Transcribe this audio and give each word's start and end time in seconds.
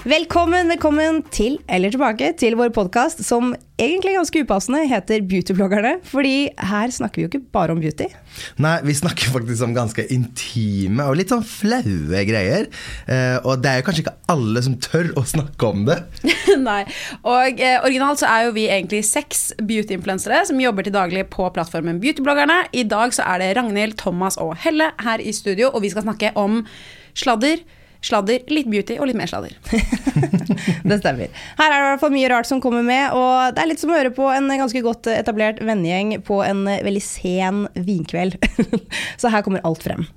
Velkommen, 0.00 0.70
velkommen 0.72 1.18
til, 1.28 1.58
eller 1.68 1.92
tilbake, 1.92 2.30
til 2.40 2.54
vår 2.56 2.70
podkast 2.72 3.18
som 3.20 3.50
egentlig 3.76 4.14
ganske 4.14 4.40
upassende 4.46 4.78
heter 4.88 5.20
Beautybloggerne. 5.28 5.90
Fordi 6.08 6.48
her 6.56 6.92
snakker 6.94 7.20
vi 7.20 7.24
jo 7.26 7.28
ikke 7.28 7.40
bare 7.52 7.74
om 7.74 7.82
beauty. 7.82 8.06
Nei, 8.64 8.78
vi 8.86 8.94
snakker 8.96 9.34
faktisk 9.34 9.66
om 9.66 9.74
ganske 9.76 10.06
intime 10.08 11.04
og 11.04 11.18
litt 11.20 11.28
sånn 11.34 11.44
flaue 11.44 12.22
greier. 12.24 12.70
Eh, 13.12 13.36
og 13.44 13.60
det 13.60 13.68
er 13.68 13.82
jo 13.82 13.86
kanskje 13.90 14.04
ikke 14.06 14.14
alle 14.32 14.62
som 14.64 14.78
tør 14.80 15.10
å 15.20 15.24
snakke 15.28 15.68
om 15.68 15.84
det. 15.90 15.98
Nei. 16.70 16.80
Og 17.20 17.60
eh, 17.60 17.76
originalt 17.84 18.22
så 18.22 18.30
er 18.30 18.46
jo 18.46 18.54
vi 18.56 18.70
egentlig 18.70 19.02
seks 19.04 19.50
beauty-influensere 19.60 20.46
som 20.48 20.62
jobber 20.64 20.88
til 20.88 20.96
daglig 20.96 21.26
på 21.34 21.50
plattformen 21.52 22.00
Beautybloggerne. 22.00 22.62
I 22.72 22.86
dag 22.88 23.12
så 23.12 23.28
er 23.28 23.44
det 23.44 23.52
Ragnhild, 23.60 23.98
Thomas 24.00 24.40
og 24.40 24.56
Helle 24.64 24.94
her 25.04 25.20
i 25.20 25.36
studio, 25.36 25.68
og 25.74 25.84
vi 25.84 25.92
skal 25.92 26.08
snakke 26.08 26.32
om 26.40 26.62
sladder. 27.12 27.60
Sladder, 28.00 28.44
litt 28.48 28.68
beauty 28.72 28.96
og 28.96 29.10
litt 29.10 29.18
mer 29.18 29.28
sladder. 29.28 29.56
Det 30.88 30.98
stemmer. 31.02 31.28
Her 31.58 31.66
er 31.66 31.74
det 31.74 31.80
i 31.80 31.90
hvert 31.90 32.02
fall 32.02 32.14
mye 32.14 32.30
rart 32.32 32.48
som 32.48 32.62
kommer 32.64 32.84
med, 32.86 33.12
og 33.16 33.56
det 33.56 33.62
er 33.62 33.68
litt 33.70 33.82
som 33.82 33.92
å 33.92 33.98
høre 33.98 34.12
på 34.14 34.28
en 34.32 34.48
ganske 34.50 34.80
godt 34.84 35.10
etablert 35.12 35.60
vennegjeng 35.64 36.16
på 36.26 36.40
en 36.44 36.64
veldig 36.68 37.02
sen 37.04 37.66
vinkveld. 37.76 38.38
Så 39.20 39.32
her 39.32 39.44
kommer 39.46 39.62
alt 39.68 39.84
frem. 39.84 40.08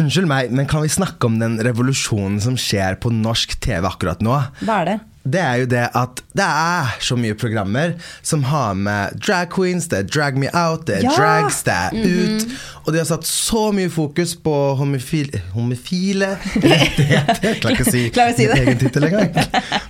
Unnskyld 0.00 0.30
meg, 0.30 0.52
men 0.54 0.68
kan 0.70 0.84
vi 0.84 0.92
snakke 0.92 1.28
om 1.28 1.40
den 1.40 1.58
revolusjonen 1.66 2.38
som 2.42 2.56
skjer 2.60 2.96
på 3.02 3.12
norsk 3.12 3.56
TV 3.62 3.88
akkurat 3.88 4.22
nå? 4.24 4.36
Hva 4.62 4.80
er 4.80 4.88
det? 4.88 4.98
Det 5.22 5.40
er 5.42 5.56
jo 5.60 5.66
det 5.68 5.82
at 6.00 6.20
det 6.32 6.44
er 6.48 6.94
så 7.04 7.16
mye 7.20 7.34
programmer 7.36 7.92
som 8.24 8.44
har 8.48 8.72
med 8.78 9.18
drag 9.20 9.50
queens, 9.52 9.88
det 9.92 9.98
er 9.98 10.06
Drag 10.08 10.38
Me 10.40 10.48
Out, 10.56 10.86
det 10.88 10.96
er 11.00 11.04
Ja! 11.04 11.12
Drags, 11.18 11.58
det 11.66 11.74
er 11.76 11.92
Ut. 11.92 12.46
Og 12.86 12.92
de 12.94 13.02
har 13.02 13.08
satt 13.10 13.28
så 13.28 13.66
mye 13.76 13.90
fokus 13.92 14.32
på 14.40 14.54
homofile, 14.80 15.42
homofile 15.56 16.32
rettigheter. 16.56 17.60
Klarer 17.60 17.76
ikke 17.76 17.86
å 17.88 17.92
si, 17.92 18.04
Klar 18.14 18.32
å 18.32 18.36
si 18.38 18.46
det. 18.48 18.56
min 18.56 18.68
egen 18.72 18.80
tittel 18.80 19.08
engang. 19.10 19.34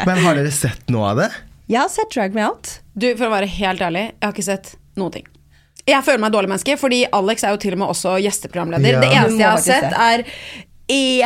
Men 0.07 0.23
har 0.25 0.41
dere 0.41 0.51
sett 0.55 0.91
noe 0.91 1.13
av 1.13 1.23
det? 1.23 1.29
Jeg 1.71 1.79
har 1.85 1.93
sett 1.95 2.11
Drag 2.15 2.35
Me 2.35 2.49
Out. 2.49 2.81
Du, 2.99 3.07
for 3.15 3.29
å 3.29 3.35
være 3.37 3.47
helt 3.61 3.85
ærlig, 3.87 4.09
jeg 4.17 4.27
har 4.27 4.35
ikke 4.35 4.49
sett 4.51 4.73
noen 4.99 5.15
ting. 5.21 5.29
Jeg 5.89 6.05
føler 6.07 6.21
meg 6.23 6.35
dårlig 6.35 6.51
menneske, 6.53 6.75
fordi 6.79 7.05
Alex 7.17 7.47
er 7.47 7.55
jo 7.55 7.61
til 7.63 7.75
og 7.75 7.81
med 7.85 7.93
også 7.95 8.17
gjesteprogramleder. 8.23 8.99
Ja. 8.99 9.01
Det 9.01 9.15
eneste 9.15 9.41
jeg 9.41 9.49
har 9.49 9.63
sett, 9.65 9.95
er 9.95 10.67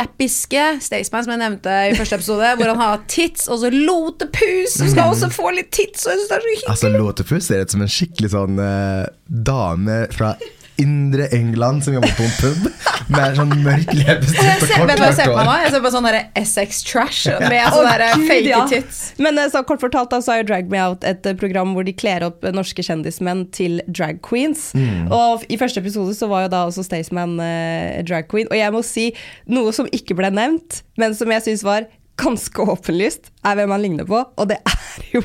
episke 0.01 0.65
Staysman, 0.83 1.25
som 1.25 1.33
jeg 1.35 1.41
nevnte 1.41 1.77
i 1.89 1.95
første 1.97 2.19
episode, 2.19 2.51
hvor 2.59 2.71
han 2.71 2.81
har 2.81 3.05
tits, 3.11 3.47
og 3.49 3.61
så 3.63 3.71
Lotepus, 3.73 4.75
som 4.77 4.91
skal 4.91 5.13
også 5.13 5.31
få 5.33 5.53
litt 5.57 5.71
tits, 5.75 6.05
og 6.05 6.13
jeg 6.13 6.21
synes 6.21 6.29
det 6.29 6.37
er 6.37 6.45
så 6.45 6.51
hyggelig. 6.51 6.69
Altså 6.73 6.91
Lotepus 6.93 7.49
ser 7.49 7.65
ut 7.65 7.75
som 7.75 7.85
en 7.85 7.95
skikkelig 7.95 8.31
sånn 8.35 8.61
uh, 8.61 9.07
dame 9.25 9.99
fra 10.15 10.35
indre 10.81 11.27
England 11.35 11.83
som 11.85 11.95
jobber 11.95 12.11
på 12.17 12.25
en 12.25 12.35
pub 12.39 12.67
med 13.13 13.37
sånn 13.37 13.51
mørk 13.63 13.91
leppestift 13.95 14.63
og 14.65 14.71
kort 14.71 14.91
meg 14.99 15.19
hår. 15.21 15.51
Jeg 15.61 15.73
ser 15.75 15.83
på 15.83 15.91
sånn 15.93 16.07
Essex 16.41 16.81
Trash 16.87 17.27
med 17.43 17.67
sånn 17.73 17.89
sånne 17.89 18.09
fake 18.25 18.49
ja. 18.49 18.61
tits. 18.69 19.01
Men 19.21 19.39
eh, 19.41 19.49
så 19.53 19.61
kort 19.67 19.83
fortalt 19.83 20.13
da, 20.13 20.21
så 20.23 20.35
er 20.35 20.41
jo 20.41 20.47
Drag 20.51 20.71
Me 20.71 20.81
Out 20.81 21.05
et 21.07 21.27
eh, 21.27 21.37
program 21.37 21.75
hvor 21.75 21.85
de 21.87 21.93
kler 21.95 22.25
opp 22.27 22.45
eh, 22.45 22.55
norske 22.55 22.85
kjendismenn 22.85 23.45
til 23.55 23.81
drag 23.87 24.21
queens. 24.25 24.71
Og 25.13 25.45
i 25.51 25.59
første 25.61 25.83
episode 25.83 26.15
så 26.17 26.29
var 26.31 26.47
jo 26.47 26.53
da 26.55 26.65
også 26.69 26.85
Staysman 26.87 27.37
eh, 27.43 28.01
drag 28.07 28.29
queen. 28.31 28.49
Og 28.51 28.59
jeg 28.59 28.75
må 28.75 28.81
si 28.85 29.11
noe 29.51 29.75
som 29.75 29.89
ikke 29.95 30.17
ble 30.17 30.33
nevnt, 30.33 30.81
men 30.99 31.15
som 31.17 31.31
jeg 31.31 31.45
syns 31.45 31.65
var 31.65 31.89
ganske 32.19 32.63
åpenlyst, 32.71 33.31
er 33.43 33.57
hvem 33.59 33.73
han 33.75 33.83
ligner 33.83 34.07
på. 34.07 34.21
Og 34.23 34.49
det 34.49 34.61
er 34.63 35.09
jo 35.17 35.23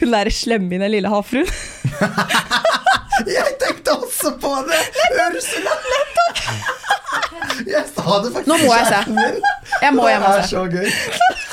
hun 0.00 0.14
derre 0.14 0.32
slemme 0.34 0.74
i 0.74 0.82
den 0.82 0.94
lille 0.94 1.10
havfruen. 1.12 1.50
Jeg 3.26 3.54
tenkte 3.62 3.96
også 3.98 4.34
på 4.40 4.52
det! 4.68 4.80
Ursula! 5.26 5.74
Jeg 7.66 7.84
sa 7.90 8.18
det 8.22 8.32
faktisk 8.34 8.48
Nå 8.50 8.56
må 8.62 8.74
jeg 8.74 8.86
se. 8.86 9.00
Jeg 9.82 9.94
må 9.96 10.08
hjem 10.08 10.26
og 10.28 10.32
se. 10.32 10.38
Det 10.38 10.44
er 10.44 10.50
så 10.52 10.64
gøy. 10.72 10.88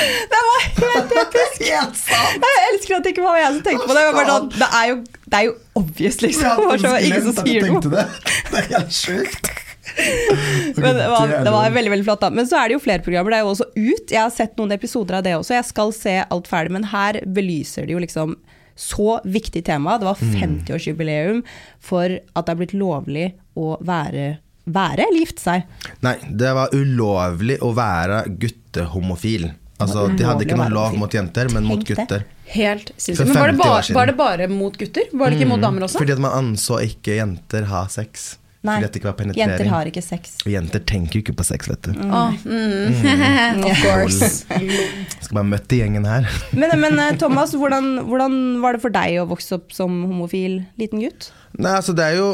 Det 0.00 0.40
var 0.46 0.62
helt 0.80 1.10
episk! 1.22 1.64
Helt 1.66 1.96
sant! 1.98 2.44
Jeg 2.46 2.68
elsker 2.70 2.96
at 2.96 3.04
det 3.04 3.10
ikke 3.14 3.24
var 3.24 3.36
jeg 3.36 3.56
som 3.56 3.64
tenkte 3.66 3.88
på 3.88 3.96
det. 3.96 4.04
Bare 4.16 4.30
sånn, 4.30 4.46
det, 4.54 4.68
er, 4.78 4.84
jo, 4.90 5.00
det 5.26 5.40
er 5.40 5.44
jo 5.44 5.56
obvious, 5.80 6.20
liksom. 6.24 6.62
Det 6.62 6.68
var 6.70 6.84
så, 6.84 6.92
ingen 7.04 7.26
som 7.26 7.36
sier 7.40 7.66
noe. 7.68 7.82
det. 7.84 8.06
Det 8.48 8.62
er 8.62 8.70
helt 8.74 8.96
sjukt. 8.96 9.50
Men 10.80 10.96
det 10.96 11.08
var, 11.10 11.34
det 11.44 11.52
var 11.52 11.70
veldig 11.74 11.90
veldig 11.90 12.04
flott 12.06 12.20
da 12.22 12.28
Men 12.30 12.46
så 12.46 12.60
er 12.60 12.68
det 12.70 12.76
jo 12.76 12.82
flere 12.84 13.02
programmer, 13.02 13.32
det 13.32 13.38
er 13.40 13.42
jo 13.42 13.48
også 13.50 13.66
ut 13.74 14.12
Jeg 14.12 14.20
har 14.20 14.30
sett 14.30 14.52
noen 14.60 14.70
episoder 14.76 15.16
av 15.18 15.24
det 15.26 15.32
også 15.34 15.56
Jeg 15.56 15.66
skal 15.66 15.90
se 15.96 16.12
alt 16.22 16.50
ferdig, 16.50 16.74
men 16.76 16.86
her 16.92 17.18
belyser 17.26 17.88
de 17.88 17.96
jo 17.96 18.02
liksom 18.04 18.36
Så 18.76 19.20
viktig 19.24 19.64
tema 19.66 19.98
Det 19.98 20.06
var 20.08 20.16
50-årsjubileum 20.20 21.42
For 21.80 22.18
at 22.20 22.46
det 22.46 22.52
er 22.54 22.60
blitt 22.62 22.74
lovlig 22.76 23.26
å 23.58 23.74
være 23.84 24.38
Være 24.70 25.06
eller 25.08 25.24
gifte 25.24 25.42
seg 25.42 25.62
Nei, 26.04 26.16
det 26.30 26.52
var 26.56 26.74
ulovlig 26.76 27.56
å 27.64 27.72
være 27.74 28.22
guttehomofil. 28.40 29.48
Altså, 29.80 30.04
De 30.12 30.26
hadde 30.28 30.44
ikke 30.44 30.58
noen 30.58 30.68
noe 30.70 30.76
lov 30.76 30.98
mot 31.00 31.14
jenter, 31.16 31.48
men 31.52 31.64
mot 31.64 31.80
det. 31.80 31.94
gutter. 31.96 32.26
Helt 32.52 32.92
sinnssykt. 33.00 33.30
Men 33.30 33.38
var 33.40 33.48
det, 33.52 33.56
bare, 33.58 33.94
var 33.96 34.10
det 34.10 34.16
bare 34.18 34.48
mot 34.52 34.76
gutter? 34.76 35.08
Var 35.12 35.32
det 35.32 35.38
ikke 35.40 35.48
mot 35.48 35.62
damer 35.62 35.86
også? 35.86 36.02
Fordi 36.02 36.14
at 36.14 36.22
man 36.22 36.36
anså 36.36 36.80
ikke 36.84 37.16
jenter 37.16 37.64
ha 37.70 37.86
sex. 37.90 38.34
Nei, 38.60 38.76
jenter 38.84 39.70
har 39.72 39.88
ikke 39.88 40.02
sex 40.04 40.34
Og 40.44 40.50
jenter 40.52 40.82
tenker 40.84 41.16
jo 41.16 41.22
ikke 41.22 41.34
på 41.38 41.46
sex, 41.48 41.70
vet 41.70 41.86
du. 41.86 41.94
Åh, 41.96 42.34
mm. 42.44 43.62
of 43.70 43.80
course. 43.80 44.28
Skal 44.44 45.38
bare 45.38 45.48
møtt 45.48 45.72
i 45.72 45.78
gjengen 45.80 46.04
her. 46.04 46.28
Men, 46.60 46.74
men 46.82 47.00
eh, 47.00 47.14
Thomas, 47.20 47.54
hvordan, 47.56 48.02
hvordan 48.10 48.34
var 48.60 48.76
det 48.76 48.82
for 48.82 48.92
deg 48.92 49.16
å 49.22 49.28
vokse 49.30 49.56
opp 49.56 49.72
som 49.72 50.02
homofil 50.10 50.60
liten 50.80 51.00
gutt? 51.00 51.30
Nei, 51.56 51.72
altså 51.78 51.96
det 51.96 52.10
er 52.10 52.20
jo 52.20 52.28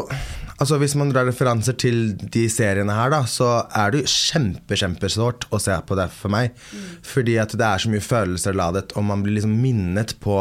Altså 0.57 0.79
Hvis 0.81 0.95
man 0.97 1.11
drar 1.13 1.27
referanser 1.29 1.77
til 1.77 2.15
de 2.17 2.47
seriene 2.49 2.95
her, 2.97 3.11
da, 3.13 3.19
så 3.29 3.67
er 3.77 3.93
det 3.93 3.99
jo 4.01 4.09
kjempe, 4.09 4.79
kjempesårt 4.81 5.45
å 5.53 5.61
se 5.61 5.75
på 5.85 5.99
det 5.99 6.07
for 6.15 6.33
meg. 6.33 6.57
Fordi 7.05 7.35
at 7.43 7.53
det 7.53 7.67
er 7.67 7.83
så 7.83 7.91
mye 7.93 8.05
følelser 8.05 8.57
ladet, 8.57 8.95
og 8.97 9.05
man 9.05 9.21
blir 9.25 9.37
liksom 9.37 9.53
minnet 9.61 10.15
på 10.25 10.39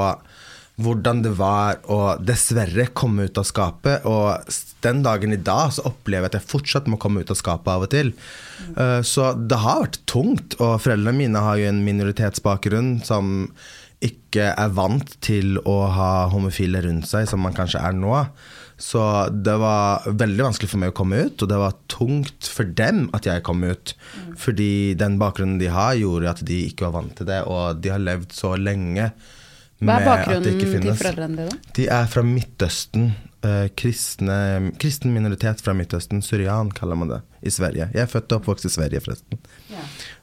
hvordan 0.81 1.21
det 1.23 1.31
var 1.39 1.77
å 1.87 2.17
dessverre 2.19 2.89
komme 2.97 3.29
ut 3.29 3.37
av 3.39 3.47
skapet. 3.47 4.03
Og 4.09 4.43
den 4.83 5.03
dagen 5.05 5.31
i 5.35 5.39
dag 5.39 5.71
så 5.75 5.85
opplever 5.87 6.27
jeg 6.27 6.33
at 6.33 6.37
jeg 6.41 6.51
fortsatt 6.51 6.89
må 6.91 6.99
komme 7.01 7.23
ut 7.23 7.31
av 7.31 7.39
skapet 7.39 7.71
av 7.71 7.85
og 7.87 7.93
til. 7.93 8.11
Eh, 8.75 8.99
Så 9.01 9.31
det 9.47 9.61
har 9.63 9.85
vært 9.85 10.01
tungt, 10.05 10.59
og 10.59 10.81
foreldrene 10.83 11.15
mine 11.15 11.39
har 11.39 11.61
jo 11.61 11.69
en 11.71 11.83
minoritetsbakgrunn 11.87 12.99
som 13.07 13.49
ikke 14.03 14.51
er 14.51 14.75
vant 14.75 15.15
til 15.23 15.55
å 15.63 15.87
ha 15.95 16.27
homofile 16.29 16.83
rundt 16.83 17.07
seg, 17.07 17.29
som 17.29 17.39
man 17.41 17.55
kanskje 17.55 17.79
er 17.79 17.95
nå. 17.95 18.25
Så 18.77 18.99
det 19.31 19.55
var 19.55 20.03
veldig 20.03 20.43
vanskelig 20.49 20.67
for 20.69 20.81
meg 20.83 20.91
å 20.91 20.97
komme 20.97 21.21
ut, 21.23 21.39
og 21.41 21.47
det 21.47 21.57
var 21.61 21.77
tungt 21.87 22.49
for 22.51 22.67
dem 22.67 23.05
at 23.15 23.23
jeg 23.23 23.45
kom 23.47 23.63
ut. 23.63 23.93
Fordi 24.35 24.93
den 24.99 25.16
bakgrunnen 25.21 25.57
de 25.61 25.71
har, 25.71 25.95
gjorde 25.95 26.33
at 26.35 26.43
de 26.43 26.66
ikke 26.67 26.89
var 26.89 26.97
vant 26.99 27.16
til 27.16 27.29
det, 27.31 27.39
og 27.47 27.79
de 27.79 27.93
har 27.95 28.03
levd 28.03 28.35
så 28.35 28.57
lenge 28.59 29.13
Hva 29.83 29.97
er 29.99 30.05
bakgrunnen 30.07 30.59
til 30.61 30.91
foreldrene 30.95 31.45
dine? 31.45 31.61
De 31.75 31.87
er 31.91 32.05
fra 32.11 32.23
Midtøsten. 32.25 33.09
eh, 33.45 33.67
kristne, 33.77 34.72
kristen 34.81 35.13
minoritet 35.13 35.61
fra 35.61 35.75
Midtøsten. 35.77 36.23
Syrian 36.25 36.72
kaller 36.73 36.97
man 36.97 37.11
det 37.11 37.19
i 37.45 37.51
Sverige. 37.53 37.89
Jeg 37.93 38.01
er 38.05 38.09
født 38.09 38.31
og 38.31 38.39
oppvokst 38.41 38.66
i 38.66 38.73
Sverige, 38.73 39.03
forresten. 39.05 39.37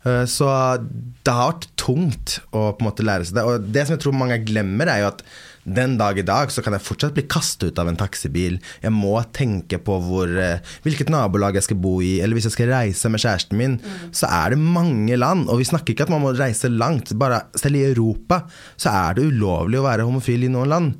Eh, 0.04 0.24
så 0.26 0.48
det 0.80 1.36
har 1.36 1.52
vært 1.52 1.68
tungt 1.78 2.40
å 2.50 2.72
på 2.72 2.82
en 2.82 2.88
måte 2.88 3.06
lære 3.06 3.28
seg 3.28 3.38
det. 3.38 3.44
Og 3.46 3.68
det 3.74 3.86
som 3.86 3.94
jeg 3.96 4.02
tror 4.06 4.16
mange 4.18 4.40
glemmer, 4.42 4.90
er 4.90 5.04
jo 5.04 5.12
at 5.12 5.22
den 5.64 5.94
dag 5.98 6.18
i 6.18 6.24
dag 6.26 6.50
så 6.50 6.62
kan 6.64 6.74
jeg 6.74 6.82
fortsatt 6.82 7.14
bli 7.14 7.24
kastet 7.30 7.70
ut 7.70 7.78
av 7.78 7.90
en 7.90 7.98
taxibil. 7.98 8.58
Jeg 8.82 8.94
må 8.94 9.14
tenke 9.34 9.78
på 9.78 9.98
hvor, 10.02 10.26
eh, 10.26 10.62
hvilket 10.82 11.12
nabolag 11.12 11.54
jeg 11.58 11.68
skal 11.68 11.78
bo 11.82 12.00
i, 12.02 12.16
eller 12.20 12.34
hvis 12.38 12.48
jeg 12.50 12.56
skal 12.56 12.72
reise 12.72 13.10
med 13.12 13.22
kjæresten 13.22 13.58
min, 13.58 13.76
så 14.10 14.26
er 14.26 14.54
det 14.54 14.58
mange 14.58 15.16
land. 15.16 15.48
Og 15.48 15.60
vi 15.62 15.68
snakker 15.70 15.94
ikke 15.94 16.08
at 16.08 16.14
man 16.14 16.24
må 16.24 16.34
reise 16.34 16.70
langt. 16.70 17.14
Bare 17.18 17.44
selv 17.54 17.78
i 17.78 17.86
Europa 17.92 18.42
så 18.76 18.90
er 18.90 19.18
det 19.18 19.28
ulovlig 19.30 19.78
å 19.78 19.86
være 19.86 20.08
homofil 20.08 20.48
i 20.48 20.50
noen 20.52 20.72
land. 20.72 20.94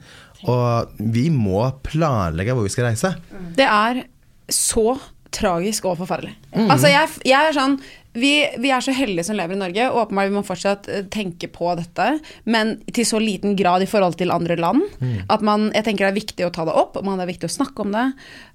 Og 0.46 0.94
vi 0.98 1.28
må 1.30 1.64
planlegge 1.82 2.54
hvor 2.54 2.66
vi 2.66 2.74
skal 2.74 2.90
reise. 2.90 3.16
Det 3.58 3.66
er 3.66 4.04
så 4.50 4.94
tragisk 5.32 5.86
og 5.88 5.98
forferdelig. 6.02 6.34
Altså, 6.52 6.90
jeg, 6.92 7.08
jeg 7.24 7.48
er 7.48 7.54
sånn 7.56 7.78
vi, 8.12 8.32
vi 8.60 8.70
er 8.74 8.80
så 8.84 8.92
heldige 8.92 9.24
som 9.24 9.36
lever 9.38 9.56
i 9.56 9.60
Norge, 9.60 9.86
og 9.90 10.06
åpenbart 10.06 10.28
vi 10.30 10.34
må 10.36 10.42
fortsatt 10.44 10.88
eh, 10.92 11.04
tenke 11.12 11.48
på 11.52 11.72
dette, 11.78 12.08
men 12.44 12.74
til 12.92 13.06
så 13.08 13.20
liten 13.22 13.56
grad 13.56 13.82
i 13.84 13.88
forhold 13.88 14.18
til 14.20 14.30
andre 14.34 14.56
land. 14.60 14.82
At 15.32 15.40
man, 15.44 15.70
jeg 15.74 15.86
tenker 15.86 16.06
det 16.06 16.12
er 16.12 16.18
viktig 16.20 16.46
å 16.46 16.52
ta 16.54 16.66
det 16.68 16.74
opp, 16.76 16.96
og 17.00 17.06
man 17.08 17.18
det 17.20 17.26
er 17.26 17.32
viktig 17.32 17.48
å 17.48 17.54
snakke 17.56 17.86
om 17.86 17.92
det. 17.94 18.06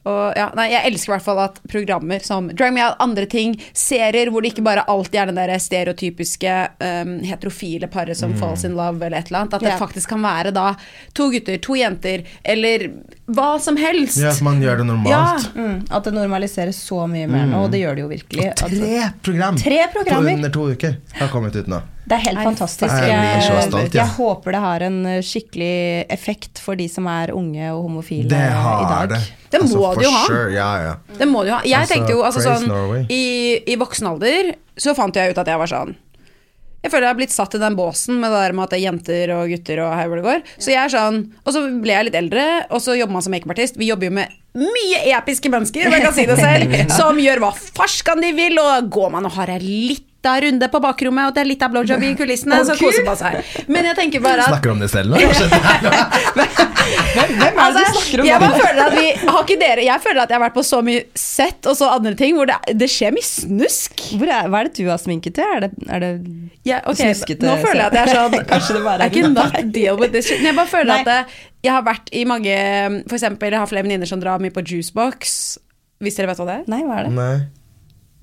Og, 0.07 0.21
ja, 0.39 0.45
nei, 0.55 0.69
jeg 0.71 0.87
elsker 0.91 1.11
i 1.11 1.15
hvert 1.17 1.25
fall 1.25 1.41
at 1.43 1.57
programmer 1.67 2.23
som 2.23 2.47
Drag 2.53 2.71
Me 2.75 2.83
Out, 2.85 2.95
andre 3.03 3.25
ting, 3.27 3.57
serier 3.75 4.29
hvor 4.31 4.45
det 4.45 4.53
ikke 4.53 4.63
bare 4.67 4.85
alltid 4.87 5.19
er 5.19 5.31
den 5.31 5.39
der 5.41 5.51
stereotypiske 5.59 6.53
um, 6.79 7.17
heterofile 7.27 7.89
paret 7.91 8.15
som 8.19 8.35
falls 8.39 8.63
in 8.67 8.77
love 8.77 9.01
eller 9.03 9.17
et 9.19 9.27
eller 9.31 9.41
annet, 9.45 9.57
at 9.57 9.65
det 9.65 9.73
Ja. 9.73 9.79
faktisk 9.81 10.09
kan 10.13 10.23
være 10.23 10.53
da 10.55 10.69
to 11.17 11.29
gutter, 11.33 11.57
to 11.59 11.75
jenter, 11.75 12.23
eller 12.43 12.87
hva 13.27 13.57
som 13.59 13.75
helst. 13.75 14.17
Ja, 14.21 14.31
at 14.31 14.41
man 14.45 14.61
gjør 14.63 14.77
det 14.79 14.85
normalt. 14.87 15.49
Mm, 15.57 15.81
at 15.91 16.03
det 16.07 16.13
normaliseres 16.15 16.79
så 16.79 17.03
mye 17.11 17.27
mer 17.27 17.45
nå, 17.49 17.65
og 17.65 17.71
det 17.73 17.81
gjør 17.83 17.95
det 17.99 18.01
jo 18.05 18.11
virkelig. 18.13 18.47
Og 18.63 18.71
Tre 18.77 19.09
program 19.25 19.46
Tre 19.55 19.87
programmer. 19.93 20.33
under 20.33 20.49
to 20.49 20.65
uker 20.73 20.97
har 21.19 21.27
kommet 21.29 21.55
ut 21.55 21.67
nå. 21.67 21.79
det 22.07 22.15
er 22.15 22.19
helt 22.25 22.35
Nei, 22.37 22.43
fantastisk. 22.45 22.91
Jeg 22.93 23.19
blir 23.19 23.41
så 23.47 23.53
Jeg, 23.53 23.67
stolt, 23.69 23.93
ja. 23.95 24.03
jeg 24.03 24.13
håper 24.17 24.51
det 24.51 24.59
har 24.59 24.81
en 24.81 25.05
eh, 25.05 25.21
skikkelig 25.21 26.05
effekt 26.09 26.59
for 26.59 26.75
de 26.75 26.87
som 26.89 27.07
er 27.07 27.31
unge 27.31 27.71
og 27.73 27.83
homofile 27.87 28.27
Det 28.29 28.37
i 28.37 28.53
har 28.53 28.83
dag. 28.89 29.09
det. 29.09 29.21
Det 29.51 29.61
må 29.63 29.67
for 29.67 29.95
det 29.95 30.03
jo 30.05 30.11
ha. 30.11 30.25
Sure. 30.27 30.49
Ja, 30.53 30.71
ja. 30.83 30.95
Det 31.17 31.27
må 31.27 31.43
du 31.45 31.51
ha. 31.51 31.61
Jeg 31.63 31.79
Altså, 31.79 31.93
tenkte 31.93 32.11
jo 32.11 32.23
altså 32.23 32.39
praise 32.43 32.59
sånn 32.59 32.67
Norway. 32.67 33.05
i, 33.09 33.63
I 33.71 33.75
voksen 33.79 34.07
alder 34.07 34.53
så 34.77 34.93
fant 34.95 35.15
jeg 35.15 35.31
ut 35.31 35.37
at 35.37 35.47
jeg 35.47 35.57
var 35.57 35.67
sånn 35.71 35.95
Jeg 36.83 36.91
føler 36.93 37.07
jeg 37.07 37.13
har 37.15 37.17
blitt 37.19 37.33
satt 37.33 37.55
i 37.55 37.59
den 37.59 37.75
båsen 37.75 38.19
med 38.21 38.31
det 38.31 38.39
der 38.45 38.53
med 38.53 38.63
at 38.67 38.69
det 38.71 38.77
er 38.79 38.85
jenter 38.85 39.31
og 39.35 39.49
gutter 39.49 39.79
og 39.83 39.95
hei 39.97 40.07
hvor 40.07 40.19
det 40.21 40.25
går. 40.27 40.43
Så 40.61 40.71
jeg 40.71 40.83
er 40.85 40.91
sånn 40.93 41.17
Og 41.43 41.53
så 41.55 41.63
ble 41.81 41.91
jeg 41.95 42.05
litt 42.07 42.15
eldre, 42.19 42.45
og 42.71 42.79
så 42.83 42.95
jobber 42.95 43.13
man 43.17 43.21
som 43.25 43.33
makeupartist. 43.35 43.75
Vi 43.81 43.89
jobber 43.89 44.07
jo 44.11 44.13
med 44.19 44.35
mye 44.57 45.03
episke 45.13 45.51
mennesker, 45.53 45.87
om 45.87 45.95
jeg 45.95 46.05
kan 46.05 46.15
si 46.17 46.27
det 46.29 46.37
selv, 46.39 46.77
som 46.99 47.19
gjør 47.21 47.43
hva 47.43 47.53
farskan 47.53 48.23
de 48.23 48.33
vil, 48.37 48.57
og 48.61 48.89
går 48.93 49.13
man 49.17 49.29
og 49.29 49.37
har 49.37 49.53
en 49.53 49.65
lita 50.27 50.41
runde 50.45 50.67
på 50.67 50.79
bakrommet, 50.79 51.27
og 51.27 51.35
det 51.35 51.41
er 51.41 51.47
litt 51.47 51.63
av 51.63 51.71
blowjob 51.71 52.03
i 52.03 52.13
kulissene, 52.17 52.59
så 52.65 52.75
koser 52.77 53.05
man 53.05 53.17
seg. 53.19 53.39
Men 53.71 53.87
jeg 53.89 53.95
tenker 53.97 54.23
bare 54.23 54.43
at 54.43 54.51
Snakker 54.57 54.73
om 54.73 54.79
det 54.81 54.89
selv 54.91 55.13
nå? 55.13 55.17
Hvem 56.87 57.33
er 57.35 57.51
det 57.51 57.59
Altså, 57.59 57.79
du 57.79 57.99
snakker 57.99 58.21
om? 58.21 58.27
jeg, 58.27 58.39
bare 58.39 58.59
føler 58.61 58.81
at 58.85 58.95
vi, 58.95 59.07
har 59.27 59.41
ikke 59.43 59.57
dere, 59.59 59.83
jeg 59.87 60.03
føler 60.03 60.21
at 60.23 60.31
jeg 60.31 60.37
har 60.37 60.43
vært 60.45 60.55
på 60.55 60.63
så 60.67 60.79
mye 60.85 61.03
sett 61.19 61.67
og 61.67 61.75
så 61.79 61.89
andre 61.91 62.13
ting 62.19 62.37
hvor 62.37 62.47
det, 62.49 62.57
det 62.79 62.87
skjer 62.91 63.15
mye 63.15 63.27
snusk. 63.27 64.05
Hvor 64.19 64.31
er, 64.31 64.47
hva 64.51 64.61
er 64.61 64.69
det 64.69 64.75
du 64.79 64.91
har 64.91 65.01
sminket 65.01 65.37
til? 65.39 65.51
Er 65.57 65.67
det, 65.67 65.71
er 65.87 66.03
det 66.03 66.11
Ja, 66.67 66.81
okay, 66.85 67.11
Snuskete, 67.11 67.47
Nå 67.47 67.57
føler 67.63 67.83
jeg 67.83 67.91
at 67.91 67.99
jeg 67.99 68.03
er 68.07 68.21
sånn 68.21 68.47
Kanskje 68.53 68.77
det 68.77 68.83
bare 68.87 69.03
er 69.03 69.11
I 69.11 69.15
cannot 69.17 69.59
deal 69.75 69.99
with 69.99 70.15
this 70.15 70.29
shit. 70.29 70.41
Men 70.41 70.53
jeg 70.53 70.59
bare 70.61 70.71
føler 70.71 70.93
Nei. 70.93 71.03
at 71.03 71.11
det, 71.11 71.43
jeg 71.67 71.73
har 71.75 71.85
vært 71.87 72.11
i 72.15 72.23
mange 72.29 72.57
For 73.09 73.19
eksempel, 73.19 73.55
jeg 73.55 73.63
har 73.63 73.69
flere 73.71 73.87
venninner 73.87 74.09
som 74.09 74.23
drar 74.23 74.43
mye 74.43 74.53
på 74.55 74.63
Juicebox. 74.63 75.37
Hvis 76.03 76.19
dere 76.19 76.31
vet 76.31 76.41
hva 76.41 76.47
det 76.49 76.59
er? 76.61 76.67
Nei, 76.71 76.83
hva 76.87 77.01
er 77.01 77.09
det? 77.09 77.15
Nei. 77.17 77.37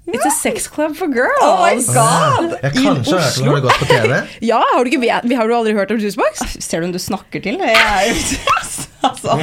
It's 0.07 0.27
a 0.27 0.31
sex 0.31 0.69
club 0.69 0.95
for 0.97 1.09
girls. 1.09 1.41
Oh 1.41 1.65
my 1.65 1.75
god! 1.81 2.59
Jeg 2.63 2.75
kanskje 2.77 3.17
har 3.17 3.25
hørt 3.25 3.39
om 3.41 3.47
det 3.47 3.53
har 3.55 3.63
gått 3.65 3.79
på 3.81 3.87
TV. 3.89 4.17
Ja, 4.51 4.59
har 4.75 4.85
du, 4.85 4.91
ikke, 4.93 5.21
har 5.39 5.49
du 5.49 5.55
aldri 5.57 5.73
hørt 5.73 5.95
om 5.95 6.01
Juicebox? 6.03 6.43
Ser 6.61 6.83
du 6.83 6.91
om 6.91 6.93
du 6.93 6.99
snakker 7.01 7.41
til? 7.41 7.57
Jeg 7.57 7.73
er 7.73 8.11
jo 8.11 8.17
altså, 9.09 9.39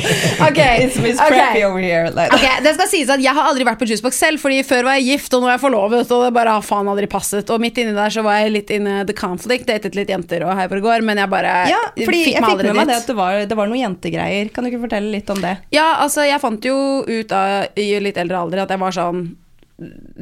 Ok, 0.45 0.59
It's 0.83 0.99
Miss 1.01 1.17
ok. 1.17 1.39
Over 1.65 1.81
here. 1.81 2.11
Like. 2.13 2.37
Ok, 2.37 2.45
det 2.61 2.75
skal 2.77 2.91
sies 2.93 3.09
at 3.09 3.23
Jeg 3.25 3.33
har 3.33 3.49
aldri 3.49 3.65
vært 3.65 3.81
på 3.81 3.89
Juicebox 3.89 4.21
selv, 4.21 4.41
Fordi 4.43 4.61
før 4.67 4.85
var 4.91 4.99
jeg 5.01 5.15
gift, 5.15 5.33
og 5.33 5.41
nå 5.41 5.49
er 5.49 5.55
jeg 5.57 5.63
forlovet. 5.65 6.13
Og 6.13 6.27
det 6.27 6.31
bare 6.37 6.53
har 6.59 6.65
faen 6.69 6.93
aldri 6.93 7.09
passet 7.09 7.49
Og 7.57 7.61
midt 7.65 7.81
inni 7.81 7.97
der 7.97 8.13
så 8.13 8.21
var 8.29 8.43
jeg 8.43 8.53
litt 8.59 8.69
inne 8.77 9.01
the 9.09 9.17
conflict, 9.17 9.65
datet 9.69 9.97
litt 9.97 10.13
jenter 10.13 10.45
og 10.45 10.53
hei 10.61 10.69
hvor 10.69 10.77
det 10.77 10.85
går, 10.85 11.05
men 11.09 11.23
jeg 11.25 11.33
bare 11.33 11.57
Ja, 11.73 11.81
fordi 11.97 12.21
jeg 12.27 12.37
fikk 12.37 12.51
aldri 12.53 12.69
med 12.69 12.83
meg 12.83 12.85
dit. 12.85 12.93
det 12.93 13.01
at 13.01 13.09
det 13.09 13.17
var, 13.17 13.41
det 13.49 13.57
var 13.57 13.73
noen 13.73 13.81
jentegreier. 13.87 14.53
Kan 14.53 14.65
du 14.65 14.69
ikke 14.69 14.85
fortelle 14.85 15.09
litt 15.17 15.33
om 15.33 15.41
det? 15.41 15.57
Ja, 15.73 15.95
altså 16.05 16.29
jeg 16.29 16.37
fant 16.45 16.69
jo 16.69 16.77
ut 17.09 17.33
av, 17.33 17.71
i 17.81 17.89
litt 18.05 18.21
eldre 18.21 18.45
alder 18.45 18.67
at 18.67 18.77
jeg 18.77 18.85
var 18.85 18.93
sånn 19.01 19.31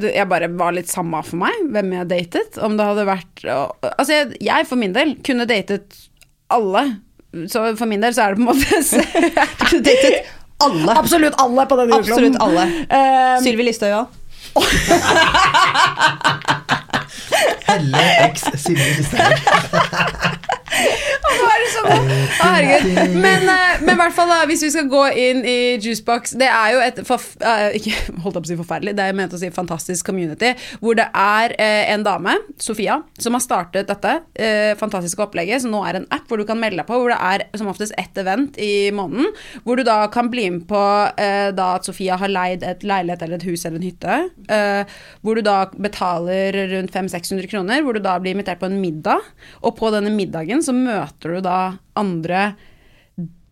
jeg 0.00 0.26
bare 0.30 0.48
var 0.56 0.72
litt 0.76 0.88
samme 0.90 1.20
for 1.26 1.40
meg 1.42 1.56
hvem 1.74 1.92
jeg 1.98 2.10
datet. 2.10 2.58
Om 2.64 2.78
det 2.78 2.86
hadde 2.90 3.06
vært 3.08 3.44
Altså, 3.50 4.12
jeg, 4.14 4.38
jeg 4.44 4.68
for 4.68 4.80
min 4.80 4.94
del 4.96 5.16
kunne 5.26 5.48
datet 5.48 5.96
alle. 6.50 6.84
Så 7.50 7.62
for 7.78 7.86
min 7.90 8.02
del 8.02 8.14
så 8.16 8.26
er 8.26 8.34
det 8.34 8.40
på 8.40 8.46
en 8.46 8.50
måte 8.50 8.66
Du 9.60 9.66
kunne 9.66 9.84
datet 9.86 10.30
alle. 10.60 10.96
Absolutt 10.96 11.36
alle 11.40 11.66
på 11.68 11.78
denne 11.80 12.00
Absolutt 12.00 12.40
alle. 12.42 12.66
Um, 12.90 13.44
Sylvi 13.44 13.68
Listhaug 13.68 13.94
òg. 14.00 14.06
Helle 17.68 18.04
X 18.32 18.48
Sylvi 18.64 18.92
Listhaug. 18.98 20.36
Hva 20.80 21.50
er 21.54 21.64
det 21.64 21.70
Å, 21.80 21.96
herregud. 22.40 23.14
Men, 23.20 23.46
eh, 23.48 23.82
men 23.84 23.98
hvert 24.00 24.14
fall 24.16 24.32
hvis 24.50 24.64
vi 24.66 24.70
skal 24.74 24.88
gå 24.90 25.02
inn 25.18 25.42
i 25.48 25.56
Juicebox 25.80 26.34
Det 26.40 26.48
er 26.48 26.74
jo 26.74 26.82
et 26.84 27.00
forf 27.08 27.32
eh, 27.38 27.76
Ikke 27.78 27.94
holdt 28.24 28.40
opp 28.40 28.46
å 28.46 28.50
si 28.50 28.58
forferdelig, 28.58 28.94
det 28.98 29.06
er 29.06 29.16
ment 29.16 29.34
å 29.36 29.40
si 29.40 29.50
fantastisk 29.54 30.06
community, 30.10 30.52
hvor 30.82 30.96
det 30.98 31.06
er 31.16 31.54
eh, 31.60 31.90
en 31.94 32.04
dame, 32.06 32.36
Sofia, 32.60 33.00
som 33.20 33.36
har 33.36 33.42
startet 33.44 33.88
dette 33.90 34.12
fantastiske 34.78 35.22
opplegget, 35.22 35.62
som 35.62 35.72
nå 35.72 35.80
er 35.86 35.98
en 35.98 36.06
app 36.12 36.28
hvor 36.28 36.40
du 36.40 36.44
kan 36.48 36.58
melde 36.60 36.80
deg 36.80 36.88
på, 36.88 36.96
hvor 37.00 37.12
det 37.12 37.18
er 37.24 37.44
som 37.58 37.68
oftest 37.70 37.94
ett 38.00 38.16
event 38.20 38.56
i 38.60 38.90
måneden, 38.94 39.30
hvor 39.64 39.78
du 39.78 39.84
da 39.86 39.98
kan 40.12 40.30
bli 40.32 40.46
med 40.52 40.66
på 40.70 40.80
da 41.56 41.66
at 41.76 41.86
Sofia 41.86 42.16
har 42.20 42.32
leid 42.32 42.64
et 42.66 42.84
leilighet 42.86 43.24
eller 43.26 43.40
et 43.40 43.46
hus 43.48 43.64
eller 43.66 43.80
en 43.80 43.86
hytte, 43.86 44.18
hvor 45.24 45.38
du 45.38 45.44
da 45.46 45.58
betaler 45.72 46.58
rundt 46.74 46.94
500-600 46.94 47.50
kroner, 47.50 47.84
hvor 47.84 47.96
du 47.96 48.02
da 48.04 48.16
blir 48.22 48.36
invitert 48.36 48.62
på 48.62 48.70
en 48.70 48.80
middag, 48.82 49.24
og 49.64 49.76
på 49.80 49.92
denne 49.94 50.12
middagen 50.14 50.64
så 50.64 50.69
møter 50.76 51.36
du 51.36 51.40
da 51.44 51.60
andre 51.98 52.50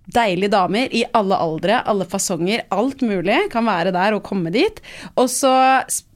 deilige 0.08 0.52
damer 0.54 0.92
i 0.94 1.02
alle 1.16 1.36
aldre, 1.36 1.82
alle 1.84 2.06
fasonger, 2.08 2.64
alt 2.72 3.02
mulig 3.04 3.42
kan 3.52 3.66
være 3.68 3.92
der 3.92 4.16
og 4.16 4.24
komme 4.26 4.52
dit. 4.54 4.80
Og 5.20 5.28
så 5.32 5.52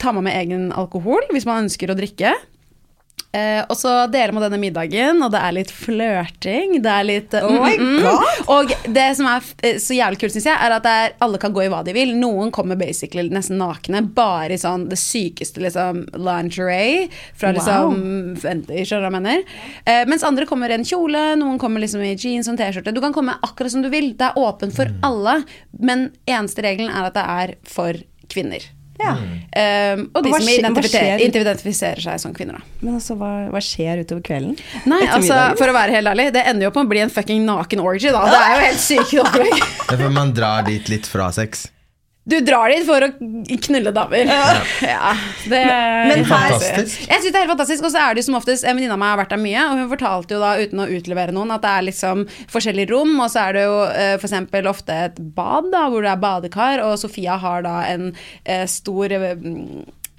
tar 0.00 0.16
man 0.16 0.26
med 0.28 0.38
egen 0.38 0.70
alkohol 0.72 1.28
hvis 1.32 1.46
man 1.48 1.66
ønsker 1.66 1.92
å 1.92 1.98
drikke. 1.98 2.32
Eh, 3.32 3.62
og 3.64 3.76
så 3.80 3.90
deler 4.12 4.34
man 4.36 4.44
denne 4.44 4.58
middagen, 4.60 5.22
og 5.24 5.30
det 5.32 5.40
er 5.40 5.54
litt 5.56 5.70
flørting. 5.72 6.74
Det 6.84 6.90
er 6.92 7.06
litt 7.08 7.32
mm, 7.32 7.46
Oh 7.46 7.62
my 7.64 7.76
mm, 7.80 7.86
mm, 7.94 8.02
God! 8.04 8.26
mm. 8.26 8.50
Og 8.52 8.72
det 8.92 9.06
som 9.16 9.28
er 9.30 9.46
eh, 9.64 9.78
så 9.80 9.96
jævlig 9.96 10.20
kult, 10.20 10.34
syns 10.34 10.48
jeg, 10.50 10.56
er 10.66 10.74
at 10.76 10.88
er, 10.90 11.14
alle 11.24 11.40
kan 11.40 11.54
gå 11.56 11.64
i 11.64 11.70
hva 11.72 11.80
de 11.86 11.94
vil. 11.96 12.12
Noen 12.20 12.52
kommer 12.52 12.76
basically 12.76 13.32
nesten 13.32 13.56
nakne, 13.62 14.02
bare 14.12 14.52
i 14.52 14.60
sånn 14.60 14.84
det 14.90 15.00
sykeste 15.00 15.64
liksom 15.64 16.04
lingerie. 16.12 17.08
Fra 17.32 17.52
Wow. 17.52 17.58
liksom 17.58 18.36
Fenty, 18.40 18.82
skjønner 18.88 19.02
du 19.02 19.06
hva 19.06 19.08
jeg 19.10 19.16
mener? 19.16 19.56
Eh, 19.88 20.02
mens 20.08 20.24
andre 20.26 20.46
kommer 20.48 20.72
i 20.72 20.76
en 20.78 20.86
kjole, 20.88 21.24
noen 21.40 21.58
kommer 21.60 21.82
liksom 21.82 22.04
i 22.04 22.12
jeans 22.12 22.48
og 22.52 22.60
T-skjorte. 22.60 22.94
Du 22.96 23.00
kan 23.04 23.16
komme 23.16 23.36
akkurat 23.44 23.72
som 23.72 23.84
du 23.84 23.90
vil. 23.92 24.12
Det 24.18 24.30
er 24.30 24.40
åpent 24.40 24.76
for 24.76 24.92
alle, 25.06 25.40
men 25.80 26.10
eneste 26.28 26.64
regelen 26.64 26.92
er 26.92 27.08
at 27.08 27.16
det 27.16 27.26
er 27.38 27.56
for 27.68 28.00
kvinner. 28.32 28.64
Ja. 29.02 29.14
Um, 29.92 30.04
og 30.14 30.24
de 30.24 30.32
hva 30.32 30.40
som 30.40 30.48
identifiserer, 30.52 31.18
skjer? 31.20 31.26
identifiserer 31.28 32.04
seg 32.06 32.22
som 32.22 32.32
kvinner, 32.36 32.60
da. 32.60 32.78
Men 32.80 32.96
altså, 32.96 33.16
hva, 33.20 33.30
hva 33.52 33.62
skjer 33.64 34.04
utover 34.04 34.24
kvelden? 34.26 34.56
Nei, 34.88 35.02
altså, 35.10 35.38
for 35.58 35.72
å 35.72 35.76
være 35.76 35.98
helt 35.98 36.12
ærlig, 36.14 36.30
det 36.36 36.46
ender 36.48 36.68
jo 36.68 36.72
på 36.74 36.84
å 36.84 36.90
bli 36.94 37.02
en 37.04 37.12
fucking 37.12 37.44
naken 37.48 37.82
orgy, 37.84 38.12
da. 38.14 38.24
Det 38.30 38.40
er 38.40 38.54
jo 38.54 38.64
helt 38.68 38.82
sykt 38.86 39.14
opplegg. 39.26 40.08
Man 40.12 40.34
drar 40.36 40.66
dit 40.68 40.92
litt 40.92 41.08
fra 41.08 41.28
sex. 41.34 41.68
Du 42.24 42.36
drar 42.46 42.70
dit 42.70 42.84
for 42.86 43.02
å 43.02 43.08
knulle 43.66 43.90
damer. 43.94 44.28
Ja, 44.82 45.14
det 45.50 45.62
Men 46.06 46.20
her- 46.22 46.52
Fantastisk. 46.52 47.00
Jeg 47.08 47.18
synes 47.18 47.32
det 47.32 47.34
er 47.34 47.42
helt 47.46 47.50
fantastisk, 47.56 47.82
og 47.88 47.90
så 47.90 47.98
er 48.04 48.14
det 48.14 48.22
jo 48.22 48.26
som 48.28 48.36
oftest 48.38 48.62
En 48.68 48.76
venninne 48.78 48.94
av 48.94 49.00
meg 49.02 49.10
har 49.10 49.18
vært 49.24 49.32
der 49.34 49.40
mye, 49.42 49.64
og 49.66 49.80
hun 49.80 49.90
fortalte 49.90 50.36
jo 50.36 50.42
da, 50.42 50.52
uten 50.62 50.84
å 50.84 50.86
utlevere 50.98 51.34
noen, 51.34 51.50
at 51.56 51.64
det 51.66 51.72
er 51.72 51.86
liksom 51.88 52.22
forskjellige 52.52 52.92
rom, 52.92 53.16
og 53.24 53.26
så 53.34 53.48
er 53.48 53.58
det 53.58 53.64
jo 53.66 53.74
eh, 53.90 54.14
for 54.22 54.28
eksempel 54.30 54.70
ofte 54.70 55.00
et 55.08 55.18
bad, 55.34 55.72
da, 55.74 55.82
hvor 55.90 56.06
det 56.06 56.12
er 56.14 56.22
badekar, 56.22 56.84
og 56.86 56.94
Sofia 57.02 57.40
har 57.42 57.66
da 57.66 57.74
en 57.90 58.12
eh, 58.46 58.64
stor 58.70 59.16
eh, 59.18 59.34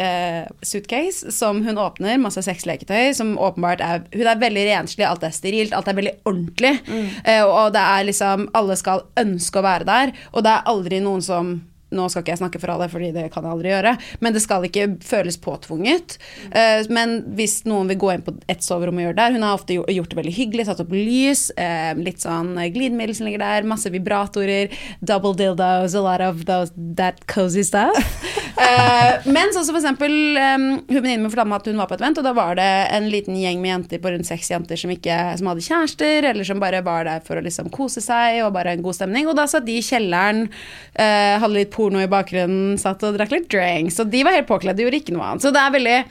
eh, 0.03 0.43
suitcase 0.59 1.31
som 1.31 1.63
hun 1.63 1.79
åpner, 1.79 2.19
masse 2.19 2.43
sexleketøy, 2.43 3.13
som 3.15 3.37
åpenbart 3.39 3.79
er 3.79 4.03
Hun 4.11 4.27
er 4.27 4.43
veldig 4.43 4.67
renslig, 4.73 5.07
alt 5.07 5.23
er 5.23 5.31
sterilt, 5.39 5.71
alt 5.71 5.87
er 5.87 6.01
veldig 6.03 6.17
ordentlig. 6.27 6.75
Eh, 7.23 7.43
og 7.47 7.71
det 7.75 7.87
er 7.95 8.09
liksom 8.11 8.49
Alle 8.59 8.75
skal 8.75 9.05
ønske 9.23 9.61
å 9.63 9.69
være 9.71 9.87
der, 9.87 10.11
og 10.33 10.43
det 10.43 10.51
er 10.57 10.67
aldri 10.73 10.99
noen 10.99 11.23
som 11.23 11.61
nå 11.93 12.07
skal 12.09 12.23
ikke 12.23 12.33
jeg 12.33 12.41
snakke 12.41 12.61
for 12.61 12.73
alle, 12.73 12.89
fordi 12.91 13.11
det 13.15 13.27
kan 13.33 13.45
jeg 13.45 13.55
aldri 13.55 13.71
gjøre, 13.73 13.95
men 14.23 14.35
det 14.35 14.43
skal 14.43 14.67
ikke 14.67 14.87
føles 15.05 15.39
påtvunget. 15.41 16.17
Uh, 16.53 16.83
men 16.93 17.19
hvis 17.37 17.61
noen 17.69 17.91
vil 17.91 18.01
gå 18.01 18.13
inn 18.13 18.25
på 18.25 18.35
et 18.51 18.65
soverom 18.65 18.99
og 18.99 19.07
gjøre 19.07 19.17
det 19.17 19.23
der 19.23 19.35
Hun 19.37 19.45
har 19.45 19.57
ofte 19.57 19.77
gjort 19.77 20.11
det 20.11 20.19
veldig 20.19 20.35
hyggelig, 20.35 20.67
satt 20.67 20.81
opp 20.83 20.93
lys, 20.95 21.47
uh, 21.57 21.93
litt 21.99 22.23
sånn 22.23 22.55
glidemiddel 22.73 23.15
som 23.17 23.29
ligger 23.29 23.43
der, 23.43 23.67
masse 23.69 23.91
vibratorer, 23.93 24.73
double 25.01 25.35
dildos, 25.37 25.95
a 25.95 26.03
lot 26.03 26.23
of 26.23 26.45
those, 26.49 26.73
that 26.97 27.23
cozy 27.31 27.63
stuff. 27.63 28.17
uh, 28.57 29.21
men 29.35 29.53
sånn 29.53 29.65
som 29.65 29.73
for 29.73 29.81
eksempel 29.81 30.13
um, 30.37 30.67
Hun 30.87 30.99
venninnen 30.99 31.25
min 31.25 31.31
fortalte 31.31 31.49
meg 31.51 31.61
at 31.61 31.69
hun 31.71 31.81
var 31.81 31.89
på 31.91 31.97
et 31.97 32.03
vent, 32.05 32.19
og 32.19 32.27
da 32.27 32.33
var 32.37 32.57
det 32.59 32.69
en 32.95 33.09
liten 33.11 33.37
gjeng 33.39 33.61
med 33.63 33.73
jenter 33.73 34.01
på 34.03 34.13
rundt 34.13 34.27
seks 34.27 34.51
jenter 34.53 34.79
som, 34.79 34.91
ikke, 34.93 35.17
som 35.39 35.49
hadde 35.51 35.65
kjærester, 35.65 36.29
eller 36.31 36.47
som 36.47 36.61
bare 36.61 36.83
var 36.85 37.07
der 37.07 37.23
for 37.25 37.39
å 37.39 37.45
liksom 37.45 37.71
kose 37.73 38.03
seg 38.03 38.41
og 38.45 38.53
bare 38.55 38.75
en 38.75 38.83
god 38.85 38.97
stemning. 38.97 39.27
Og 39.29 39.37
da 39.37 39.47
satt 39.49 39.67
de 39.67 39.77
i 39.79 39.85
kjelleren, 39.85 40.47
eh, 40.93 41.35
hadde 41.41 41.55
litt 41.55 41.71
porno 41.73 41.82
i 41.91 42.07
bakgrunnen, 42.07 42.77
satt 42.79 43.03
og 43.03 43.17
drakk 43.17 43.31
litt 43.31 43.49
drinks. 43.49 43.99
Og 43.99 44.09
de 44.09 44.23
var 44.23 44.31
helt 44.33 44.47
påkledde, 44.47 44.81
gjorde 44.85 45.01
ikke 45.01 45.13
noe 45.13 45.23
annet. 45.25 45.41
Så 45.41 45.51
det 45.51 45.59
er 45.59 45.71
veldig 45.71 46.05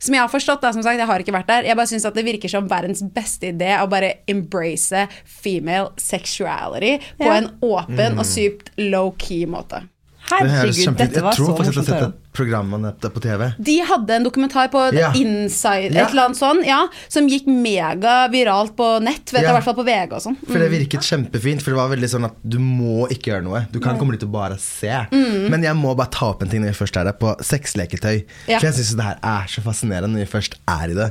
som 0.00 0.14
jeg 0.14 0.22
har 0.22 0.28
forstått, 0.32 0.62
da, 0.62 0.72
som 0.72 0.82
sagt, 0.82 0.96
jeg 0.96 1.06
har 1.06 1.20
ikke 1.20 1.32
vært 1.36 1.46
der, 1.46 1.62
jeg 1.68 1.76
bare 1.76 1.86
syns 1.86 2.06
at 2.08 2.14
det 2.14 2.24
virker 2.24 2.48
som 2.48 2.66
verdens 2.66 3.02
beste 3.12 3.50
idé 3.52 3.74
å 3.82 3.86
bare 3.86 4.14
embrace 4.26 5.02
female 5.28 5.90
sexuality 6.00 6.94
på 7.18 7.26
Ja. 7.26 7.34
en 7.36 7.50
åpen 7.60 8.18
og 8.18 8.24
sykt 8.24 8.70
low-key 8.78 9.44
måte. 9.46 9.82
Herregud, 10.30 10.96
det 10.96 10.96
dette 10.96 11.20
var 11.22 11.32
Jeg 11.32 11.36
tror 11.36 11.46
så 11.46 11.56
faktisk 11.58 11.74
jeg 11.74 11.84
morsomt 11.84 11.88
å 11.88 11.92
har 11.92 12.00
høre. 12.00 12.12
sett 12.12 12.19
programmene 12.32 12.92
på 13.00 13.20
TV? 13.22 13.48
De 13.58 13.74
hadde 13.88 14.14
en 14.14 14.24
dokumentar 14.26 14.68
på 14.70 14.92
Ja. 14.94 15.12
Inside, 15.18 15.92
Ja. 15.94 16.04
et 16.04 16.10
eller 16.12 16.28
annet 16.28 16.38
sånt, 16.38 16.64
ja, 16.66 16.86
som 17.08 17.26
gikk 17.28 17.46
mega 17.46 18.28
viralt 18.30 18.76
på 18.76 19.00
nett, 19.02 19.32
vet 19.32 19.42
jeg, 19.42 19.50
i 19.50 19.52
hvert 19.56 19.64
fall 19.66 19.74
på 19.74 19.84
VG 19.84 20.12
og 20.12 20.22
sånn. 20.22 20.36
For 20.46 20.58
det 20.62 20.70
virket 20.70 21.02
kjempefint, 21.02 21.62
for 21.62 21.70
det 21.74 21.80
var 21.80 21.90
veldig 21.90 22.10
sånn 22.12 22.24
at 22.28 22.36
du 22.46 22.58
må 22.58 23.08
ikke 23.10 23.32
gjøre 23.32 23.42
noe. 23.44 23.66
Du 23.72 23.80
kan 23.80 23.98
komme 23.98 24.12
dit 24.12 24.22
og 24.22 24.32
bare 24.32 24.58
se. 24.58 24.92
Men 25.10 25.62
jeg 25.62 25.74
må 25.74 25.96
bare 25.96 26.10
ta 26.10 26.30
opp 26.30 26.42
en 26.42 26.48
ting 26.48 26.62
når 26.62 26.72
vi 26.74 26.84
først 26.84 26.96
er 27.00 27.04
der, 27.10 27.12
på 27.18 27.34
sexleketøy. 27.42 28.24
Ja. 28.48 28.58
For 28.60 28.66
jeg 28.70 28.74
syns 28.78 28.94
det 28.96 29.04
her 29.04 29.18
er 29.22 29.46
så 29.50 29.60
fascinerende 29.66 30.14
når 30.14 30.26
vi 30.26 30.30
først 30.38 30.54
er 30.68 30.90
i 30.90 30.94
det. 30.94 31.10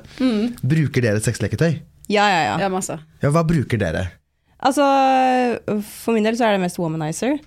Bruker 0.63 1.01
dere 1.01 1.19
sexleketøy? 1.19 1.81
Ja, 2.09 2.25
ja, 2.27 2.41
ja. 2.53 2.57
Ja, 2.63 2.69
masse. 2.69 2.97
Ja, 3.21 3.29
hva 3.29 3.43
bruker 3.45 3.77
dere? 3.77 4.07
Altså, 4.59 4.83
for 6.03 6.13
min 6.15 6.23
del 6.23 6.35
så 6.35 6.47
er 6.47 6.57
det 6.57 6.61
mest 6.65 6.79
womanizer. 6.81 7.37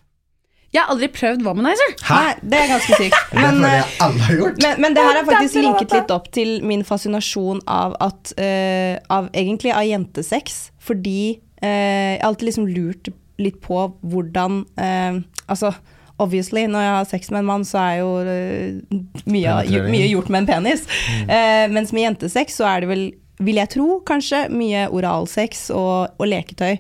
Jeg 0.72 0.80
har 0.80 0.92
aldri 0.94 1.08
prøvd 1.12 1.42
Womanizer. 1.44 1.90
Nei, 2.08 2.32
det 2.48 2.58
er 2.62 2.70
ganske 2.70 2.96
sykt. 2.96 3.16
det 3.32 3.40
Men, 3.44 3.64
jeg 3.66 3.88
alle 4.00 4.26
har 4.26 4.38
gjort. 4.40 4.60
men, 4.64 4.78
men 4.80 4.94
det 4.96 5.04
her 5.04 5.18
er 5.20 5.26
faktisk 5.28 5.58
linket 5.60 5.96
litt 5.98 6.12
opp 6.14 6.30
til 6.32 6.52
min 6.64 6.84
fascinasjon 6.88 7.60
av 7.68 7.96
at 8.00 8.32
uh, 8.40 8.94
Av 9.12 9.28
egentlig 9.36 9.74
av 9.76 9.84
jentesex, 9.84 10.70
fordi 10.80 11.36
uh, 11.60 11.68
jeg 11.68 12.20
har 12.22 12.28
alltid 12.30 12.48
liksom 12.48 12.70
lurt 12.72 13.12
litt 13.42 13.58
på 13.64 13.84
hvordan 14.00 14.62
uh, 14.80 15.20
Altså 15.46 15.74
Obviously, 16.22 16.66
når 16.70 16.84
jeg 16.84 16.92
har 16.94 17.06
sex 17.10 17.30
med 17.32 17.40
en 17.40 17.48
mann, 17.48 17.64
så 17.66 17.80
er 17.82 17.94
jo 17.98 18.10
uh, 18.22 18.98
mye, 19.32 19.54
mye 19.90 20.10
gjort 20.12 20.28
med 20.30 20.44
en 20.44 20.50
penis. 20.50 20.84
Uh, 21.24 21.66
mens 21.72 21.90
med 21.90 22.04
jentesex 22.04 22.60
så 22.60 22.68
er 22.68 22.84
det 22.84 22.90
vel, 22.92 23.06
vil 23.42 23.58
jeg 23.58 23.72
tro, 23.72 23.86
kanskje 24.06 24.44
mye 24.52 24.84
oralsex 24.92 25.64
og, 25.74 26.12
og 26.20 26.28
leketøy. 26.30 26.76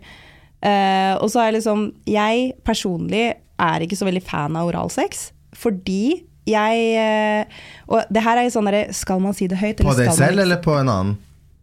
Uh, 0.62 1.18
og 1.18 1.26
så 1.32 1.40
er 1.42 1.48
jeg 1.48 1.56
liksom 1.56 1.80
Jeg 2.06 2.52
personlig 2.62 3.24
er 3.60 3.80
ikke 3.84 3.96
så 3.98 4.06
veldig 4.08 4.22
fan 4.22 4.56
av 4.56 4.68
oralsex, 4.72 5.30
fordi 5.54 6.24
jeg 6.48 6.86
eh, 6.98 7.44
Og 7.88 8.02
det 8.10 8.22
her 8.24 8.36
er 8.40 8.48
jo 8.48 8.50
sånn 8.50 8.66
derre 8.66 8.88
Skal 8.92 9.20
man 9.22 9.32
si 9.32 9.46
det 9.46 9.60
høyt? 9.60 9.78
På 9.78 9.92
deg 9.94 10.08
selv 10.16 10.40
eller 10.42 10.56
på 10.58 10.72
en 10.80 10.88
annen? 10.90 11.12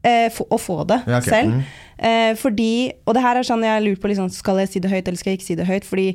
eh, 0.07 0.29
få- 0.31 0.47
å 0.47 0.55
få 0.57 0.87
det 0.87 1.01
Ja, 1.05 1.17
okay. 1.17 1.29
selv. 1.33 1.51
Mm. 1.51 1.63
Eh, 1.99 2.33
fordi, 2.39 2.91
og 3.05 3.13
det 3.17 3.21
her 3.25 3.35
er 3.35 3.43
sånn 3.43 3.61
jeg 3.67 3.83
lurt 3.83 3.99
på 3.99 4.07
liksom, 4.07 4.29
Skal 4.31 4.61
jeg 4.61 4.69
si 4.71 4.79
det 4.79 4.89
høyt 4.89 5.07
eller 5.07 5.17
skal 5.19 5.33
jeg 5.33 5.39
ikke 5.41 5.47
si 5.49 5.55
det 5.59 5.67
høyt? 5.67 5.83
Fordi 5.83 6.07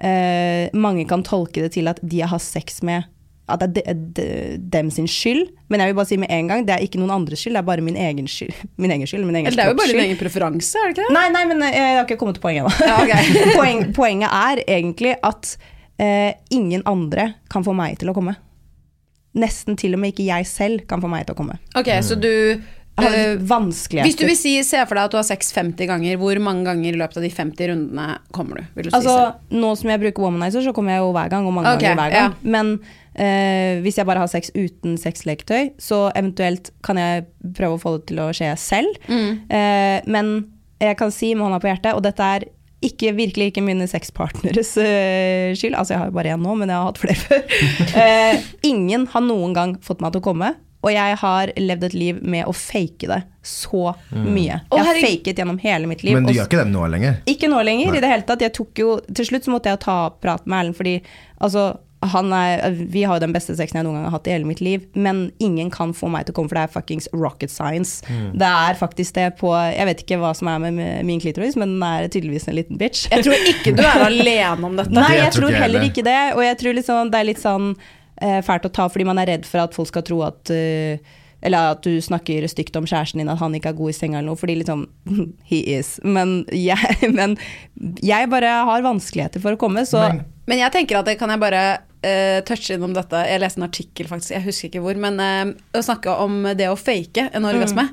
eh, 0.00 0.68
mange 0.76 1.06
kan 1.08 1.22
tolke 1.24 1.62
det 1.64 1.72
til 1.72 1.88
at 1.88 1.98
de 2.02 2.18
jeg 2.20 2.28
har 2.28 2.38
sex 2.44 2.82
med 2.82 3.04
at 3.52 3.64
det 3.74 3.82
er 3.84 3.96
de, 3.98 4.12
de, 4.16 4.26
dem 4.72 4.90
sin 4.94 5.08
skyld. 5.10 5.48
Men 5.70 5.82
jeg 5.82 5.90
vil 5.90 5.98
bare 5.98 6.10
si 6.10 6.18
med 6.20 6.32
en 6.34 6.50
gang, 6.50 6.64
det 6.66 6.76
er 6.76 6.84
ikke 6.86 7.00
noen 7.00 7.12
andres 7.18 7.42
skyld, 7.42 7.56
det 7.58 7.62
er 7.62 7.68
bare 7.68 7.84
min 7.86 7.98
egen 7.98 8.30
skyld. 8.30 8.54
Min 8.82 8.94
egen 8.94 9.08
skyld, 9.08 9.26
min 9.26 9.40
egen 9.40 9.50
Eller 9.50 9.60
det 9.60 9.66
er 9.66 9.74
jo 9.74 9.80
bare 9.80 9.92
din 9.92 10.04
egen 10.06 10.20
preferanse, 10.20 10.78
er 10.78 10.90
det 10.90 10.96
ikke 10.96 11.08
det? 11.08 11.14
Nei, 11.16 11.26
nei, 11.34 11.44
men 11.50 11.66
eh, 11.66 11.76
jeg 11.76 11.98
har 11.98 12.08
ikke 12.08 12.20
kommet 12.22 12.38
til 12.38 12.44
poenget 12.46 12.64
ennå. 12.64 12.88
Ja, 12.88 12.96
okay. 13.04 13.44
Poeng, 13.58 13.84
poenget 13.96 14.34
er 14.40 14.62
egentlig 14.66 15.16
at 15.26 15.54
eh, 16.00 16.32
ingen 16.54 16.84
andre 16.88 17.34
kan 17.52 17.66
få 17.66 17.74
meg 17.76 17.98
til 18.00 18.12
å 18.12 18.16
komme. 18.16 18.36
Nesten 19.38 19.78
til 19.78 19.94
og 19.94 20.02
med 20.02 20.14
ikke 20.14 20.26
jeg 20.26 20.48
selv 20.50 20.86
kan 20.90 21.02
få 21.02 21.10
meg 21.10 21.26
til 21.26 21.36
å 21.36 21.38
komme. 21.38 21.60
Ok, 21.78 21.92
så 22.02 22.16
du 22.18 22.30
eh, 23.00 23.36
vanskeligheter. 23.38 24.08
Hvis 24.08 24.18
du 24.18 24.26
vil 24.26 24.38
si, 24.38 24.54
se 24.66 24.80
for 24.86 24.98
deg 24.98 25.08
at 25.08 25.14
du 25.14 25.18
har 25.20 25.26
sex 25.26 25.52
50 25.56 25.90
ganger, 25.90 26.16
hvor 26.20 26.40
mange 26.42 26.66
ganger 26.68 26.92
i 26.92 27.00
løpet 27.00 27.20
av 27.20 27.26
de 27.26 27.32
50 27.34 27.72
rundene 27.72 28.08
kommer 28.34 28.60
du? 28.60 28.72
Vil 28.76 28.88
du 28.88 28.96
Altså, 28.96 29.16
nå 29.54 29.74
som 29.78 29.92
jeg 29.92 30.02
bruker 30.04 30.26
womanizer, 30.26 30.64
så 30.64 30.74
kommer 30.76 30.96
jeg 30.96 31.04
jo 31.04 31.12
hver 31.16 31.30
gang, 31.32 31.46
og 31.46 31.56
mange 31.56 31.76
okay, 31.76 31.90
ganger 31.90 32.02
hver 32.02 32.16
gang. 32.16 32.34
ja. 32.34 32.56
Men 32.56 32.74
eh, 33.20 33.80
hvis 33.84 34.00
jeg 34.00 34.08
bare 34.08 34.24
har 34.24 34.30
sex 34.32 34.52
uten 34.56 34.96
sexleketøy, 35.00 35.74
så 35.80 36.06
eventuelt 36.16 36.72
kan 36.86 37.00
jeg 37.00 37.26
prøve 37.56 37.76
å 37.76 37.82
få 37.82 37.98
det 37.98 38.08
til 38.10 38.22
å 38.24 38.30
skje 38.36 38.54
selv. 38.60 38.96
Mm. 39.10 39.44
Eh, 39.52 39.98
men 40.10 40.32
jeg 40.80 40.96
kan 41.00 41.12
si 41.12 41.34
med 41.34 41.46
hånda 41.46 41.60
på 41.62 41.70
hjertet, 41.70 41.92
og 41.96 42.04
dette 42.06 42.32
er 42.38 42.48
ikke, 42.80 43.12
virkelig 43.12 43.50
ikke 43.50 43.64
mine 43.64 43.84
sexpartneres 43.90 44.72
uh, 44.80 45.52
skyld, 45.52 45.76
altså 45.76 45.94
jeg 45.94 46.00
har 46.00 46.08
jo 46.08 46.16
bare 46.16 46.32
én 46.32 46.40
nå, 46.40 46.54
men 46.56 46.72
jeg 46.72 46.80
har 46.80 46.88
hatt 46.88 47.00
flere 47.02 47.20
før. 47.28 47.60
Eh, 48.00 48.50
ingen 48.70 49.04
har 49.12 49.24
noen 49.26 49.56
gang 49.56 49.76
fått 49.84 50.00
meg 50.00 50.14
til 50.14 50.22
å 50.22 50.28
komme. 50.30 50.54
Og 50.80 50.94
jeg 50.94 51.16
har 51.20 51.50
levd 51.60 51.82
et 51.90 51.94
liv 51.96 52.20
med 52.24 52.48
å 52.48 52.54
fake 52.56 53.08
det 53.10 53.18
så 53.44 53.90
mye. 54.14 54.62
Å, 54.64 54.78
Jeg 54.78 54.86
har 54.86 55.00
faket 55.02 55.42
gjennom 55.42 55.58
hele 55.60 55.90
mitt 55.90 56.00
liv. 56.06 56.16
Men 56.16 56.24
du 56.24 56.32
gjør 56.32 56.48
ikke 56.48 56.62
det 56.62 56.72
nå 56.72 56.86
lenger? 56.88 57.18
ikke 57.28 57.50
nå 57.52 57.60
lenger, 57.68 57.92
i 57.92 58.00
det 58.00 58.12
hele 58.14 58.24
tatt. 58.24 58.44
Jeg 58.46 58.54
tok 58.56 58.80
jo, 58.80 58.94
til 59.12 59.28
slutt 59.28 59.44
så 59.44 59.52
måtte 59.52 59.74
jeg 59.74 59.82
ta 59.84 59.98
prat 60.22 60.48
med 60.48 60.62
Erlend, 60.62 60.78
fordi 60.78 60.94
altså, 61.36 61.66
er, 62.02 62.70
vi 62.88 63.02
har 63.04 63.16
jo 63.18 63.20
den 63.26 63.32
beste 63.34 63.52
sexen 63.58 63.76
jeg 63.76 63.84
noen 63.84 63.98
gang 63.98 64.04
har 64.08 64.14
hatt 64.14 64.26
i 64.26 64.32
hele 64.32 64.46
mitt 64.48 64.60
liv, 64.64 64.86
men 64.94 65.30
ingen 65.38 65.70
kan 65.70 65.92
få 65.92 66.08
meg 66.08 66.24
til 66.26 66.32
å 66.32 66.36
komme, 66.38 66.48
for 66.48 66.56
det 66.56 66.62
er 66.64 66.72
fuckings 66.72 67.08
rocket 67.12 67.50
science. 67.52 68.00
Det 68.08 68.46
er 68.48 68.74
faktisk 68.80 69.14
det 69.18 69.26
på 69.40 69.52
Jeg 69.52 69.84
vet 69.90 70.00
ikke 70.06 70.18
hva 70.22 70.32
som 70.34 70.48
er 70.48 70.58
med 70.64 71.04
min 71.04 71.20
klitoris, 71.20 71.56
men 71.60 71.76
den 71.76 71.82
er 71.84 72.08
tydeligvis 72.08 72.48
en 72.48 72.56
liten 72.56 72.78
bitch. 72.80 73.06
Jeg 73.12 73.24
tror 73.26 73.36
ikke 73.52 73.74
du 73.76 73.82
er 73.84 74.06
alene 74.06 74.64
om 74.70 74.76
dette. 74.80 74.90
Nei, 74.96 75.08
Det 75.12 75.18
jeg 75.26 75.32
tror 75.36 75.40
tror 75.48 75.52
heller 75.58 75.78
heller. 75.80 75.88
ikke 75.90 76.06
det. 76.08 76.18
Og 76.36 76.42
jeg 76.46 76.58
tror 76.62 76.78
liksom, 76.80 77.10
det 77.12 77.20
er 77.20 77.28
litt 77.28 77.42
sånn 77.42 77.70
eh, 78.22 78.40
fælt 78.48 78.64
å 78.64 78.72
ta 78.72 78.88
fordi 78.88 79.04
man 79.08 79.18
er 79.20 79.26
redd 79.34 79.44
for 79.48 79.60
at 79.66 79.76
folk 79.76 79.88
skal 79.92 80.02
tro 80.08 80.22
at 80.24 80.50
uh, 80.52 80.96
eller 81.42 81.70
at 81.72 81.84
du 81.86 81.94
snakker 82.04 82.44
stygt 82.52 82.74
om 82.76 82.84
kjæresten 82.84 83.20
din, 83.22 83.28
at 83.32 83.38
han 83.40 83.54
ikke 83.56 83.70
er 83.72 83.76
god 83.78 83.92
i 83.92 83.96
senga 83.96 84.18
eller 84.18 84.28
noe. 84.32 84.40
Fordi 84.40 84.56
liksom 84.60 84.86
He 85.52 85.60
is. 85.76 85.98
Men 86.04 86.42
jeg, 86.52 86.96
men 87.18 87.36
jeg 88.04 88.28
bare 88.32 88.56
har 88.68 88.84
vanskeligheter 88.84 89.40
for 89.40 89.56
å 89.56 89.60
komme, 89.60 89.84
så 89.88 90.08
Men- 90.08 90.24
Men 90.50 90.58
jeg 90.58 90.72
tenker 90.74 90.98
at 90.98 91.06
det 91.06 91.14
kan 91.20 91.30
jeg 91.30 91.38
bare 91.38 91.62
uh, 92.04 92.40
touche 92.48 92.76
innom 92.76 92.94
dette. 92.96 93.22
Jeg 93.28 93.42
leste 93.42 93.60
en 93.60 93.68
artikkel, 93.68 94.10
faktisk, 94.10 94.34
jeg 94.36 94.46
husker 94.48 94.70
ikke 94.70 94.84
hvor, 94.84 94.98
men 95.00 95.20
uh, 95.20 95.54
å 95.76 95.84
snakke 95.84 96.16
om 96.24 96.42
det 96.58 96.70
å 96.70 96.78
fake 96.78 97.30
en 97.36 97.48
orgasme. 97.48 97.88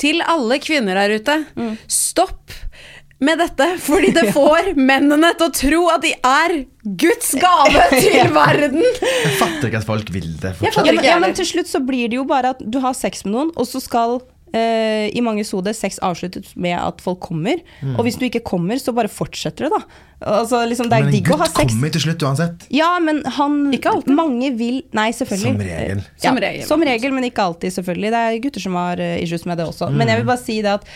Til 0.00 0.20
alle 0.28 0.58
kvinner 0.60 0.98
der 0.98 1.16
ute, 1.16 1.38
stopp 1.88 2.52
med 3.18 3.40
dette, 3.40 3.66
fordi 3.80 4.12
det 4.18 4.30
får 4.36 4.74
mennene 4.76 5.32
til 5.38 5.48
å 5.48 5.54
tro 5.56 5.82
at 5.94 6.04
de 6.04 6.12
er 6.20 6.56
Guds 7.00 7.32
gave 7.40 7.86
til 8.04 8.32
verden. 8.34 8.84
Jeg 8.84 9.34
fatter 9.40 9.70
ikke 9.70 9.82
at 9.82 9.88
folk 9.88 10.12
vil 10.14 10.30
det 10.36 10.52
Jeg 10.52 10.60
fortsatt. 10.60 10.66
ja, 10.68 10.74
fatter 10.76 10.92
men, 10.92 11.02
ikke 11.02 11.12
ja, 11.14 11.20
men 11.22 11.36
til 11.38 11.50
slutt 11.54 11.72
så 11.72 11.82
blir 11.84 12.12
det 12.12 12.20
jo 12.20 12.26
bare 12.28 12.54
at 12.56 12.60
du 12.62 12.80
har 12.84 12.96
sex 12.98 13.24
med 13.26 13.36
noen, 13.38 13.54
og 13.56 13.68
så 13.68 13.82
skal 13.82 14.20
eh, 14.56 15.06
i 15.12 15.22
mange 15.24 15.44
hoder 15.46 15.76
sex 15.76 15.98
avsluttes 16.04 16.54
med 16.56 16.76
at 16.78 17.02
folk 17.04 17.20
kommer. 17.28 17.60
Og 17.96 18.04
hvis 18.06 18.18
du 18.20 18.26
ikke 18.28 18.42
kommer, 18.46 18.80
så 18.82 18.94
bare 18.96 19.10
fortsetter 19.12 19.66
det, 19.68 19.72
da. 19.76 20.02
Altså, 20.26 20.62
liksom, 20.64 20.88
det 20.88 20.96
er 20.96 21.04
Men 21.04 21.10
en 21.10 21.16
digg 21.18 21.28
å 21.28 21.36
ha 21.36 21.46
gutt 21.50 21.74
kommer 21.74 21.92
til 21.92 22.00
slutt 22.06 22.22
uansett. 22.24 22.62
Ja, 22.72 22.94
men 23.04 23.20
han 23.36 23.58
Ikke 23.76 23.92
alltid. 23.92 24.14
Mange 24.16 24.48
vil 24.56 24.78
Nei, 24.96 25.10
selvfølgelig. 25.12 25.52
Som 25.52 25.66
regel. 25.66 26.00
Ja, 26.00 26.22
Som 26.30 26.40
regel. 26.46 26.64
Som 26.70 26.86
regel, 26.88 27.12
men 27.12 27.28
ikke 27.28 27.44
alltid, 27.44 27.74
selvfølgelig. 27.76 28.14
Det 28.14 28.22
er 28.22 28.40
gutter 28.46 28.64
som 28.64 28.80
har 28.80 29.02
eh, 29.04 29.18
issues 29.26 29.44
med 29.44 29.60
det 29.60 29.68
også. 29.68 29.90
Men 29.92 30.08
jeg 30.08 30.22
vil 30.22 30.30
bare 30.32 30.42
si 30.42 30.62
det 30.64 30.72
at 30.78 30.88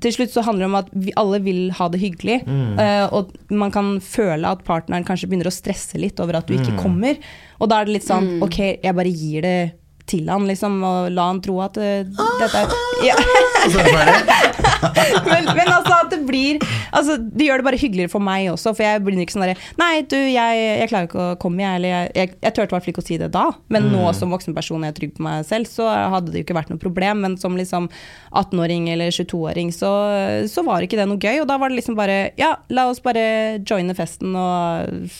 til 0.00 0.14
slutt 0.14 0.30
så 0.32 0.44
handler 0.46 0.64
det 0.64 0.68
om 0.70 0.78
at 0.78 0.90
vi 0.94 1.12
alle 1.18 1.40
vil 1.42 1.58
ha 1.76 1.88
det 1.90 1.98
hyggelig. 2.00 2.38
eh, 2.46 3.06
og 3.10 3.34
man 3.50 3.72
kan 3.74 3.96
føle 4.00 4.46
at 4.48 4.62
partneren 4.64 5.04
kanskje 5.04 5.28
begynner 5.28 5.50
å 5.50 5.54
stresse 5.54 5.98
litt 5.98 6.20
over 6.22 6.38
at 6.38 6.46
du 6.46 6.54
ikke 6.56 6.78
kommer. 6.78 7.18
Og 7.58 7.68
da 7.68 7.80
er 7.80 7.90
det 7.90 7.98
litt 7.98 8.06
sånn 8.06 8.38
Ok, 8.46 8.58
jeg 8.80 8.94
bare 8.96 9.10
gir 9.10 9.42
det 9.42 9.56
til 10.10 10.30
han, 10.30 10.46
liksom, 10.48 10.80
og 10.86 11.10
la 11.14 11.28
han 11.30 11.40
tro 11.44 11.60
at 11.64 11.78
uh, 11.80 12.26
dette 12.40 12.64
er 12.64 12.78
ja. 13.06 13.16
Det 13.60 13.82
ferdig. 13.84 14.14
men, 15.28 15.48
men 15.56 15.68
altså 15.68 15.96
at 15.98 16.10
det 16.12 16.20
blir 16.24 16.60
altså, 16.96 17.16
Det 17.20 17.44
gjør 17.46 17.60
det 17.60 17.66
bare 17.66 17.80
hyggeligere 17.80 18.12
for 18.12 18.24
meg 18.24 18.48
også, 18.52 18.72
for 18.76 18.86
jeg 18.86 19.02
blir 19.04 19.20
ikke 19.20 19.34
sånn 19.36 19.44
derre 19.44 19.58
Nei, 19.80 20.00
du, 20.08 20.16
jeg, 20.16 20.62
jeg 20.80 20.90
klarer 20.90 21.08
ikke 21.08 21.20
å 21.20 21.36
komme, 21.40 21.62
jeg. 21.64 21.80
Eller 21.80 21.92
jeg, 21.92 22.10
jeg, 22.16 22.32
jeg 22.40 22.56
turte 22.56 22.70
i 22.70 22.74
hvert 22.74 22.86
fall 22.86 22.94
ikke 22.94 23.04
å 23.04 23.08
si 23.10 23.18
det 23.20 23.30
da, 23.34 23.46
men 23.72 23.88
nå 23.92 24.10
som 24.16 24.32
voksenperson 24.34 24.84
er 24.84 24.92
jeg 24.92 24.98
trygg 24.98 25.14
på 25.18 25.26
meg 25.26 25.46
selv, 25.48 25.68
så 25.70 25.86
hadde 25.88 26.32
det 26.32 26.40
jo 26.40 26.46
ikke 26.46 26.56
vært 26.56 26.72
noe 26.72 26.82
problem. 26.82 27.22
Men 27.24 27.36
som 27.40 27.56
liksom 27.58 27.88
18-åring 28.32 28.90
eller 28.94 29.14
22-åring, 29.14 29.72
så, 29.76 29.92
så 30.50 30.64
var 30.66 30.84
ikke 30.84 30.98
det 31.00 31.08
noe 31.10 31.20
gøy. 31.20 31.42
Og 31.42 31.48
da 31.50 31.58
var 31.60 31.72
det 31.72 31.80
liksom 31.80 31.98
bare 31.98 32.20
Ja, 32.40 32.56
la 32.72 32.88
oss 32.90 33.02
bare 33.04 33.60
joine 33.66 33.96
festen 33.98 34.36
og 34.38 35.16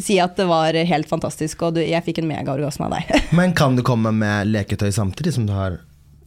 si 0.00 0.18
at 0.22 0.36
det 0.36 0.46
var 0.48 0.72
helt 0.72 1.08
fantastisk, 1.08 1.62
og 1.62 1.74
du, 1.76 1.82
jeg 1.84 2.02
fikk 2.06 2.22
en 2.22 2.28
megaorgasme 2.30 2.88
av 2.88 2.96
deg. 2.96 3.22
Men 3.38 3.52
kan 3.52 3.76
du 3.76 3.82
komme 3.86 4.12
med 4.16 4.48
leketøy 4.52 4.90
samtidig 4.92 5.34
som 5.36 5.46
du 5.46 5.52
har 5.52 5.80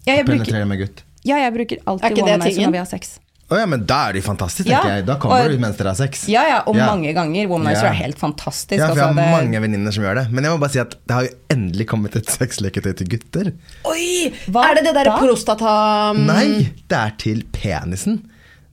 ja, 0.06 0.20
penetrerer 0.24 0.66
med 0.70 0.84
gutt? 0.84 1.04
ja, 1.26 1.40
jeg 1.42 1.54
bruker 1.56 1.80
Er 1.82 1.88
alltid 1.90 2.16
det 2.20 2.26
womanizer 2.28 2.68
når 2.68 2.76
vi 2.76 2.84
har 2.84 2.86
sex. 2.90 3.20
Oh, 3.46 3.60
ja, 3.60 3.66
men 3.70 3.84
da 3.86 4.08
er 4.10 4.16
de 4.18 4.22
fantastiske, 4.26 4.70
Ja, 4.72 4.80
tenker 4.82 4.96
jeg. 4.96 5.06
Da 5.06 5.16
kommer 5.22 5.44
og- 5.46 5.52
du 5.54 5.60
mens 5.62 5.78
dere 5.78 5.92
har 5.94 5.98
sex. 6.00 6.24
Ja, 6.28 6.42
ja, 6.50 6.64
og 6.66 6.76
Ja. 6.76 6.88
mange 6.90 7.12
ganger. 7.14 7.46
Womanizer 7.48 7.86
Ja. 7.86 7.92
er 7.92 8.00
helt 8.00 8.18
fantastisk. 8.18 8.80
Ja, 8.80 8.88
for 8.88 8.96
jeg 8.98 9.04
altså, 9.06 9.22
har 9.22 9.34
det- 9.34 9.36
mange 9.38 9.62
venninner 9.62 9.94
som 9.94 10.04
gjør 10.04 10.16
det. 10.16 10.32
Men 10.32 10.44
jeg 10.44 10.54
må 10.54 10.60
bare 10.60 10.70
si 10.72 10.80
at 10.80 10.96
det 11.06 11.14
har 11.14 11.24
jo 11.24 11.30
endelig 11.54 11.86
kommet 11.86 12.16
et 12.16 12.26
sexleketøy 12.26 12.96
til 12.98 13.08
gutter. 13.08 13.54
Oi! 13.86 14.34
Hva 14.50 14.72
er 14.72 14.76
det 14.80 14.84
det 14.86 14.96
derre 14.98 15.20
prostata... 15.22 16.14
Nei, 16.18 16.72
det 16.90 16.98
er 16.98 17.12
til 17.22 17.44
penisen. 17.54 18.24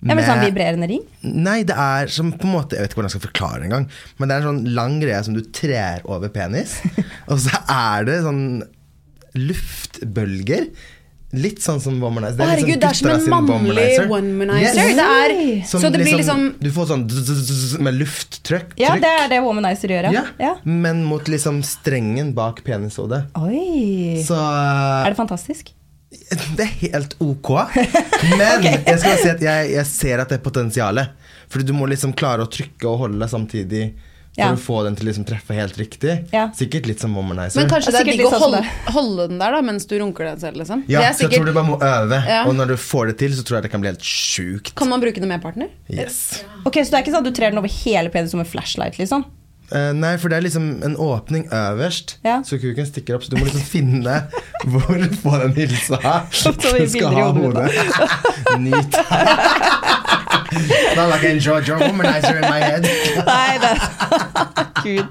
Ja, 0.02 0.14
men 0.18 0.24
sånn 0.26 0.40
vibrerende 0.42 0.88
ring? 0.90 1.02
Nei, 1.22 1.62
det 1.62 1.76
er 1.78 2.06
som 2.10 2.32
på 2.32 2.48
en 2.48 2.52
måte 2.56 2.74
Jeg 2.74 2.82
vet 2.82 2.90
ikke 2.90 2.98
hvordan 3.00 3.10
jeg 3.12 3.16
skal 3.20 3.26
forklare 3.28 3.60
det 3.62 3.68
engang. 3.70 3.88
Men 4.18 4.28
det 4.28 4.34
er 4.34 4.40
en 4.42 4.48
sånn 4.50 4.74
lang 4.74 4.96
greie 5.00 5.20
som 5.24 5.34
du 5.36 5.42
trer 5.54 6.02
over 6.10 6.28
penis. 6.34 6.80
og 7.30 7.38
så 7.38 7.60
er 7.70 8.04
det 8.08 8.22
sånn 8.24 8.42
luftbølger. 9.38 10.66
Litt 11.32 11.62
sånn 11.64 11.78
som 11.80 11.94
womanizer. 12.02 12.42
Å, 12.44 12.48
herregud, 12.50 12.80
det 12.82 12.88
er 12.90 12.96
som 12.98 13.08
en 13.08 13.22
mannlig 13.32 13.84
womanizer. 14.10 14.90
Det 14.92 15.04
er- 15.06 15.62
så 15.64 15.80
det 15.90 16.02
blir 16.02 16.18
liksom- 16.18 16.58
Du 16.60 16.68
får 16.70 16.86
sånn 16.90 17.80
med 17.80 17.94
lufttrykk. 17.94 18.74
Ja, 18.76 18.96
det 18.96 19.08
er 19.08 19.28
det 19.30 19.38
womanizer 19.40 19.88
gjør, 19.88 20.12
ja. 20.12 20.24
Ja, 20.38 20.56
Men 20.64 21.04
mot 21.04 21.24
liksom 21.24 21.62
strengen 21.62 22.34
bak 22.34 22.62
penishodet. 22.64 23.28
Oi. 23.34 24.22
Så 24.26 24.36
Er 24.36 25.08
det 25.08 25.16
fantastisk? 25.16 25.72
Det 26.56 26.64
er 26.66 26.72
helt 26.86 27.14
ok. 27.22 27.50
Men 28.38 28.64
jeg 28.86 28.98
skal 29.00 29.18
si 29.20 29.28
at 29.32 29.42
jeg, 29.44 29.70
jeg 29.78 29.86
ser 29.88 30.22
at 30.24 30.32
det 30.32 30.40
er 30.40 30.44
potensialet. 30.44 31.12
Fordi 31.52 31.66
du 31.68 31.74
må 31.76 31.86
liksom 31.90 32.14
klare 32.16 32.44
å 32.46 32.48
trykke 32.52 32.88
og 32.88 33.06
holde 33.06 33.28
samtidig 33.28 33.92
Ja. 34.32 34.46
For 34.48 34.56
å 34.56 34.60
få 34.64 34.76
den 34.86 34.94
til 34.96 35.04
å 35.04 35.08
liksom 35.10 35.24
treffe 35.28 35.52
helt 35.52 35.76
riktig. 35.76 36.12
Ja. 36.32 36.46
Sikkert 36.56 36.86
litt 36.88 37.02
som 37.04 37.12
womanizer. 37.12 37.60
Men 37.60 37.68
kanskje 37.68 37.92
det 37.92 37.98
er 38.00 38.06
Sikkert 38.06 38.22
digg 38.22 38.28
å 38.30 38.30
sånn 38.32 38.40
holde, 38.46 38.62
holde 38.94 39.26
den 39.28 39.42
der 39.42 39.52
da 39.52 39.58
mens 39.66 39.84
du 39.90 39.92
runker 40.00 40.24
den 40.24 40.40
selv, 40.40 40.56
liksom. 40.62 40.84
ja, 40.88 41.02
det 41.02 41.08
er 41.10 41.18
så 41.18 41.26
jeg 41.26 41.34
tror 41.34 41.50
du 41.50 41.52
bare 41.52 41.68
må 41.68 41.76
øve, 41.76 42.20
Ja. 42.30 42.38
og 42.48 42.56
når 42.56 42.72
du 42.72 42.76
får 42.80 43.10
det 43.10 43.16
til, 43.20 43.34
så 43.36 43.44
tror 43.44 43.58
jeg 43.58 43.66
det 43.66 43.72
kan 43.74 43.82
bli 43.84 43.90
helt 43.92 44.00
sjukt. 44.08 44.72
kan 44.80 44.88
man 44.88 45.04
bruke 45.04 45.20
det 45.20 45.28
med 45.28 45.44
partner? 45.44 45.68
Yes. 45.92 46.16
Ok, 46.64 46.80
Så 46.80 46.88
det 46.94 46.96
er 46.96 47.04
ikke 47.04 47.12
sånn 47.12 47.26
at 47.26 47.28
du 47.28 47.36
trer 47.36 47.52
den 47.52 47.60
over 47.60 47.68
hele 47.84 48.08
penis 48.08 48.32
som 48.32 48.40
en 48.40 48.48
flashlight, 48.48 48.96
liksom? 48.96 49.26
Eh, 49.72 49.92
nei, 49.96 50.16
for 50.20 50.28
det 50.28 50.36
er 50.36 50.44
liksom 50.44 50.66
en 50.84 50.96
åpning 51.00 51.46
øverst, 51.48 52.18
Ja. 52.24 52.42
så 52.44 52.58
kuken 52.60 52.86
stikker 52.86 53.16
opp. 53.16 53.24
Så 53.24 53.30
du 53.32 53.38
må 53.40 53.46
liksom 53.48 53.64
finne 53.64 54.18
hvor 54.68 55.04
får 55.22 55.38
den 55.46 55.54
hilsa. 55.56 55.98
du 56.32 56.88
skal 56.92 57.14
ha 57.16 57.30
hodet 57.32 57.72
Nyt. 58.60 58.98
Not 60.96 61.08
like 61.08 61.24
enjoyed 61.24 61.66
your 61.68 61.78
womanizer 61.78 62.36
in 62.36 62.44
my 62.50 62.60
head. 62.60 62.84
Nei, 63.26 63.58
det 63.62 63.72
Gud. 64.82 65.06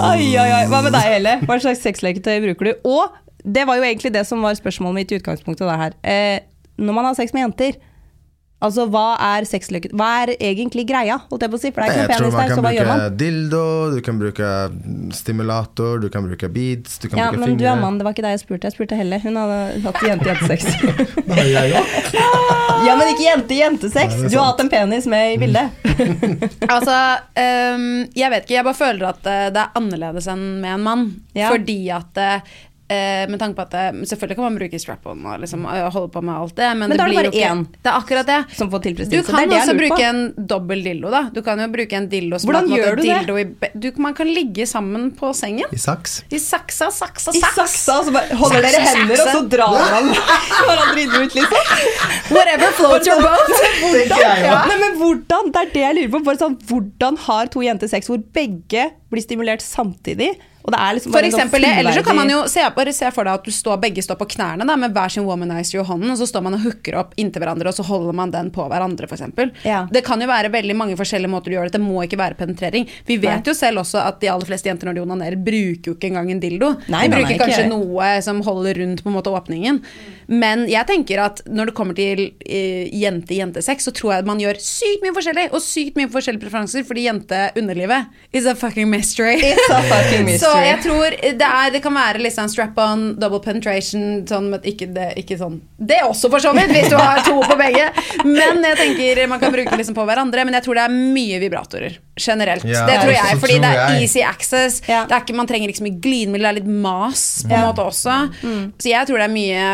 Oi, 0.00 0.24
oi, 0.40 0.48
oi. 0.48 0.64
Hva 0.72 0.80
med 0.82 0.94
deg, 0.96 1.04
Helle? 1.14 1.34
Hva 1.44 1.58
slags 1.62 1.82
sexleketøy 1.84 2.40
bruker 2.48 2.70
du? 2.70 2.88
Og 2.88 3.12
det 3.44 3.66
var 3.68 3.78
jo 3.78 3.84
egentlig 3.86 4.14
det 4.14 4.24
som 4.26 4.42
var 4.42 4.56
spørsmålet 4.58 4.94
mitt 5.02 5.12
i 5.12 5.18
utgangspunktet. 5.20 5.66
Det 5.68 5.78
her. 5.78 5.96
Eh, 6.02 6.38
når 6.80 6.96
man 6.96 7.04
har 7.10 7.14
sex 7.18 7.34
med 7.36 7.44
jenter, 7.44 7.76
altså 8.64 8.86
hva 8.90 9.04
er 9.22 9.46
sexleketøy 9.48 9.94
Hva 10.00 10.08
er 10.24 10.32
egentlig 10.38 10.84
greia? 10.88 11.18
Holdt 11.30 11.44
jeg 11.46 11.52
på 11.52 11.58
å 11.58 11.62
si? 11.62 11.70
For 11.74 11.84
det 11.84 11.90
er 11.92 12.04
ikke 12.08 12.18
tror 12.18 12.26
noe 12.26 12.32
penis 12.32 12.34
man 12.34 12.40
der, 12.40 12.48
kan 12.48 12.58
så 12.58 12.64
hva 12.64 12.72
gjør 12.74 12.88
bruke 12.88 12.98
man? 13.04 13.16
dildo, 13.20 13.62
du 13.94 14.00
kan 14.08 14.20
bruke 14.22 14.50
stimulator, 15.18 15.98
du 16.02 16.08
kan 16.12 16.26
bruke 16.28 16.48
beads, 16.54 16.98
du 17.02 17.08
kan 17.08 17.18
Ja, 17.20 17.28
bruke 17.32 17.44
men 17.44 17.56
du 17.60 17.64
er 17.68 17.78
mann, 17.80 17.98
det 18.00 18.06
var 18.08 18.16
ikke 18.16 18.24
deg 18.26 18.34
jeg 18.36 18.42
spurte. 18.44 18.68
Jeg 18.70 18.76
spurte 18.76 18.98
Helle. 18.98 19.20
Hun 19.24 19.38
hadde 19.40 19.58
hatt 19.84 20.02
jente-jentesex. 20.08 20.66
Det 21.28 21.36
har 21.38 21.50
jeg 21.52 21.76
også. 21.80 22.24
ja, 22.88 22.96
men 22.98 23.12
ikke 23.12 23.26
jente-jentesex! 23.28 24.18
Du 24.32 24.38
har 24.38 24.50
hatt 24.52 24.62
en 24.64 24.72
penis 24.72 25.08
med 25.10 25.36
i 25.36 25.40
bildet. 25.44 25.80
Altså, 26.74 26.94
um, 27.38 27.84
jeg 28.16 28.30
vet 28.32 28.44
ikke. 28.46 28.56
Jeg 28.56 28.66
bare 28.66 28.76
føler 28.78 29.06
at 29.12 29.26
eh, 29.30 29.46
det 29.54 29.60
er 29.62 29.76
annerledes 29.78 30.26
enn 30.32 30.42
med 30.62 30.72
en 30.74 30.82
mann. 30.86 31.04
Ja. 31.36 31.50
Fordi 31.52 31.76
at 31.94 32.18
eh, 32.20 32.54
eh, 32.94 33.24
med 33.30 33.40
tanke 33.42 33.58
på 33.58 33.64
at 33.66 33.74
det, 33.74 34.08
Selvfølgelig 34.10 34.36
kan 34.38 34.44
man 34.46 34.58
bruke 34.58 34.78
strap-on 34.80 35.24
og 35.26 35.40
liksom, 35.42 35.64
eh, 35.70 35.88
holde 35.94 36.10
på 36.14 36.22
med 36.24 36.34
alt 36.34 36.54
det, 36.58 36.68
men, 36.78 36.88
Men 36.88 36.94
det 36.94 36.98
det 37.02 37.08
blir 37.10 37.28
jo 37.28 37.32
ikke 37.32 37.50
én 37.50 37.62
Det 37.84 37.90
er 37.90 37.98
akkurat 37.98 38.26
det. 38.30 38.38
Som 38.58 38.70
får 38.72 38.82
Du 38.84 39.22
kan 39.22 39.42
det 39.42 39.50
det 39.50 39.58
også 39.60 39.76
bruke 39.78 39.98
på. 39.98 40.08
en 40.08 40.46
dobbel 40.54 40.82
dildo, 40.86 41.10
da. 41.10 41.22
Du 41.34 41.42
kan 41.42 41.58
jo 41.60 41.68
bruke 41.72 41.98
en 41.98 42.08
dildo 42.08 42.38
som 42.38 42.50
Hvordan 42.50 42.70
gjør 42.70 42.96
du 42.96 43.02
det? 43.02 43.40
i 43.40 43.44
be- 43.44 43.70
du, 43.74 43.90
Man 43.98 44.14
kan 44.14 44.26
ligge 44.28 44.66
sammen 44.70 45.10
på 45.18 45.32
sengen. 45.34 45.66
I 45.72 45.80
saks. 45.80 46.22
I 46.30 46.38
saksa, 46.38 46.90
saksa, 46.94 47.34
I 47.34 47.40
saksa, 47.40 47.98
så 48.04 48.12
bare 48.14 48.34
holder 48.38 48.62
dere 48.62 48.80
hender, 48.84 49.16
hender, 49.16 49.22
og 49.24 49.34
så 49.34 49.42
drar 49.48 49.76
man 49.90 50.10
hverandre 50.68 51.04
inn 51.04 51.14
ut, 51.20 51.34
liksom. 51.34 52.32
Whatever 52.34 52.72
floats 52.78 53.06
your 53.10 53.20
boat. 53.22 53.54
Hvordan, 53.84 54.18
Ja. 54.44 54.64
Nei, 54.68 54.76
men 54.80 54.98
hvordan, 55.00 55.50
det 55.52 55.60
er 55.62 55.70
det 55.74 55.82
jeg 55.84 55.94
lurer 55.98 56.10
på. 56.14 56.22
Bare 56.24 56.40
sånn, 56.40 56.56
hvordan 56.68 57.16
har 57.26 57.46
to 57.52 57.62
jenter 57.64 57.90
sex 57.90 58.08
hvor 58.10 58.20
begge 58.34 58.88
blir 59.12 59.22
stimulert 59.24 59.62
samtidig? 59.64 60.34
Liksom 60.64 61.12
For 61.12 61.20
sånn 61.20 61.28
eksempel 61.28 61.60
det, 61.60 61.70
eller 61.76 61.92
så 61.92 62.02
kan 62.06 62.16
man 62.16 62.30
jo 62.32 62.38
se, 62.48 62.62
bare 62.72 62.92
se 62.96 63.08
for 63.12 63.28
deg 63.28 63.36
at 63.36 63.44
du 63.44 63.52
står, 63.52 63.76
begge 63.82 64.00
står 64.04 64.16
på 64.16 64.26
knærne 64.32 64.64
da, 64.64 64.76
med 64.80 64.94
hver 64.96 65.12
sin 65.12 65.26
womanizer 65.26 65.82
i 65.82 65.84
hånden, 65.84 66.08
og 66.14 66.16
så 66.16 66.24
står 66.30 66.44
man 66.46 66.56
og 66.56 66.64
hooker 66.64 66.96
opp 67.02 67.12
inntil 67.20 67.44
hverandre, 67.44 67.68
og 67.68 67.76
så 67.76 67.84
holder 67.84 68.16
man 68.16 68.32
den 68.32 68.48
på 68.54 68.64
hverandre, 68.70 69.04
f.eks. 69.04 69.26
Ja. 69.66 69.82
Det 69.92 70.00
kan 70.06 70.24
jo 70.24 70.28
være 70.30 70.48
veldig 70.54 70.76
mange 70.80 70.96
forskjellige 70.96 71.28
måter 71.34 71.52
du 71.52 71.58
gjør 71.58 71.68
det 71.68 71.76
Det 71.76 71.82
må 71.84 72.00
ikke 72.06 72.16
være 72.16 72.38
penetrering. 72.38 72.88
Vi 73.04 73.18
vet 73.20 73.42
Nei. 73.42 73.52
jo 73.52 73.56
selv 73.58 73.82
også 73.84 74.00
at 74.00 74.22
de 74.24 74.30
aller 74.32 74.48
fleste 74.48 74.70
jenter 74.70 74.88
når 74.88 74.96
de 74.96 75.04
onanerer, 75.04 75.36
bruker 75.36 75.92
jo 75.92 75.96
ikke 75.98 76.08
engang 76.14 76.32
en 76.32 76.40
dildo. 76.40 76.72
Nei, 76.88 77.04
de 77.12 77.18
bruker 77.18 77.44
kanskje 77.44 77.68
noe 77.68 78.08
som 78.24 78.40
holder 78.48 78.80
rundt 78.80 79.04
på 79.04 79.12
en 79.12 79.18
måte 79.18 79.36
åpningen. 79.36 79.82
Men 80.28 80.66
jeg 80.70 80.86
tenker 80.88 81.20
at 81.24 81.42
når 81.46 81.70
det 81.70 81.74
kommer 81.76 81.94
til 81.98 82.24
uh, 82.30 82.84
jente-jentesex, 82.94 83.84
så 83.88 83.92
tror 83.94 84.12
jeg 84.14 84.24
at 84.24 84.28
man 84.28 84.40
gjør 84.42 84.58
sykt 84.62 85.02
mye 85.04 85.14
forskjellig, 85.16 85.46
og 85.54 85.62
sykt 85.64 85.98
mye 86.00 86.10
forskjellige 86.12 86.44
preferanser, 86.46 86.84
fordi 86.88 87.06
jente-underlivet 87.08 88.06
is 88.32 88.46
a 88.46 88.54
fucking 88.54 88.88
mystery. 88.90 89.36
It's 89.42 89.70
a 89.70 89.82
fucking 89.90 90.24
mystery. 90.28 90.50
Så 90.50 90.52
jeg 90.64 90.80
tror 90.84 91.16
det, 91.20 91.48
er, 91.48 91.70
det 91.74 91.82
kan 91.84 91.94
være 91.96 92.22
litt 92.24 92.36
sånn 92.36 92.50
strap-on, 92.52 93.06
double 93.20 93.40
penetration, 93.44 94.24
sånn, 94.28 94.50
men 94.54 94.64
ikke 94.66 94.88
det, 94.94 95.10
ikke 95.20 95.38
sånn 95.40 95.60
Det 95.78 95.98
er 96.00 96.08
også, 96.08 96.30
for 96.32 96.42
så 96.42 96.52
vidt, 96.56 96.72
hvis 96.74 96.90
du 96.92 96.96
har 96.98 97.20
to 97.26 97.36
på 97.44 97.56
begge. 97.60 97.90
Men 98.24 98.62
jeg 98.64 98.78
tenker 98.80 99.24
man 99.30 99.40
kan 99.42 99.52
bruke 99.54 99.76
liksom 99.78 99.96
på 99.96 100.04
hverandre. 100.08 100.44
Men 100.46 100.56
jeg 100.58 100.64
tror 100.66 100.78
det 100.78 100.84
er 100.88 100.94
mye 101.14 101.38
vibratorer 101.42 101.98
generelt. 102.20 102.64
Ja, 102.68 102.84
det 102.88 102.98
tror 103.02 103.12
jeg, 103.14 103.38
fordi 103.42 103.56
tror 103.58 103.64
det 103.64 103.70
er 103.70 103.78
jeg- 103.94 104.02
easy 104.06 104.22
access. 104.24 104.80
Ja. 104.88 105.04
Det 105.08 105.16
er 105.16 105.24
ikke, 105.24 105.34
man 105.36 105.48
trenger 105.50 105.68
ikke 105.72 105.80
så 105.82 105.86
mye 105.88 106.00
glidemiddel, 106.04 106.44
det 106.46 106.50
er 106.52 106.58
litt 106.60 106.70
mas 106.84 107.24
på 107.44 107.50
en 107.52 107.58
Ja. 107.60 107.66
måte 107.68 107.84
også. 107.84 108.16
Så 108.78 108.88
jeg 108.92 109.06
tror 109.08 109.18
det 109.18 109.26
er 109.28 109.34
mye 109.34 109.64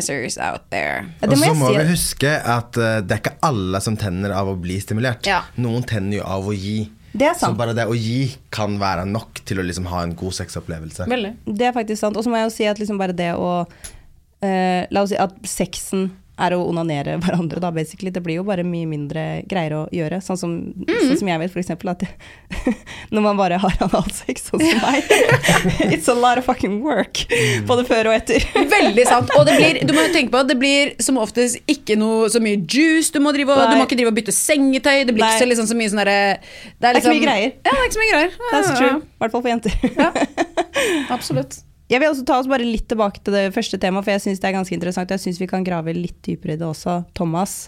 womanizers 0.00 0.38
out 0.38 0.70
there. 0.70 1.04
Og 1.22 1.36
så 1.36 1.54
må 1.54 1.68
si. 1.70 1.76
vi 1.78 1.90
huske 1.90 2.30
at 2.30 2.76
eh, 2.76 3.00
det 3.04 3.16
er 3.16 3.20
ikke 3.22 3.36
alle 3.46 3.80
som 3.80 3.96
tenner 3.96 4.32
av 4.36 4.48
å 4.48 4.56
bli 4.56 4.80
stimulert. 4.80 5.26
Ja. 5.26 5.42
Noen 5.56 5.84
tenner 5.86 6.20
jo 6.20 6.24
av 6.24 6.48
å 6.48 6.54
gi. 6.54 6.90
Det 7.12 7.26
er 7.26 7.34
Så 7.34 7.50
bare 7.58 7.74
det 7.74 7.88
å 7.90 7.94
gi 7.94 8.36
kan 8.54 8.78
være 8.78 9.04
nok 9.08 9.42
til 9.44 9.58
å 9.58 9.66
liksom 9.66 9.88
ha 9.90 10.04
en 10.06 10.14
god 10.14 10.36
sexopplevelse. 10.38 11.08
Veldig. 11.10 11.32
Det 11.46 11.66
er 11.66 11.74
faktisk 11.74 12.00
sant. 12.00 12.16
Og 12.16 12.24
så 12.24 12.30
må 12.30 12.38
jeg 12.38 12.48
jo 12.48 12.54
si 12.54 12.68
at 12.70 12.78
liksom 12.78 13.00
bare 13.00 13.16
det 13.16 13.32
å 13.34 13.66
eh, 14.42 14.86
La 14.90 15.02
oss 15.02 15.10
si 15.10 15.18
at 15.18 15.34
sexen 15.48 16.12
er 16.40 16.54
å 16.56 16.60
onanere 16.68 17.16
hverandre, 17.22 17.60
da, 17.62 17.70
basically. 17.74 18.12
Det 18.14 18.22
blir 18.24 18.40
jo 18.40 18.46
bare 18.48 18.64
mye 18.66 18.88
mindre 18.88 19.24
greier 19.50 19.76
å 19.76 19.82
gjøre. 19.94 20.20
Sånn 20.24 20.40
som, 20.40 20.56
sånn 20.88 21.18
som 21.20 21.30
jeg 21.32 21.42
vet, 21.42 21.52
for 21.52 21.62
eksempel, 21.62 21.92
at 21.92 22.04
når 23.14 23.24
man 23.24 23.38
bare 23.40 23.60
har 23.62 23.76
analsex, 23.86 24.48
sånn 24.50 24.64
som 24.64 24.84
meg 24.84 25.06
It's 25.90 26.08
a 26.10 26.16
lot 26.16 26.40
of 26.40 26.46
fucking 26.48 26.80
work. 26.84 27.24
Både 27.68 27.86
før 27.88 28.10
og 28.12 28.18
etter. 28.18 28.44
Veldig 28.54 29.06
sant. 29.08 29.32
Og 29.38 29.46
det 29.48 29.56
blir, 29.58 29.80
du 29.86 29.94
må 29.96 30.06
tenke 30.14 30.34
på 30.34 30.42
at 30.42 30.50
det 30.50 30.58
blir 30.60 30.94
som 31.02 31.20
oftest 31.20 31.60
ikke 31.70 31.98
noe 32.00 32.28
så 32.32 32.42
mye 32.42 32.60
juice. 32.60 33.12
Du 33.14 33.20
må, 33.22 33.34
drive 33.36 33.54
og, 33.54 33.64
du 33.70 33.78
må 33.78 33.86
ikke 33.88 33.98
drive 34.00 34.12
og 34.12 34.20
bytte 34.20 34.34
sengetøy. 34.36 35.06
Det 35.08 35.14
blir 35.16 35.24
Nei. 35.24 35.32
ikke 35.34 35.44
så, 35.44 35.50
liksom, 35.52 35.70
så 35.70 35.78
mye 35.78 35.92
sånn 35.92 36.02
derre 36.04 36.20
Det 36.76 36.90
er 36.90 37.00
ikke 37.00 37.16
mye 37.16 37.24
greier. 37.24 37.56
Ja, 37.56 37.70
det 37.70 37.78
er 37.78 37.88
ikke 37.88 37.98
så 37.98 38.04
mye 38.04 38.12
greier. 38.14 38.38
Ja, 38.38 38.52
That's 38.52 38.76
true. 38.76 38.94
I 39.00 39.24
hvert 39.24 39.34
fall 39.36 39.44
for 39.44 39.52
jenter. 39.54 39.90
Ja, 39.96 40.12
absolutt. 41.16 41.60
Jeg 41.90 41.98
vil 41.98 42.12
også 42.12 42.22
ta 42.26 42.36
oss 42.38 42.48
bare 42.50 42.66
litt 42.66 42.86
tilbake 42.90 43.18
til 43.24 43.34
det 43.34 43.48
første 43.54 43.78
temaet, 43.82 44.06
for 44.06 44.14
jeg 44.14 44.22
syns 44.22 44.42
det 44.42 44.46
er 44.50 44.54
ganske 44.54 44.76
interessant. 44.76 45.10
Jeg 45.10 45.22
syns 45.24 45.40
vi 45.42 45.48
kan 45.50 45.66
grave 45.66 45.94
litt 45.96 46.20
dypere 46.22 46.54
i 46.54 46.60
det 46.60 46.68
også. 46.68 47.00
Thomas, 47.18 47.64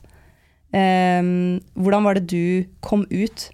um, 0.71 1.59
hvordan 1.75 2.07
var 2.07 2.21
det 2.21 2.29
du 2.31 2.71
kom 2.87 3.03
ut 3.11 3.49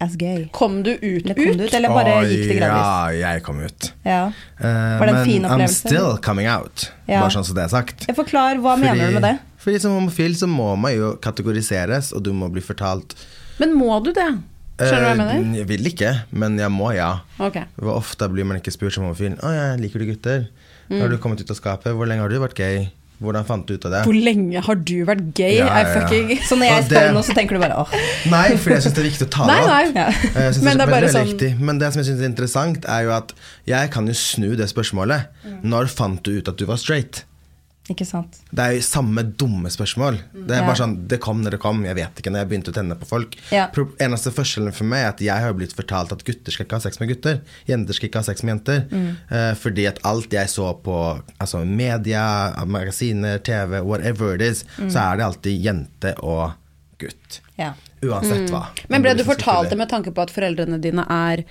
as 0.00 0.16
gay? 0.16 0.46
Kom 0.56 0.80
du 0.86 0.94
ut 0.94 1.26
Eller 1.26 1.34
kom 1.36 1.52
ut? 1.52 1.60
ut, 1.60 1.74
eller 1.74 1.92
bare 1.92 2.16
gikk 2.30 2.46
det 2.46 2.58
gradvis? 2.62 2.88
Ja, 3.20 3.30
jeg 3.34 3.44
kom 3.44 3.60
ut. 3.60 3.90
Ja. 4.06 4.20
Eh, 4.56 4.64
det 4.64 5.08
en 5.10 5.14
men 5.18 5.24
fin 5.26 5.48
I'm 5.48 5.66
still 5.74 6.16
coming 6.24 6.48
out. 6.48 6.88
Ja. 7.04 7.20
Bare 7.20 7.34
sånn 7.34 7.44
som 7.48 7.58
det 7.58 7.66
er 7.66 7.72
sagt. 7.74 8.06
Jeg 8.08 8.16
forklar, 8.16 8.62
hva 8.62 8.78
mener 8.80 9.10
du 9.10 9.18
med 9.18 9.26
det? 9.26 9.36
Fordi 9.58 9.82
som 9.82 9.96
homofil 9.98 10.38
så 10.38 10.48
må 10.48 10.70
man 10.80 10.94
jo 10.94 11.16
kategoriseres, 11.20 12.14
og 12.16 12.22
du 12.24 12.30
må 12.32 12.48
bli 12.52 12.62
fortalt 12.64 13.18
Men 13.58 13.74
må 13.74 13.98
du 14.06 14.14
det? 14.14 14.30
Skjønner 14.78 15.00
du 15.00 15.04
hva 15.04 15.10
jeg 15.10 15.18
Eh, 15.18 15.42
mener? 15.42 15.56
Jeg 15.58 15.66
vil 15.68 15.86
ikke, 15.90 16.12
men 16.32 16.58
jeg 16.58 16.70
må, 16.70 16.92
ja. 16.94 17.10
Okay. 17.40 17.64
Hvor 17.78 17.96
ofte 17.98 18.28
blir 18.30 18.44
man 18.46 18.60
ikke 18.60 18.70
spurt 18.72 18.92
som 18.94 19.04
homofil 19.04 19.34
Å 19.42 19.50
jeg 19.54 19.80
liker 19.82 19.98
du 19.98 20.06
gutter? 20.12 20.46
Mm. 20.90 21.00
Har 21.02 21.08
du 21.08 21.18
kommet 21.18 21.40
ut 21.42 21.50
av 21.50 21.56
skapet? 21.58 21.92
Hvor 21.98 22.06
lenge 22.06 22.20
har 22.22 22.28
du 22.30 22.38
vært 22.38 22.54
gay? 22.54 22.88
Hvordan 23.20 23.42
fant 23.44 23.66
du 23.66 23.74
ut 23.74 23.84
av 23.84 23.90
det? 23.90 24.00
Hvor 24.06 24.14
lenge 24.14 24.60
har 24.62 24.76
du 24.78 24.94
vært 25.04 25.24
gay? 25.34 25.56
Ja, 25.58 25.66
ja, 25.66 25.78
ja. 25.82 25.94
fucking 26.06 26.28
Så 26.46 26.54
når 26.54 26.68
jeg 26.70 26.84
spør 26.86 27.00
det- 27.08 27.14
nå, 27.16 27.22
så 27.26 27.34
tenker 27.34 27.58
du 27.58 27.58
bare 27.64 27.74
åh. 27.82 27.90
Nei, 28.30 28.56
for 28.56 28.70
jeg 28.70 28.82
syns 28.84 28.94
det 28.94 29.02
er 29.02 29.08
viktig 29.10 29.26
å 29.26 29.30
ta 29.34 29.46
det 29.48 29.56
opp. 29.58 29.66
nei. 29.66 29.84
Ja. 29.98 30.06
Eh, 30.06 30.38
Jeg 30.46 30.54
synes 30.54 30.62
Men 30.62 30.78
det 30.78 30.86
er 30.86 30.92
veldig, 30.92 31.02
veldig 31.02 31.10
sånn- 31.16 31.32
viktig. 31.32 31.60
Men 31.60 31.78
det 31.82 31.92
som 31.92 32.02
jeg 32.02 32.06
syns 32.12 32.20
er 32.22 32.28
interessant, 32.30 32.84
er 32.88 33.02
jo 33.02 33.10
at 33.16 33.32
jeg 33.66 33.90
kan 33.90 34.06
jo 34.06 34.12
snu 34.14 34.54
det 34.56 34.68
spørsmålet. 34.70 35.26
Mm. 35.44 35.60
Når 35.64 35.88
fant 35.90 36.22
du 36.22 36.38
ut 36.38 36.48
at 36.48 36.56
du 36.56 36.64
var 36.66 36.76
straight? 36.76 37.24
Ikke 37.88 38.04
sant. 38.04 38.36
Det 38.52 38.60
er 38.60 38.74
jo 38.76 38.80
samme 38.84 39.22
dumme 39.40 39.70
spørsmål. 39.72 40.18
Det 40.34 40.52
er 40.52 40.60
Ja. 40.60 40.66
bare 40.66 40.76
sånn, 40.76 41.08
det 41.08 41.20
kom 41.24 41.40
når 41.42 41.50
det 41.56 41.60
kom. 41.60 41.84
Jeg 41.86 41.96
vet 41.96 42.14
ikke 42.20 42.30
når 42.30 42.42
jeg 42.44 42.48
begynte 42.50 42.68
å 42.72 42.74
tenne 42.76 42.94
på 43.00 43.06
folk. 43.08 43.34
Ja. 43.50 43.68
Eneste 43.98 44.30
forskjellen 44.30 44.74
for 44.74 44.84
meg 44.84 45.04
er 45.04 45.08
at 45.08 45.18
jeg 45.24 45.40
har 45.40 45.54
blitt 45.54 45.72
fortalt 45.72 46.12
at 46.12 46.22
gutter 46.24 46.52
skal 46.52 46.66
ikke 46.66 46.76
ha 46.76 46.80
sex 46.84 47.00
med 47.00 47.08
gutter. 47.08 47.40
Jenter 47.66 47.94
skal 47.94 48.08
ikke 48.10 48.20
ha 48.20 48.22
sex 48.28 48.42
med 48.42 48.58
jenter. 48.58 48.84
Mm. 48.92 49.16
Uh, 49.32 49.54
fordi 49.54 49.86
at 49.88 49.98
alt 50.04 50.28
jeg 50.30 50.46
så 50.52 50.74
på 50.84 50.98
altså 51.40 51.64
media, 51.66 52.52
magasiner, 52.66 53.38
TV, 53.42 53.80
whatever 53.82 54.34
it 54.34 54.42
is, 54.42 54.64
Mm. 54.78 54.90
så 54.90 55.00
er 55.12 55.16
det 55.16 55.24
alltid 55.24 55.62
jente 55.64 56.14
og 56.22 56.52
gutt. 56.98 57.40
Ja. 57.58 57.72
Uansett 58.02 58.50
hva. 58.50 58.66
Mm. 58.68 58.84
Men 58.90 59.02
ble 59.02 59.14
du 59.16 59.24
fortalt 59.24 59.70
det 59.70 59.78
med 59.78 59.88
tanke 59.88 60.12
på 60.12 60.20
at 60.20 60.30
foreldrene 60.30 60.78
dine 60.80 61.06
er 61.08 61.44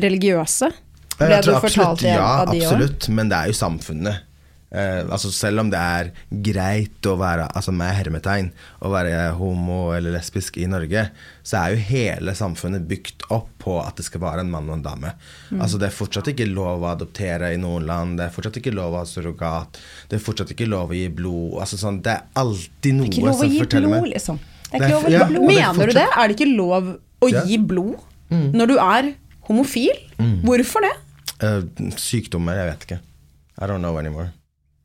religiøse? 0.00 0.72
Eh, 0.72 1.26
Ble 1.26 1.28
Jeg 1.36 1.44
du 1.44 1.50
tror 1.52 1.62
absolutt, 1.62 2.02
ja, 2.02 2.46
absolutt, 2.46 3.08
men 3.10 3.28
det 3.28 3.36
er 3.36 3.46
jo 3.52 3.52
samfunnet. 3.52 4.20
Eh, 4.72 5.02
altså 5.04 5.28
Selv 5.34 5.60
om 5.60 5.70
det 5.72 5.76
er 5.78 6.10
greit 6.44 7.04
å 7.04 7.16
være 7.20 7.44
altså 7.52 7.74
med 7.76 7.92
hermetegn 7.92 8.46
å 8.80 8.88
være 8.92 9.26
homo 9.36 9.90
eller 9.92 10.14
lesbisk 10.16 10.56
i 10.62 10.68
Norge, 10.70 11.02
så 11.44 11.58
er 11.60 11.74
jo 11.74 11.82
hele 11.90 12.32
samfunnet 12.38 12.86
bygd 12.88 13.26
opp 13.34 13.50
på 13.62 13.76
at 13.82 14.00
det 14.00 14.06
skal 14.06 14.22
være 14.24 14.46
en 14.46 14.52
mann 14.52 14.70
og 14.70 14.78
en 14.78 14.86
dame. 14.86 15.12
Mm. 15.50 15.60
Altså 15.60 15.80
Det 15.82 15.90
er 15.90 15.96
fortsatt 15.98 16.32
ikke 16.32 16.48
lov 16.48 16.86
å 16.86 16.92
adoptere 16.94 17.52
i 17.52 17.60
noen 17.60 17.84
land, 17.88 18.16
det 18.18 18.30
er 18.30 18.34
fortsatt 18.34 18.56
ikke 18.62 18.72
lov 18.74 18.96
å 18.96 19.02
ha 19.02 19.08
surrogat, 19.08 19.78
det 20.08 20.18
er 20.18 20.24
fortsatt 20.24 20.54
ikke 20.56 20.70
lov 20.72 20.94
å 20.94 20.96
gi 20.96 21.06
blod. 21.20 21.60
Altså 21.60 21.80
sånn, 21.80 22.00
Det 22.02 22.16
er 22.16 22.24
alltid 22.40 22.96
noe 22.96 23.12
lov 23.28 23.38
som 23.44 23.56
forteller 23.60 23.92
meg 23.92 24.10
liksom. 24.16 24.40
Det 24.72 24.80
er 24.80 24.86
ikke 24.88 24.94
lov 24.96 25.04
å 25.04 25.12
gi 25.12 25.18
ja. 25.20 25.28
blod. 25.28 25.42
Og 25.42 25.48
det 25.52 25.60
Mener 25.60 25.86
du 25.86 25.98
det? 26.00 26.08
Er 26.16 26.28
det 26.28 26.40
ikke 26.40 26.52
lov 26.56 26.92
å 26.96 27.28
Ja. 27.28 27.44
gi 27.44 27.58
blod 27.58 27.96
når 28.32 28.66
du 28.72 28.78
er 28.80 29.14
homofil? 29.48 30.04
Hvorfor 30.48 30.80
det? 30.88 30.94
Eh, 31.44 31.60
Sykdommer, 32.00 32.56
jeg 32.56 32.70
vet 32.72 32.86
ikke. 32.88 33.00
I 33.60 33.66
don't 33.68 33.84
know 33.84 33.98
anymore. 33.98 34.32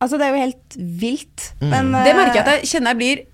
Altså, 0.04 0.20
det 0.20 0.28
er 0.28 0.36
jo 0.36 0.44
helt 0.46 0.78
vilt. 1.02 1.50
Mm. 1.62 1.70
Men 1.72 1.92
Det 1.96 2.12
eh, 2.14 2.20
merker 2.20 2.40
jeg 2.40 2.46
at 2.46 2.54
jeg 2.60 2.72
kjenner 2.76 2.94
jeg 2.94 3.02
blir 3.02 3.26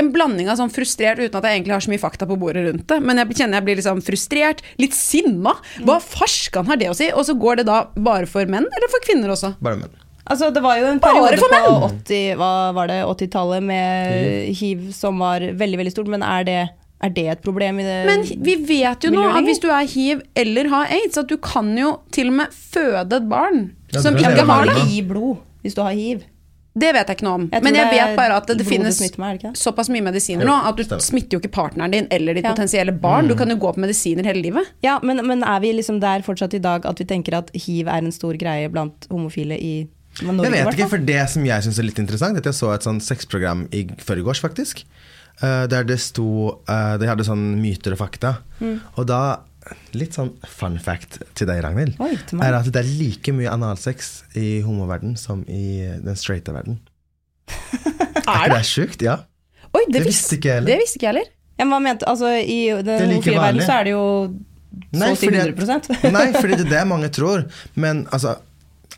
en 0.00 0.10
blanding 0.14 0.50
av 0.50 0.58
sånn 0.58 0.72
frustrert 0.72 1.20
uten 1.20 1.38
at 1.38 1.46
jeg 1.46 1.60
egentlig 1.60 1.74
har 1.76 1.84
så 1.84 1.92
mye 1.92 2.02
fakta 2.02 2.26
på 2.28 2.36
bordet 2.40 2.66
rundt 2.66 2.86
det. 2.90 2.98
Men 3.04 3.22
jeg 3.22 3.38
kjenner 3.40 3.60
jeg 3.60 3.68
blir 3.68 3.80
liksom 3.80 4.02
frustrert, 4.04 4.62
litt 4.82 4.96
sinna. 4.96 5.54
Hva 5.86 5.98
farskan 6.02 6.68
har 6.70 6.80
det 6.80 6.90
å 6.92 6.96
si? 6.96 7.10
Og 7.14 7.26
så 7.28 7.36
går 7.38 7.62
det 7.62 7.68
da 7.70 7.82
bare 7.96 8.28
for 8.30 8.48
menn, 8.50 8.68
eller 8.68 8.92
for 8.92 9.06
kvinner 9.06 9.32
også? 9.32 9.54
Bare 9.62 9.80
menn. 9.80 9.96
Altså, 10.30 10.50
det 10.54 10.62
var 10.62 10.76
jo 10.78 10.90
en 10.92 11.00
periode 11.02 11.40
på 11.40 11.48
80, 11.88 12.36
hva 12.38 12.50
var 12.76 12.90
det, 12.90 13.00
80-tallet 13.08 13.64
med 13.66 14.52
hiv 14.60 14.90
som 14.94 15.18
var 15.18 15.42
veldig 15.42 15.80
veldig 15.80 15.94
stort, 15.94 16.10
men 16.12 16.22
er 16.22 16.46
det, 16.46 16.58
er 17.02 17.14
det 17.16 17.24
et 17.32 17.42
problem 17.42 17.80
i 17.82 17.86
det 17.86 17.96
Men 18.06 18.22
vi 18.44 18.54
vet 18.68 19.06
jo 19.08 19.10
nå 19.14 19.24
at 19.26 19.42
hvis 19.48 19.62
du 19.64 19.66
er 19.74 19.88
hiv 19.90 20.22
eller 20.38 20.70
har 20.70 20.92
aids, 21.00 21.18
at 21.18 21.30
du 21.32 21.34
kan 21.42 21.72
jo 21.78 21.96
til 22.14 22.30
og 22.30 22.38
med 22.44 22.54
føde 22.54 23.18
et 23.18 23.30
barn 23.30 23.64
Ja, 23.90 24.04
som 24.04 24.14
ikke 24.14 24.44
har 24.46 24.70
det. 24.70 24.76
det. 24.76 24.86
gi 24.92 25.02
blod 25.08 25.40
hvis 25.62 25.74
du 25.76 25.82
har 25.82 25.92
hiv. 25.96 26.22
Det 26.80 26.92
vet 26.94 27.08
jeg 27.08 27.16
ikke 27.18 27.24
noe 27.26 27.34
om. 27.40 27.44
Jeg 27.50 27.64
Men 27.66 27.74
jeg 27.74 27.90
vet 27.90 28.12
bare 28.16 28.36
at 28.38 28.46
det, 28.46 28.64
finnes 28.64 29.00
er 29.02 29.08
det 29.10 29.42
det? 29.42 29.50
såpass 29.58 29.88
mye 29.90 30.04
medisiner 30.06 30.46
nå 30.46 30.54
at 30.68 30.76
du 30.78 30.84
stemmer. 30.86 31.02
smitter 31.02 31.34
jo 31.36 31.40
ikke 31.42 31.50
partneren 31.56 31.90
din 31.90 32.06
eller 32.14 32.34
ditt 32.38 32.44
Ja. 32.44 32.52
potensielle 32.54 32.92
barn. 32.94 33.26
Du 33.26 33.34
kan 33.34 33.50
jo 33.50 33.56
gå 33.56 33.72
på 33.74 33.82
medisiner 33.82 34.24
hele 34.24 34.40
livet. 34.40 34.68
Ja, 34.80 35.00
men, 35.02 35.18
men 35.26 35.42
er 35.42 35.58
vi 35.60 35.72
liksom 35.72 35.98
der 36.00 36.22
fortsatt 36.22 36.54
i 36.54 36.58
dag 36.62 36.86
at 36.86 36.96
vi 37.02 37.04
tenker 37.04 37.34
at 37.36 37.50
hiv 37.54 37.88
er 37.88 37.98
en 37.98 38.12
stor 38.12 38.34
greie 38.38 38.70
blant 38.70 39.08
homofile 39.10 39.58
i 39.58 39.88
Norge? 40.22 40.46
Jeg 40.46 40.64
vet 40.66 40.78
ikke, 40.78 40.88
for 40.94 40.98
det 40.98 41.28
som 41.30 41.44
jeg 41.44 41.62
syns 41.66 41.78
er 41.78 41.82
litt 41.90 41.98
interessant, 41.98 42.36
er 42.36 42.38
at 42.38 42.46
jeg 42.46 42.54
så 42.54 42.72
et 42.74 42.86
sånn 42.86 43.00
sexprogram 43.02 43.66
i 43.74 43.88
forgårs, 43.98 44.40
faktisk. 44.40 44.84
eh, 45.42 45.66
der 45.66 45.84
det 45.84 45.98
sto 45.98 46.60
eh, 46.68 46.96
De 46.98 47.06
hadde 47.06 47.24
sånn 47.24 47.60
myter 47.60 47.92
og 47.92 47.98
fakta. 47.98 48.36
Mm. 48.60 48.80
Og 48.96 49.06
da 49.06 49.20
Litt 49.94 50.14
sånn 50.16 50.30
fun 50.48 50.78
fact 50.80 51.18
til 51.36 51.46
deg, 51.50 51.60
Ragnhild. 51.64 51.98
Oi, 52.00 52.14
til 52.28 52.40
er 52.42 52.56
at 52.58 52.68
det 52.72 52.80
er 52.80 52.88
like 53.00 53.32
mye 53.36 53.50
analsex 53.52 54.22
i 54.38 54.60
homoverden 54.64 55.16
som 55.20 55.42
i 55.48 55.80
den 56.00 56.16
straighte 56.16 56.54
verden. 56.56 56.78
Er 58.30 58.46
ikke 58.46 58.54
det 58.56 58.66
sjukt? 58.68 59.02
Ja. 59.02 59.16
Oi, 59.74 59.82
det, 59.88 60.00
Det 60.00 60.04
visste 60.06 60.36
ikke 60.38 60.48
jeg 60.50 60.60
heller. 60.60 60.70
Det 60.72 60.78
visste 60.82 60.98
ikke 61.00 61.08
jeg 61.08 61.14
heller. 61.14 61.32
Jeg 61.60 61.68
mente, 61.68 62.06
altså, 62.08 62.30
I 62.40 62.58
er 62.70 62.84
den 62.86 63.00
like 63.10 63.16
homofile 63.18 63.40
verden 63.42 63.66
så 63.66 63.74
er 63.80 63.84
det 63.88 63.92
jo 63.92 64.04
så 64.94 65.08
til 65.18 65.34
100 65.34 65.74
at- 65.74 65.88
100 65.90 66.12
Nei, 66.16 66.26
fordi 66.36 66.56
det 66.62 66.66
er 66.66 66.70
det 66.72 66.84
mange 66.88 67.10
tror. 67.12 67.42
Men 67.74 68.06
altså 68.14 68.36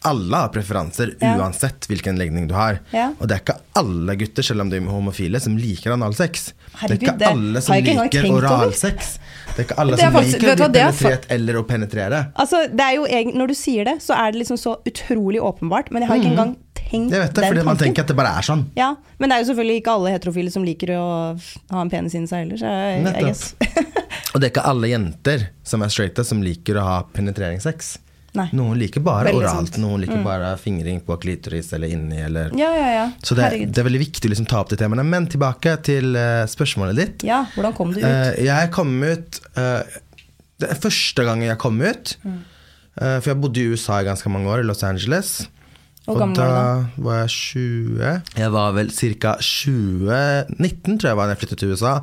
alle 0.08 0.34
har 0.44 0.50
preferanser 0.54 1.12
Ja. 1.22 1.36
uansett 1.38 1.86
hvilken 1.90 2.16
legning 2.18 2.48
du 2.50 2.54
har. 2.58 2.80
Ja. 2.94 3.12
Og 3.20 3.28
det 3.30 3.36
er 3.36 3.42
ikke 3.44 3.58
alle 3.78 4.16
gutter, 4.18 4.42
selv 4.46 4.64
om 4.64 4.70
de 4.72 4.80
er 4.80 4.88
homofile, 4.90 5.40
som 5.40 5.56
liker 5.58 5.94
analsex. 5.94 6.52
Herregud, 6.80 6.98
det 6.98 7.08
er 7.08 7.14
ikke 7.16 7.30
alle 7.30 7.62
som 7.62 7.76
liker 7.78 8.28
oralsex. 8.34 9.12
Det 9.52 9.62
er 9.62 9.66
ikke 9.68 9.78
alle 9.82 9.92
er 9.94 10.00
som 10.00 10.14
faktisk- 10.16 10.40
liker 10.42 10.64
å 10.64 10.68
bli 10.72 10.80
er 10.80 10.92
penetrert 10.92 11.26
eller 11.36 11.54
å 11.60 11.62
penetrere. 11.68 12.20
Altså, 12.40 12.60
det 12.72 12.88
jo 12.96 13.06
Når 13.36 13.48
du 13.48 13.54
sier 13.54 13.84
det, 13.84 13.96
så 14.00 14.14
er 14.16 14.32
det 14.32 14.40
liksom 14.42 14.58
så 14.58 14.76
utrolig 14.88 15.40
åpenbart, 15.40 15.90
men 15.90 16.02
jeg 16.02 16.08
har 16.08 16.16
ikke 16.16 16.32
engang 16.32 16.56
tenkt. 16.74 17.12
Jeg 17.12 17.20
vet 17.20 17.34
det, 17.34 17.42
den 17.42 17.52
fordi 17.54 17.64
man 17.64 17.76
tenker 17.76 18.00
at 18.02 18.06
det 18.08 18.16
bare 18.16 18.32
er 18.38 18.42
sånn. 18.42 18.64
Ja, 18.76 18.94
Men 19.18 19.28
det 19.30 19.36
er 19.36 19.44
jo 19.44 19.52
selvfølgelig 19.52 19.82
ikke 19.82 19.92
alle 19.92 20.10
heterofile 20.18 20.50
som 20.50 20.64
liker 20.64 20.88
å 20.96 21.04
ha 21.70 21.80
en 21.80 21.90
penis 21.90 22.14
inni 22.14 22.26
seg 22.26 22.44
heller. 22.44 22.56
Så 22.56 22.66
jeg. 22.66 23.92
Og 24.34 24.40
det 24.40 24.48
er 24.48 24.50
ikke 24.50 24.64
alle 24.66 24.88
jenter 24.88 25.48
som 25.62 25.82
er 25.82 25.92
straighte, 25.92 26.24
som 26.24 26.42
liker 26.42 26.80
å 26.80 26.82
ha 26.86 27.02
penetreringssex. 27.12 27.98
Nei. 28.32 28.46
Noen 28.56 28.78
liker 28.80 29.02
bare 29.04 29.28
Veldig 29.28 29.42
oralt, 29.42 29.68
sant. 29.68 29.76
Mm. 29.76 29.82
noen 29.84 30.04
liker 30.06 30.22
bare 30.24 30.54
fingring 30.56 31.02
på 31.04 31.18
klitoris 31.20 31.66
eller 31.76 31.92
inni 31.92 32.22
eller 32.24 32.54
Ja, 32.56 32.70
ja, 32.72 32.86
ja. 32.94 33.02
Så 33.20 33.36
det, 33.36 33.50
det 33.68 33.82
er 33.82 33.88
veldig 33.90 34.00
viktig 34.06 34.30
å 34.30 34.32
liksom 34.32 34.48
ta 34.48 34.62
opp 34.62 34.70
de 34.72 34.78
temaene. 34.80 35.04
Men 35.04 35.28
tilbake 35.28 35.74
til 35.84 36.16
uh, 36.16 36.46
spørsmålet 36.48 36.96
ditt. 37.02 37.26
Ja, 37.28 37.42
hvordan 37.52 37.76
kom 37.76 37.92
du 37.92 38.00
ut? 38.00 38.06
Uh, 38.08 38.32
jeg 38.40 38.72
kom 38.72 38.94
ut 39.04 39.42
uh, 39.58 39.84
Det 40.62 40.72
er 40.72 40.80
første 40.80 41.28
gangen 41.28 41.50
jeg 41.50 41.60
kom 41.60 41.76
ut. 41.84 42.16
Mm. 42.24 42.40
Eh, 43.00 43.18
for 43.22 43.32
jeg 43.32 43.40
bodde 43.40 43.62
i 43.62 43.72
USA 43.72 44.00
i 44.02 44.08
ganske 44.08 44.32
mange 44.32 44.50
år, 44.52 44.62
i 44.62 44.68
Los 44.68 44.84
Angeles. 44.84 45.46
Og 46.10 46.18
gammel 46.18 46.36
da 46.36 46.90
var 46.98 47.22
jeg 47.22 47.32
20. 47.36 48.34
Jeg 48.42 48.52
var 48.52 48.74
vel 48.76 48.90
ca. 48.90 49.36
20-19, 49.38 50.98
tror 50.98 51.12
jeg 51.12 51.18
var 51.20 51.28
da 51.28 51.36
jeg 51.36 51.42
flyttet 51.44 51.62
til 51.62 51.72
USA. 51.72 51.94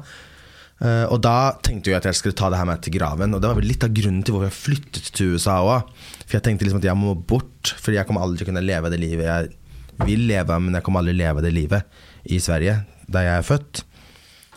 Eh, 0.79 1.05
og 1.11 1.19
da 1.25 1.51
tenkte 1.65 1.91
jeg 1.91 1.99
at 1.99 2.07
jeg 2.07 2.17
skulle 2.17 2.37
ta 2.39 2.49
det 2.49 2.61
her 2.61 2.69
med 2.69 2.81
til 2.85 2.95
graven. 2.95 3.35
Og 3.35 3.43
det 3.43 3.51
var 3.51 3.59
vel 3.59 3.69
litt 3.69 3.85
av 3.85 3.93
grunnen 3.93 4.23
til 4.23 4.35
hvorfor 4.35 4.49
jeg 4.49 4.59
flyttet 4.59 5.11
til 5.13 5.35
USA 5.35 5.59
òg. 5.67 6.07
For 6.29 6.37
jeg 6.37 6.45
tenkte 6.45 6.67
liksom 6.67 6.79
at 6.83 6.85
jeg 6.85 6.99
må 6.99 7.15
bort, 7.17 7.73
fordi 7.81 7.97
jeg 7.97 8.05
kommer 8.05 8.21
aldri 8.21 8.37
til 8.37 8.45
å 8.45 8.51
kunne 8.51 8.61
leve 8.65 8.91
det 8.93 9.01
livet 9.01 9.25
jeg 9.25 10.07
vil 10.07 10.27
leve, 10.29 10.57
men 10.63 10.77
jeg 10.77 10.85
kommer 10.85 11.01
aldri 11.01 11.15
til 11.15 11.19
å 11.19 11.23
leve 11.25 11.41
det 11.43 11.51
livet 11.55 12.01
i 12.29 12.37
Sverige, 12.39 12.75
der 13.09 13.25
jeg 13.25 13.41
er 13.41 13.47
født. 13.47 13.81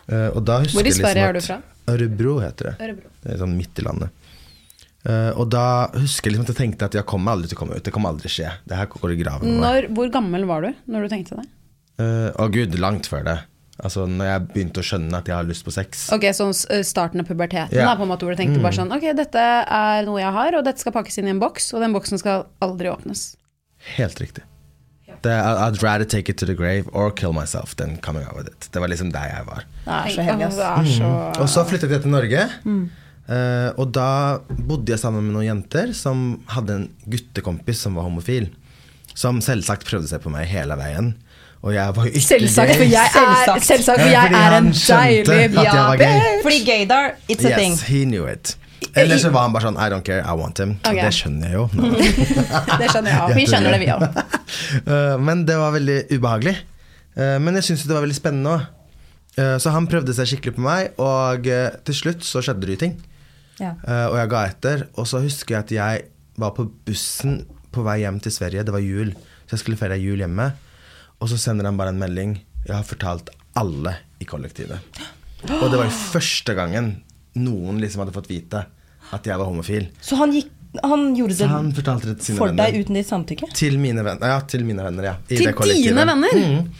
Eh, 0.07 0.29
og 0.29 0.43
da 0.47 0.59
husker 0.61 0.77
Hvor 0.77 0.85
i 0.85 0.91
jeg 0.91 0.93
liksom 0.93 1.07
Sverige 1.09 1.29
er 1.31 1.35
du 1.39 1.41
fra? 1.43 1.57
Ørebro 1.93 2.35
heter 2.43 2.69
det. 2.69 2.91
Det 3.23 3.33
er 3.33 3.41
sånn 3.41 3.57
midt 3.57 3.81
i 3.81 3.85
landet. 3.87 4.13
Eh, 5.03 5.31
og 5.35 5.49
da 5.51 5.65
husker 5.97 6.29
jeg 6.29 6.37
liksom 6.37 6.47
at 6.47 6.53
jeg 6.53 6.59
tenkte 6.61 6.87
at 6.87 6.95
jeg 6.95 7.07
kommer 7.09 7.35
aldri 7.35 7.49
til 7.51 7.57
å 7.57 7.61
komme 7.63 7.79
ut. 7.79 7.83
Det 7.83 7.91
kommer 7.95 8.13
aldri 8.13 8.31
skje. 8.31 8.53
Det 8.69 8.77
her 8.79 8.87
går 8.93 9.15
i 9.15 9.19
graven. 9.19 9.57
Når, 9.63 9.89
hvor 9.97 10.13
gammel 10.13 10.45
var 10.47 10.63
du 10.63 10.69
når 10.93 11.07
du 11.07 11.11
tenkte 11.11 11.41
det? 11.41 11.49
Eh, 11.99 12.29
Å 12.39 12.47
gud, 12.53 12.77
langt 12.79 13.09
før 13.11 13.25
det. 13.27 13.37
Altså 13.81 14.03
når 14.05 14.27
jeg 14.29 14.41
begynte 14.53 14.81
å 14.83 14.85
skjønne 14.85 15.17
at 15.17 15.27
jeg 15.27 15.33
har 15.35 15.47
lyst 15.49 15.65
på 15.65 15.71
sex. 15.73 16.03
Ok, 16.13 16.27
Så 16.37 16.51
starten 16.85 17.23
av 17.23 17.25
puberteten, 17.27 17.73
yeah. 17.73 17.87
da, 17.89 17.95
på 17.97 18.05
en 18.05 18.11
måte, 18.11 18.21
hvor 18.27 18.35
du 18.35 18.39
tenkte 18.39 18.61
bare 18.61 18.77
sånn 18.77 18.91
Ok, 18.93 19.07
dette 19.17 19.41
er 19.65 20.05
noe 20.05 20.19
jeg 20.21 20.31
har, 20.35 20.53
og 20.59 20.63
dette 20.67 20.79
skal 20.83 20.93
pakkes 20.93 21.17
inn 21.17 21.27
i 21.27 21.33
en 21.33 21.39
boks, 21.41 21.71
og 21.73 21.81
den 21.81 21.95
boksen 21.95 22.21
skal 22.21 22.45
aldri 22.61 22.91
åpnes. 22.93 23.31
Helt 23.97 24.21
riktig. 24.21 24.43
Det, 25.23 25.31
I- 25.31 25.57
I'd 25.65 25.81
rather 25.81 26.05
take 26.05 26.29
it 26.29 26.37
to 26.37 26.45
the 26.45 26.53
grave 26.53 26.85
or 26.93 27.09
kill 27.11 27.33
myself 27.33 27.73
than 27.75 27.97
coming 27.97 28.23
out 28.27 28.35
with 28.37 28.47
it. 28.47 28.69
Det 28.71 28.79
var 28.81 28.89
liksom 28.91 29.11
der 29.11 29.29
jeg 29.31 29.45
var. 29.47 29.65
Det 29.85 29.93
er 29.93 30.09
så 30.13 30.21
ass. 30.21 30.55
Det 30.57 30.69
er 30.69 30.91
så 30.99 31.41
Og 31.41 31.49
så 31.49 31.65
flyttet 31.65 31.89
jeg 31.91 32.01
til 32.05 32.11
Norge. 32.11 32.45
eh, 33.29 33.69
og 33.77 33.91
da 33.95 34.39
bodde 34.67 34.91
jeg 34.93 34.99
sammen 34.99 35.23
med 35.23 35.33
noen 35.37 35.47
jenter 35.47 35.93
som 35.95 36.43
hadde 36.51 36.75
en 36.77 36.89
guttekompis 37.09 37.79
som 37.87 37.95
var 37.95 38.03
homofil. 38.03 38.49
Som 39.15 39.39
selvsagt 39.41 39.85
prøvde 39.87 40.07
seg 40.09 40.21
på 40.21 40.31
meg 40.33 40.45
hele 40.49 40.75
veien. 40.79 41.13
Og 41.63 41.71
jeg 41.71 41.95
var 41.95 42.07
jo 42.07 42.11
ikke 42.11 42.27
Selvsagt, 42.27 42.73
gay. 42.73 42.75
for 42.81 42.89
jeg 42.91 43.11
er, 43.19 43.61
Selvsagt. 43.63 44.01
for 44.01 44.11
jeg 44.11 44.35
er 44.39 44.57
en 44.57 44.67
deilig 44.73 45.53
gay. 46.01 46.41
Fordi 46.43 46.59
gaydar, 46.67 47.13
it's 47.31 47.45
a 47.45 47.53
yes, 47.53 47.57
thing. 47.59 47.77
he 47.87 48.03
knew 48.03 48.27
it. 48.27 48.57
Eller 48.99 49.17
så 49.17 49.31
var 49.33 49.47
han 49.47 49.55
bare 49.55 49.69
sånn 49.69 49.79
I 49.79 49.87
don't 49.93 50.03
care, 50.05 50.21
I 50.27 50.35
want 50.37 50.59
him. 50.59 50.75
Okay. 50.83 50.99
Det 50.99 51.13
skjønner 51.15 51.47
jeg 51.47 51.55
jo. 51.55 51.63
Det 52.81 52.89
skjønner 52.91 53.09
jeg 53.09 53.21
òg. 53.23 53.31
Vi 53.37 53.45
skjønner 53.47 53.77
det, 53.77 53.81
vi 53.85 53.91
òg. 53.95 54.07
Eh, 54.85 55.15
men 55.17 55.47
det 55.47 55.55
var 55.57 55.71
veldig 55.73 55.95
ubehagelig. 56.11 56.53
Eh, 57.17 57.37
men 57.41 57.57
jeg 57.57 57.65
syntes 57.69 57.87
det 57.89 57.95
var 57.95 58.03
veldig 58.05 58.17
spennende 58.19 58.57
òg. 58.57 58.69
så 59.63 59.71
han 59.73 59.87
prøvde 59.89 60.13
seg 60.13 60.27
skikkelig 60.29 60.53
på 60.59 60.61
meg, 60.61 60.91
og 61.01 61.47
eh, 61.49 61.71
til 61.87 61.95
slutt 61.97 62.27
så 62.27 62.43
skjedde 62.45 62.67
det 62.67 62.75
jo 62.75 62.81
ting. 62.83 62.93
Ja. 63.61 63.73
Eh, 63.81 64.05
og 64.11 64.17
jeg 64.19 64.29
ga 64.33 64.43
etter. 64.49 64.85
Og 64.99 65.07
så 65.09 65.21
husker 65.23 65.55
jeg 65.55 65.63
at 65.63 65.73
jeg 65.73 66.05
var 66.41 66.53
på 66.57 66.67
bussen 66.85 67.43
på 67.73 67.85
vei 67.85 67.99
hjem 68.03 68.19
til 68.23 68.33
Sverige. 68.35 68.65
Det 68.67 68.75
var 68.75 68.83
jul, 68.83 69.13
så 69.47 69.55
jeg 69.55 69.63
skulle 69.63 69.79
feire 69.79 69.97
jul 70.01 70.21
hjemme. 70.21 70.51
Og 71.23 71.29
så 71.31 71.37
sender 71.39 71.69
han 71.69 71.77
bare 71.79 71.93
en 71.93 72.01
melding. 72.01 72.35
Jeg 72.67 72.75
har 72.75 72.83
fortalt 72.87 73.29
alle 73.59 73.95
i 74.19 74.27
kollektivet. 74.27 74.79
Og 75.47 75.69
det 75.71 75.79
var 75.79 75.87
jo 75.87 75.93
første 76.13 76.55
gangen 76.57 76.97
noen 77.39 77.79
liksom 77.81 78.03
hadde 78.03 78.15
fått 78.15 78.29
vite 78.31 78.65
at 79.13 79.25
jeg 79.27 79.39
var 79.39 79.47
homofil. 79.49 79.87
Så 80.03 80.17
han, 80.19 80.33
gikk, 80.35 80.49
han 80.83 81.09
gjorde 81.17 81.37
det 81.39 81.47
han 81.51 81.71
det 81.75 81.83
for 82.33 82.49
venner. 82.49 82.59
deg 82.65 82.83
uten 82.83 82.97
ditt 82.99 83.09
samtykke? 83.09 83.49
Til 83.55 83.75
mine 83.81 84.03
venner, 84.05 84.35
ja. 84.35 84.39
Til 84.49 84.63
mine 84.67 84.85
venner, 84.85 85.07
ja. 85.11 85.15
I 85.27 85.37
Til 85.37 85.47
det 85.49 85.55
kollektivet. 85.57 85.91
dine 85.91 86.05
venner? 86.11 86.39
Mm. 86.39 86.71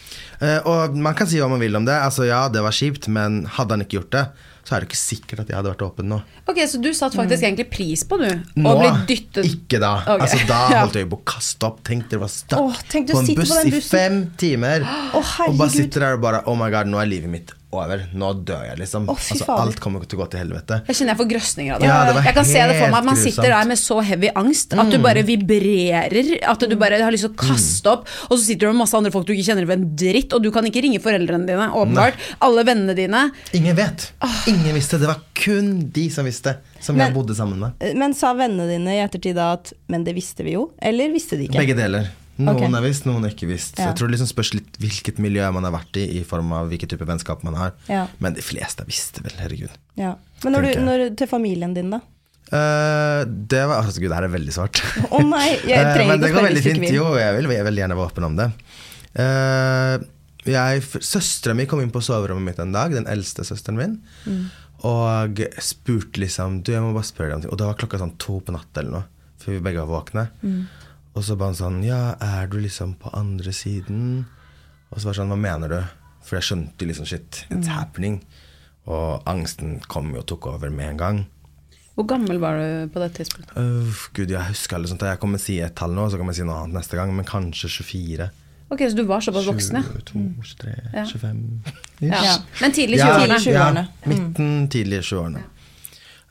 Eh, 0.44 0.60
og 0.70 0.96
man 0.98 1.16
kan 1.20 1.30
si 1.30 1.40
hva 1.42 1.50
man 1.52 1.62
vil 1.64 1.76
om 1.80 1.86
det. 1.88 1.96
Altså 1.96 2.28
Ja, 2.28 2.48
det 2.52 2.64
var 2.66 2.76
kjipt, 2.76 3.08
men 3.08 3.44
hadde 3.58 3.78
han 3.78 3.86
ikke 3.86 4.00
gjort 4.02 4.12
det, 4.16 4.26
så 4.64 4.76
er 4.76 4.84
det 4.84 4.88
ikke 4.90 5.00
sikkert 5.00 5.42
at 5.44 5.50
jeg 5.52 5.58
hadde 5.60 5.72
vært 5.74 5.84
åpen 5.84 6.08
nå. 6.08 6.20
Ok, 6.48 6.62
Så 6.72 6.80
du 6.80 6.90
satte 6.96 7.20
faktisk 7.20 7.44
egentlig 7.44 7.66
pris 7.74 8.06
på, 8.08 8.20
du? 8.22 8.30
Nå, 8.56 8.70
Å 8.72 8.76
bli 8.80 8.92
dyttet 9.12 9.50
ikke 9.50 9.82
da. 9.84 9.96
Okay. 10.06 10.24
Altså 10.28 10.48
Da 10.48 10.60
holdt 10.84 11.00
jeg 11.02 11.10
på 11.12 11.20
å 11.20 11.26
kaste 11.34 11.68
opp. 11.68 11.82
Tenk 11.88 12.08
dere 12.12 12.24
var 12.24 12.32
stakk 12.32 12.64
Åh, 12.64 12.80
tenk 12.94 13.12
på 13.12 13.20
en 13.20 13.34
buss 13.42 13.52
på 13.52 13.66
i 13.68 13.84
fem 13.84 14.22
timer. 14.40 14.88
Å, 14.88 15.26
og 15.50 15.60
bare 15.60 15.74
sitter 15.74 16.08
der 16.08 16.18
og 16.20 16.24
bare 16.24 16.46
Oh 16.48 16.56
my 16.60 16.72
god, 16.74 16.88
nå 16.92 17.02
er 17.04 17.12
livet 17.12 17.32
mitt 17.34 17.54
over. 17.74 18.04
Nå 18.14 18.30
dør 18.48 18.64
jeg, 18.70 18.78
liksom. 18.82 19.08
Oh, 19.12 19.18
altså, 19.18 19.48
alt 19.58 19.80
kommer 19.84 20.06
til 20.06 20.20
å 20.20 20.24
gå 20.24 20.30
til 20.34 20.44
helvete. 20.44 20.80
Jeg 20.88 21.00
kjenner 21.00 21.14
jeg 21.14 21.20
får 21.22 21.30
grøsninger 21.34 21.76
av 21.76 21.82
det. 21.82 21.90
Ja, 21.90 21.98
det 22.08 22.24
jeg 22.28 22.38
kan 22.38 22.48
se 22.50 22.64
det 22.70 22.78
for 22.80 22.94
meg 22.94 23.00
at 23.00 23.08
man 23.10 23.20
sitter 23.20 23.50
der 23.54 23.70
med 23.72 23.82
så 23.82 23.98
heavy 24.04 24.32
angst 24.44 24.74
at 24.74 24.92
du 24.94 24.98
bare 25.04 25.24
vibrerer. 25.28 26.32
At 26.54 26.66
du 26.70 26.76
bare 26.80 27.02
har 27.04 27.14
lyst 27.16 27.28
til 27.28 27.34
å 27.34 27.40
kaste 27.44 27.94
opp. 27.94 28.08
Og 28.30 28.38
så 28.38 28.42
sitter 28.46 28.68
du 28.68 28.74
med 28.74 28.84
masse 28.84 28.98
andre 28.98 29.14
folk 29.14 29.28
du 29.28 29.34
ikke 29.36 29.48
kjenner 29.50 29.68
ved 29.70 29.80
en 29.80 29.88
dritt, 30.00 30.34
og 30.36 30.44
du 30.46 30.52
kan 30.56 30.66
ikke 30.70 30.84
ringe 30.86 31.02
foreldrene 31.04 31.50
dine. 31.50 31.70
Åpenbart. 31.74 32.20
Alle 32.46 32.66
vennene 32.68 32.98
dine. 32.98 33.26
Ingen 33.58 33.78
vet. 33.78 34.10
Ingen 34.52 34.74
visste. 34.76 35.02
Det 35.02 35.10
var 35.10 35.22
kun 35.44 35.76
de 35.94 36.08
som 36.14 36.26
visste, 36.26 36.58
som 36.80 36.96
Men- 36.96 37.08
jeg 37.08 37.16
bodde 37.16 37.36
sammen 37.36 37.60
med. 37.60 37.96
Men 37.96 38.14
sa 38.14 38.34
vennene 38.34 38.68
dine 38.70 38.98
i 38.98 39.04
ettertid 39.04 39.36
da 39.36 39.54
at 39.54 39.74
'men 39.88 40.04
det 40.04 40.16
visste 40.16 40.44
vi 40.44 40.54
jo', 40.54 40.72
eller 40.82 41.12
visste 41.12 41.38
de 41.38 41.48
ikke? 41.48 41.60
Begge 41.60 41.76
deler. 41.76 42.10
Noen 42.40 42.58
okay. 42.58 42.72
er 42.80 42.86
visst, 42.88 43.06
noen 43.06 43.28
er 43.28 43.34
ikke 43.36 43.48
visst. 43.52 43.78
Ja. 43.78 43.92
Jeg 43.92 44.00
tror 44.00 44.10
det 44.10 44.16
liksom 44.16 44.32
spørs 44.32 44.54
litt 44.56 44.80
hvilket 44.82 45.20
miljø 45.22 45.46
man 45.54 45.68
har 45.68 45.76
vært 45.76 46.00
i, 46.02 46.08
i 46.18 46.24
form 46.26 46.50
av 46.58 46.72
hvilken 46.72 46.90
type 46.90 47.06
vennskap 47.06 47.44
man 47.46 47.58
har. 47.60 47.76
Ja. 47.92 48.08
Men 48.24 48.34
de 48.38 48.42
fleste 48.46 48.86
visste 48.90 49.22
vel, 49.26 49.36
herregud. 49.38 49.76
Ja. 50.00 50.16
Men 50.44 50.58
når 50.58 50.66
du, 50.66 50.72
når, 50.88 51.06
til 51.20 51.30
familien 51.30 51.76
din, 51.78 51.94
da? 51.94 52.02
Uh, 52.54 53.22
det 53.26 53.62
var 53.70 53.80
altså, 53.84 54.02
Gud, 54.02 54.10
det 54.12 54.18
her 54.18 54.28
er 54.28 54.34
veldig 54.34 54.56
svart. 54.56 54.82
Å 55.10 55.22
nei, 55.26 55.46
jeg 55.66 55.78
Eh, 55.84 55.94
trenger 55.94 56.12
Men 56.12 56.26
det 56.26 56.34
går 56.34 56.48
veldig 56.50 56.66
fint. 56.66 56.90
Jo, 56.94 57.06
jeg 57.18 57.38
vil, 57.38 57.54
jeg 57.56 57.68
vil 57.70 57.80
gjerne 57.84 57.98
være 58.00 58.12
åpen 58.12 58.28
om 58.28 58.36
det. 58.42 58.50
Uh, 59.14 60.10
Søstera 60.44 61.56
mi 61.56 61.66
kom 61.70 61.80
inn 61.80 61.94
på 61.94 62.02
soverommet 62.04 62.52
mitt 62.52 62.60
en 62.60 62.74
dag, 62.76 62.92
den 62.92 63.08
eldste 63.08 63.46
søsteren 63.48 63.80
min, 63.80 63.96
Mm. 64.28 64.50
og 64.84 65.40
spurte 65.64 66.20
liksom 66.20 66.64
Du, 66.64 66.74
jeg 66.74 66.82
må 66.84 66.92
bare 66.92 67.08
spørre 67.08 67.30
deg 67.30 67.36
om 67.38 67.42
ting. 67.46 67.54
Og 67.54 67.62
da 67.62 67.70
var 67.70 67.78
klokka 67.80 68.02
sånn 68.02 68.18
to 68.20 68.42
på 68.44 68.52
natta 68.52 68.82
eller 68.82 68.98
noe, 68.98 69.06
for 69.40 69.56
vi 69.56 69.64
begge 69.64 69.86
var 69.86 70.02
våkne. 70.02 70.28
Mm. 70.44 70.66
Og 71.14 71.24
så 71.26 71.36
bare 71.38 71.54
sånn 71.58 71.82
Ja, 71.86 72.16
er 72.22 72.48
du 72.50 72.58
liksom 72.62 72.96
på 73.02 73.12
andre 73.14 73.52
siden? 73.54 74.26
Og 74.92 75.00
så 75.00 75.06
var 75.10 75.14
det 75.14 75.20
sånn 75.22 75.34
Hva 75.34 75.38
mener 75.44 75.70
du? 75.74 75.80
For 76.24 76.40
jeg 76.40 76.48
skjønte 76.48 76.88
liksom 76.88 77.06
shit, 77.10 77.44
it's 77.52 77.68
happening. 77.68 78.22
Og 78.88 79.24
angsten 79.28 79.78
kom 79.92 80.14
jo 80.16 80.22
og 80.22 80.28
tok 80.32 80.48
over 80.54 80.72
med 80.72 80.94
en 80.94 80.98
gang. 81.02 81.18
Hvor 81.94 82.08
gammel 82.10 82.40
var 82.42 82.58
du 82.58 82.88
på 82.94 83.02
det 83.04 83.10
tidspunktet? 83.20 83.58
Øh, 83.60 83.92
Gud, 84.16 84.32
jeg 84.32 84.48
husker 84.48 84.78
alle 84.80 84.88
sånt. 84.90 85.04
Jeg 85.06 85.20
kommer 85.22 85.38
si 85.44 85.60
et 85.62 85.76
tall 85.78 85.92
nå, 85.94 86.08
så 86.10 86.18
kan 86.18 86.32
jeg 86.32 86.40
si 86.40 86.46
noe 86.48 86.62
annet 86.64 86.80
neste 86.80 86.96
gang. 86.98 87.12
Men 87.14 87.28
kanskje 87.28 87.70
24. 87.70 88.30
Ok, 88.74 88.80
Så 88.90 88.96
du 88.98 89.04
var 89.06 89.22
såpass 89.22 89.46
voksen, 89.46 89.76
ja. 89.78 89.84
22, 89.84 90.24
23, 90.42 90.72
Ja. 90.94 91.04
25 91.06 91.44
ja. 92.02 92.38
Men 92.62 92.72
tidlig 92.72 92.98
i 92.98 93.02
20-årene. 93.04 93.38
tidlig 93.38 93.54
20-årene. 93.54 93.84
Ja, 94.02 94.10
midten, 94.10 94.68
tidlig 94.74 94.98
i 94.98 95.02
20-årene. 95.12 95.44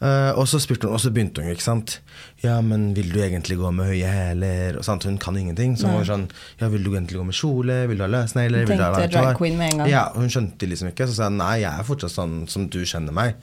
Eh, 0.02 0.32
og 0.34 0.48
så 0.50 0.58
spurte 0.58 0.88
hun, 0.88 0.96
og 0.96 1.00
så 1.02 1.12
begynte 1.14 1.44
hun, 1.44 1.52
ikke 1.54 1.62
sant. 1.62 2.00
Ja, 2.42 2.56
men 2.64 2.88
vil 2.96 3.12
du 3.12 3.20
egentlig 3.22 3.54
gå 3.60 3.70
med 3.74 3.92
høye 3.92 4.10
hæler? 4.10 4.80
Hun 4.82 5.18
kan 5.22 5.38
ingenting. 5.38 5.76
Så 5.78 5.86
hun 5.86 6.00
var 6.00 6.08
sånn, 6.08 6.26
ja, 6.58 6.70
vil 6.72 6.82
du 6.82 6.90
egentlig 6.90 7.20
gå 7.20 7.26
med 7.28 7.38
kjole? 7.38 7.76
Vil 7.90 8.00
du 8.00 8.06
ha 8.06 8.10
løsnegler? 8.10 8.66
Vil 8.66 8.80
du 8.80 8.82
ha 8.82 9.06
drag 9.06 9.38
queen 9.38 9.58
med 9.60 9.72
en 9.72 9.84
gang. 9.84 9.92
Ja, 9.92 10.04
hun 10.16 10.32
skjønte 10.32 10.66
liksom 10.66 10.90
ikke. 10.90 11.06
Så 11.06 11.20
sa 11.20 11.30
hun 11.30 11.38
nei, 11.38 11.60
jeg 11.62 11.70
er 11.70 11.86
fortsatt 11.86 12.14
sånn 12.16 12.40
som 12.50 12.66
du 12.72 12.80
kjenner 12.82 13.14
meg. 13.14 13.38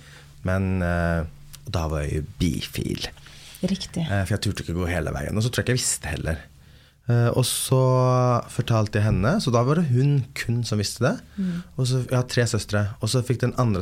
Men 0.48 0.84
uh, 0.84 1.24
da 1.72 1.88
var 1.92 2.04
jeg 2.04 2.20
jo 2.20 2.28
bifil. 2.42 3.08
Riktig. 3.64 4.04
Uh, 4.10 4.24
For 4.26 4.36
jeg 4.36 4.44
turte 4.50 4.66
ikke 4.66 4.76
gå 4.82 4.90
hele 4.92 5.16
veien. 5.16 5.40
Og 5.40 5.46
så 5.46 5.52
tror 5.52 5.64
jeg 5.64 5.70
ikke 5.70 5.78
jeg 5.78 5.84
visste 5.84 6.16
heller. 6.16 6.48
Og 7.10 7.42
så 7.42 7.80
fortalte 8.54 9.00
jeg 9.00 9.08
henne, 9.08 9.32
så 9.42 9.50
da 9.50 9.64
var 9.66 9.80
det 9.80 9.88
hun 9.90 10.20
kun 10.38 10.60
som 10.62 10.78
visste 10.78 11.08
det. 11.08 11.16
Og 11.74 11.88
så, 11.90 12.04
Jeg 12.04 12.14
har 12.14 12.28
tre 12.30 12.46
søstre, 12.46 12.84
og 13.02 13.10
så 13.10 13.24
fikk 13.26 13.42
den 13.42 13.56
andre 13.58 13.82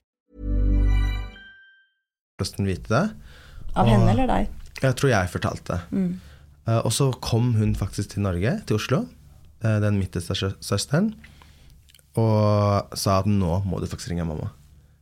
Søsteren 2.41 2.67
vite 2.67 2.89
det. 2.91 3.03
Av 3.77 3.87
henne 3.87 4.11
eller 4.11 4.27
deg? 4.27 4.49
Jeg 4.81 4.95
tror 4.99 5.13
jeg 5.13 5.29
fortalte. 5.31 5.79
Eh, 6.67 6.77
og 6.81 6.91
så 6.93 7.09
kom 7.23 7.53
hun 7.57 7.71
faktisk 7.77 8.15
til 8.15 8.21
Norge, 8.25 8.57
til 8.67 8.75
Oslo, 8.77 9.03
eh, 9.63 9.79
den 9.81 9.97
midterste 10.01 10.35
sø- 10.37 10.55
søsteren, 10.61 11.13
og 12.19 12.91
sa 12.97 13.19
at 13.21 13.29
nå 13.29 13.61
må 13.65 13.79
du 13.79 13.87
faktisk 13.87 14.11
ringe 14.11 14.25
mamma. 14.27 14.49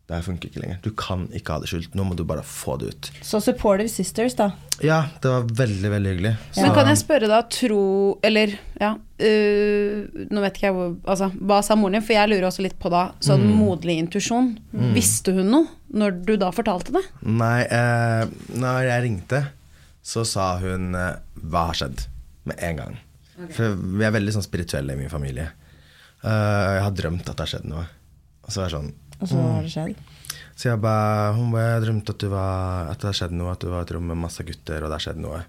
Det 0.10 0.15
her 0.17 0.24
funker 0.26 0.50
ikke 0.50 0.62
lenger. 0.63 0.78
Du 0.82 0.89
kan 0.98 1.28
ikke 1.38 1.54
ha 1.54 1.62
det 1.62 1.67
skjult. 1.69 1.93
Nå 1.93 2.02
må 2.08 2.15
du 2.17 2.24
bare 2.26 2.41
få 2.41 2.80
det 2.82 2.88
ut. 2.89 3.10
Så 3.22 3.38
supportive 3.45 3.91
sisters, 3.93 4.34
da. 4.39 4.48
Ja, 4.82 5.04
det 5.22 5.30
var 5.30 5.45
veldig, 5.60 5.91
veldig 5.93 6.13
hyggelig. 6.15 6.32
Men 6.56 6.74
kan 6.74 6.88
jeg 6.89 6.98
spørre 7.02 7.28
da, 7.30 7.41
tro 7.52 7.82
Eller, 8.24 8.54
ja 8.80 8.93
øh, 8.95 10.06
Nå 10.32 10.43
vet 10.45 10.56
ikke 10.56 10.69
jeg 10.69 10.76
hvor 10.78 10.93
Altså, 11.04 11.28
hva 11.36 11.58
sa 11.67 11.76
moren 11.76 11.98
din? 11.98 12.06
For 12.08 12.15
jeg 12.15 12.32
lurer 12.32 12.48
også 12.48 12.63
litt 12.63 12.78
på 12.80 12.89
da, 12.93 13.10
sånn 13.22 13.43
moderlig 13.60 14.00
intuisjon. 14.06 14.54
Visste 14.95 15.36
hun 15.36 15.52
noe 15.54 15.76
når 15.93 16.17
du 16.26 16.34
da 16.41 16.50
fortalte 16.56 16.95
det? 16.95 17.04
Nei, 17.26 17.60
eh, 17.65 18.24
når 18.62 18.88
jeg 18.88 19.06
ringte, 19.06 19.43
så 20.06 20.26
sa 20.26 20.56
hun 20.62 20.95
eh, 20.98 21.17
'hva 21.41 21.67
har 21.69 21.80
skjedd?' 21.82 22.08
med 22.50 22.63
en 22.65 22.82
gang. 22.82 22.98
For 23.56 23.78
vi 23.78 24.06
er 24.06 24.13
veldig 24.15 24.34
sånn 24.36 24.45
spirituelle 24.45 24.95
i 24.95 25.00
min 25.00 25.12
familie. 25.12 25.52
Uh, 26.24 26.76
jeg 26.76 26.84
har 26.84 26.95
drømt 26.98 27.30
at 27.30 27.36
det 27.36 27.45
har 27.45 27.52
skjedd 27.54 27.69
noe. 27.69 27.86
Og 28.45 28.52
så 28.52 28.63
er 28.63 28.69
det 28.69 28.76
sånn 28.76 28.91
Og 29.20 29.28
så 29.28 29.40
har 29.40 29.64
det 29.66 29.72
skjedd. 29.74 30.02
Så 30.60 30.68
jeg 30.70 30.82
bare 30.84 31.34
Hun 31.38 31.54
bare 31.54 31.70
jeg 31.76 31.86
drømte 31.88 32.16
at, 32.16 32.20
du 32.20 32.32
var, 32.34 32.90
at 32.92 33.00
det 33.00 33.10
har 33.12 33.18
skjedd 33.22 33.36
noe, 33.36 33.54
at 33.56 33.64
du 33.64 33.70
var 33.72 33.84
i 33.84 33.88
et 33.88 33.96
rom 33.96 34.08
med 34.12 34.20
masse 34.20 34.44
gutter, 34.48 34.84
og 34.84 34.92
det 34.92 34.98
har 34.98 35.06
skjedd 35.08 35.22
noe. 35.24 35.42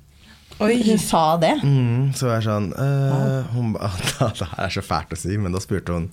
Hun 0.61 0.99
sa 1.01 1.25
det. 1.41 1.55
Mm, 1.65 2.11
så 2.17 2.29
var 2.29 2.35
jeg 2.37 2.45
sånn 2.51 2.67
eh, 2.77 3.55
Hun 3.55 3.71
ba, 3.73 3.89
Det 4.37 4.49
her 4.51 4.67
er 4.67 4.75
så 4.75 4.83
fælt 4.85 5.15
å 5.17 5.19
si, 5.19 5.39
men 5.41 5.55
da 5.57 5.63
spurte 5.63 5.97
hun 5.97 6.11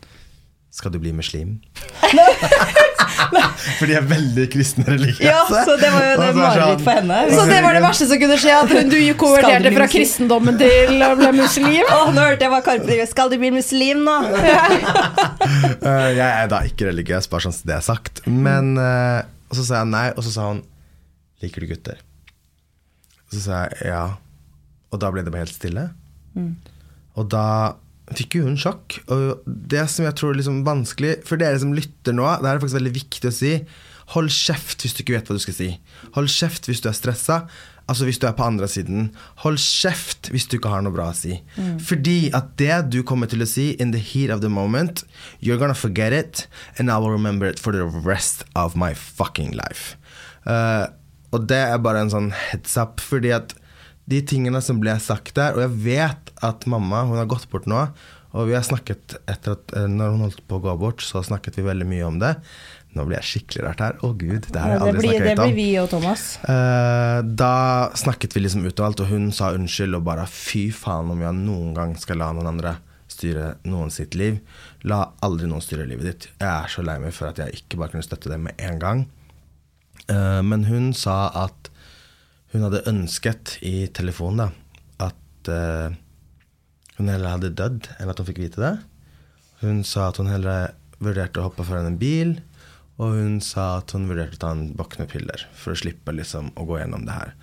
Skal 0.77 0.93
du 0.93 0.99
bli 1.01 1.11
muslim? 1.15 1.55
For 3.77 3.89
de 3.89 3.95
er 3.97 4.05
veldig 4.07 4.43
kristne 4.53 4.85
religiøse. 4.87 5.25
Ja, 5.25 5.41
så 5.65 5.73
det 5.79 5.89
var 5.91 6.03
jo 6.05 6.11
det 6.19 6.27
er 6.29 6.35
mareritt 6.37 6.67
sånn- 6.77 6.83
for 6.85 6.97
henne. 6.99 7.17
Så 7.33 7.45
det 7.49 7.57
var 7.65 7.75
det 7.77 7.81
verste 7.83 8.07
som 8.09 8.19
kunne 8.21 8.37
skje? 8.39 8.53
At 8.57 8.71
hun, 8.73 8.89
du 8.91 8.97
konverterte 9.19 9.71
fra 9.75 9.87
kristendommen 9.91 10.57
til 10.61 11.01
å 11.03 11.09
bli 11.19 11.31
muslim? 11.39 11.89
Oh, 11.93 12.11
nå 12.13 12.23
hørte 12.27 12.45
jeg 12.45 12.53
hva 12.53 12.59
Karpe 12.65 12.87
sier. 12.91 13.09
Skal 13.09 13.31
du 13.33 13.37
bli 13.41 13.51
muslim 13.57 14.05
nå? 14.07 14.17
Eh, 15.87 16.09
jeg 16.17 16.27
er 16.27 16.47
da 16.51 16.57
ikke 16.67 16.87
religiøs, 16.89 17.27
bare 17.31 17.45
sånn 17.47 17.53
som 17.55 17.67
det 17.69 17.75
er 17.77 17.83
sagt. 17.85 18.19
Men 18.27 18.73
eh, 18.81 19.21
Og 19.47 19.55
så 19.59 19.63
sa 19.67 19.77
jeg 19.81 19.89
nei, 19.93 20.07
og 20.17 20.25
så 20.25 20.31
sa 20.33 20.47
hun 20.49 20.59
Liker 21.43 21.63
du 21.63 21.69
gutter? 21.69 22.01
Og 23.27 23.35
så 23.37 23.41
sa 23.45 23.59
jeg 23.69 23.91
ja. 23.93 24.01
Og 24.91 24.99
da 25.03 25.11
ble 25.13 25.23
det 25.23 25.31
bare 25.33 25.45
helt 25.45 25.55
stille. 25.55 25.85
Og 27.17 27.29
da 27.31 27.45
fikk 28.15 28.39
jo 28.39 28.47
hun 28.47 28.59
sjokk. 28.59 28.99
Og 29.11 29.45
det 29.45 29.87
som 29.91 30.07
jeg 30.07 30.15
tror 30.19 30.33
er 30.33 30.41
liksom 30.41 30.63
vanskelig 30.67 31.17
for 31.27 31.39
dere 31.41 31.59
som 31.61 31.75
lytter 31.75 32.15
nå, 32.15 32.27
det 32.41 32.49
er 32.49 32.61
faktisk 32.61 32.79
veldig 32.79 32.97
viktig 32.99 33.29
å 33.29 33.35
si. 33.35 33.53
Hold 34.13 34.31
kjeft 34.31 34.85
hvis 34.85 34.95
du 34.95 35.01
ikke 35.03 35.17
vet 35.17 35.27
hva 35.27 35.35
du 35.35 35.43
skal 35.43 35.57
si. 35.57 35.71
Hold 36.15 36.31
kjeft 36.31 36.69
hvis 36.69 36.83
du 36.83 36.87
er 36.91 36.95
stressa. 36.95 37.41
Altså 37.87 38.03
hvis 38.07 38.19
du 38.19 38.25
er 38.27 38.35
på 38.35 38.43
andre 38.43 38.67
siden. 38.71 39.09
Hold 39.43 39.59
kjeft 39.63 40.29
hvis 40.31 40.47
du 40.47 40.57
ikke 40.57 40.71
har 40.71 40.83
noe 40.83 40.95
bra 40.95 41.09
å 41.11 41.15
si. 41.15 41.39
Fordi 41.83 42.29
at 42.35 42.53
det 42.59 42.81
du 42.91 43.01
kommer 43.07 43.31
til 43.31 43.43
å 43.43 43.47
si 43.47 43.69
in 43.79 43.93
the 43.95 44.01
heat 44.03 44.31
of 44.31 44.43
the 44.43 44.51
moment, 44.51 45.03
you're 45.39 45.59
gonna 45.59 45.75
forget 45.75 46.15
it, 46.15 46.47
and 46.77 46.91
I 46.91 46.97
will 46.99 47.11
remember 47.11 47.47
it 47.47 47.59
for 47.59 47.71
the 47.71 47.83
rest 47.83 48.43
of 48.55 48.75
my 48.75 48.93
fucking 48.93 49.55
life. 49.55 49.95
Uh, 50.47 50.87
og 51.35 51.47
det 51.47 51.59
er 51.59 51.79
bare 51.83 52.03
en 52.03 52.11
sånn 52.11 52.29
heads 52.31 52.75
up, 52.79 53.03
fordi 53.03 53.31
at 53.35 53.55
de 54.07 54.21
tingene 54.23 54.61
som 54.63 54.79
ble 54.79 54.93
sagt 55.03 55.35
der 55.35 55.57
Og 55.57 55.65
jeg 55.65 55.73
vet 55.83 56.31
at 56.45 56.63
mamma 56.69 57.03
hun 57.09 57.19
har 57.19 57.27
gått 57.29 57.49
bort 57.51 57.67
nå. 57.67 57.81
Og 58.37 58.49
vi 58.49 58.55
har 58.55 58.65
snakket 58.65 59.17
etter 59.27 59.55
at 59.57 59.75
eh, 59.75 59.87
Når 59.91 60.15
hun 60.15 60.25
holdt 60.27 60.43
på 60.47 60.59
å 60.59 60.63
gå 60.63 60.75
bort, 60.79 61.03
så 61.03 61.23
snakket 61.25 61.59
vi 61.59 61.67
veldig 61.67 61.87
mye 61.89 62.07
om 62.07 62.19
det. 62.21 62.33
Nå 62.97 63.05
blir 63.05 63.19
jeg 63.19 63.29
skikkelig 63.31 63.65
rart 63.65 63.83
her. 63.83 63.97
Å 64.01 64.11
gud, 64.17 64.49
det 64.49 64.61
har 64.61 64.73
jeg 64.73 64.81
aldri 64.81 64.93
aldri 64.95 65.11
høyt 65.11 65.21
om. 65.21 65.27
det 65.27 65.35
blir 65.43 65.55
vi 65.57 65.67
og 65.81 65.89
Thomas. 65.91 66.25
Eh, 66.49 67.19
da 67.43 67.53
snakket 67.99 68.35
vi 68.35 68.43
liksom 68.43 68.65
ut 68.65 68.73
og 68.79 68.85
alt, 68.87 69.03
og 69.03 69.11
hun 69.11 69.29
sa 69.35 69.51
unnskyld 69.57 69.99
og 69.99 70.05
bare 70.07 70.25
fy 70.31 70.67
faen 70.73 71.11
om 71.13 71.23
jeg 71.23 71.39
noen 71.43 71.75
gang 71.77 71.95
skal 71.99 72.21
la 72.23 72.31
noen 72.35 72.51
andre 72.55 72.77
styre 73.11 73.53
noen 73.69 73.93
sitt 73.93 74.17
liv. 74.19 74.39
La 74.87 75.03
aldri 75.25 75.49
noen 75.49 75.63
styre 75.63 75.87
livet 75.89 76.09
ditt. 76.09 76.29
Jeg 76.39 76.49
er 76.49 76.73
så 76.73 76.83
lei 76.85 76.97
meg 77.03 77.15
for 77.15 77.29
at 77.29 77.39
jeg 77.41 77.61
ikke 77.61 77.79
bare 77.81 77.95
kunne 77.95 78.07
støtte 78.07 78.31
det 78.33 78.39
med 78.43 78.57
en 78.69 78.81
gang. 78.81 79.05
Eh, 80.07 80.41
men 80.45 80.67
hun 80.71 80.91
sa 80.97 81.27
at 81.45 81.71
hun 82.57 82.65
hadde 82.65 82.85
ønsket 82.89 83.59
i 83.61 83.85
telefonen 83.93 84.47
da, 84.47 84.49
at 85.11 85.51
eh, 85.53 85.95
hun 86.97 87.11
heller 87.11 87.35
hadde 87.35 87.53
dødd 87.53 87.89
enn 87.99 88.09
at 88.09 88.17
hun 88.17 88.27
fikk 88.31 88.41
vite 88.41 88.63
det. 88.63 88.73
Hun 89.61 89.83
sa 89.85 90.09
at 90.09 90.17
hun 90.17 90.31
heller 90.31 90.73
vurderte 91.03 91.37
å 91.37 91.45
hoppe 91.45 91.65
foran 91.67 91.91
en 91.91 91.99
bil, 92.01 92.39
og 92.97 93.13
hun 93.13 93.37
sa 93.45 93.75
at 93.77 93.93
hun 93.93 94.07
vurderte 94.09 94.39
å 94.39 94.41
ta 94.41 94.53
en 94.55 94.71
bokk 94.77 94.97
med 94.97 95.11
piller 95.11 95.43
for 95.53 95.75
å 95.75 95.77
slippe 95.77 96.15
liksom 96.17 96.49
å 96.57 96.65
gå 96.65 96.79
gjennom 96.81 97.05
det 97.05 97.17
her. 97.19 97.35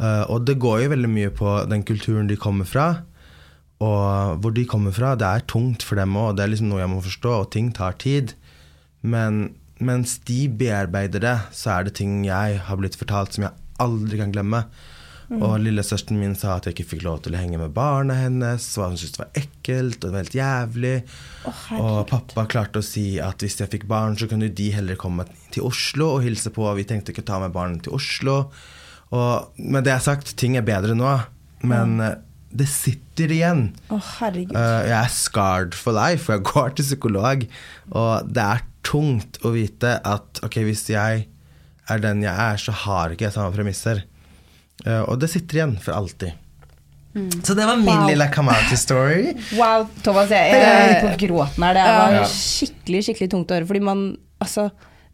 Uh, 0.00 0.24
og 0.32 0.44
det 0.48 0.58
går 0.60 0.82
jo 0.82 0.92
veldig 0.92 1.12
mye 1.12 1.30
på 1.36 1.54
den 1.68 1.84
kulturen 1.88 2.28
de 2.28 2.36
kommer 2.40 2.68
fra. 2.68 2.88
Og 3.80 4.40
hvor 4.44 4.52
de 4.52 4.66
kommer 4.68 4.92
fra, 4.92 5.14
det 5.16 5.28
er 5.28 5.46
tungt 5.48 5.84
for 5.84 5.96
dem 5.96 6.16
òg, 6.20 6.34
det 6.36 6.44
er 6.44 6.52
liksom 6.52 6.68
noe 6.68 6.82
jeg 6.82 6.92
må 6.92 7.00
forstå, 7.04 7.32
og 7.32 7.50
ting 7.56 7.72
tar 7.76 7.96
tid. 8.00 8.34
Men 9.00 9.54
mens 9.80 10.18
de 10.28 10.42
bearbeider 10.60 11.24
det, 11.24 11.36
så 11.56 11.78
er 11.78 11.88
det 11.88 11.96
ting 11.96 12.20
jeg 12.26 12.60
har 12.66 12.80
blitt 12.80 13.00
fortalt 13.00 13.36
som 13.36 13.48
jeg 13.48 13.56
aldri 13.82 14.20
kan 14.20 14.32
glemme. 14.34 14.64
Og 15.30 15.60
lillesøsteren 15.62 16.18
min 16.18 16.32
sa 16.34 16.56
at 16.56 16.66
jeg 16.66 16.74
ikke 16.74 16.88
fikk 16.96 17.04
lov 17.06 17.20
til 17.22 17.36
å 17.36 17.38
henge 17.38 17.58
med 17.60 17.70
barna 17.74 18.16
hennes, 18.18 18.64
og 18.80 18.88
hun 18.90 18.96
syntes 18.98 19.14
det 19.14 19.20
var 19.20 19.36
ekkelt 19.38 19.98
og 20.00 20.02
det 20.02 20.10
var 20.10 20.24
helt 20.24 20.38
jævlig. 20.40 20.94
og 21.78 21.98
pappa 22.10 22.46
klarte 22.50 22.82
å 22.82 22.86
si 22.86 23.04
at 23.22 23.44
hvis 23.44 23.60
jeg 23.60 23.70
fikk 23.70 23.86
barn, 23.90 24.18
så 24.18 24.26
kunne 24.30 24.50
de 24.50 24.70
heller 24.74 24.98
komme 24.98 25.28
til 25.54 25.68
Oslo 25.68 26.16
og 26.16 26.24
hilse 26.26 26.50
på. 26.50 26.66
og 26.66 26.80
Vi 26.80 26.88
tenkte 26.88 27.14
ikke 27.14 27.26
ta 27.30 27.38
med 27.42 27.54
barna 27.54 27.78
til 27.78 27.94
Oslo. 27.94 28.40
Og 29.14 29.62
med 29.62 29.86
det 29.86 29.94
jeg 29.94 30.00
har 30.00 30.08
sagt, 30.08 30.34
ting 30.38 30.58
er 30.58 30.66
bedre 30.66 30.98
nå. 30.98 31.14
Men 31.62 31.96
mm. 32.00 32.26
Det 32.50 32.66
sitter 32.66 33.30
igjen. 33.30 33.68
Oh, 33.94 34.02
herregud. 34.18 34.56
Eh, 34.58 34.88
jeg 34.88 34.96
er 34.96 35.12
scarred 35.14 35.76
for 35.78 35.94
life, 35.94 36.24
for 36.24 36.34
jeg 36.34 36.46
går 36.48 36.72
til 36.74 36.88
psykolog. 36.88 37.44
Og 37.94 38.32
det 38.34 38.42
er 38.42 38.64
tungt 38.86 39.38
å 39.46 39.52
vite 39.54 40.00
at 40.02 40.40
ok, 40.42 40.58
hvis 40.66 40.88
jeg 40.90 41.28
er 41.90 42.02
den 42.04 42.22
jeg 42.24 42.34
er, 42.34 42.56
så 42.60 42.72
har 42.84 43.12
ikke 43.14 43.26
jeg 43.28 43.34
samme 43.36 43.52
premisser. 43.54 44.04
Eh, 44.86 45.02
og 45.02 45.18
det 45.20 45.28
sitter 45.32 45.60
igjen 45.60 45.74
for 45.82 45.96
alltid. 45.98 46.32
Så 47.42 47.56
det 47.58 47.64
var 47.66 47.74
min 47.80 47.88
Wow. 47.90 48.06
lille 48.06 48.26
Kamati-story. 48.30 49.32
Wow, 49.58 49.88
Thomas, 50.06 50.30
jeg, 50.30 50.52
jeg 50.54 50.92
er 50.94 51.00
på 51.02 51.10
gråten 51.26 51.64
her. 51.66 51.74
Det 51.74 51.86
var 51.96 52.14
Ja. 52.20 52.24
skikkelig 52.30 53.00
skikkelig 53.08 53.30
tungt 53.32 53.50
å 53.50 53.56
høre. 53.58 53.66
Fordi 53.66 53.82
man, 53.82 54.04
altså, 54.38 54.68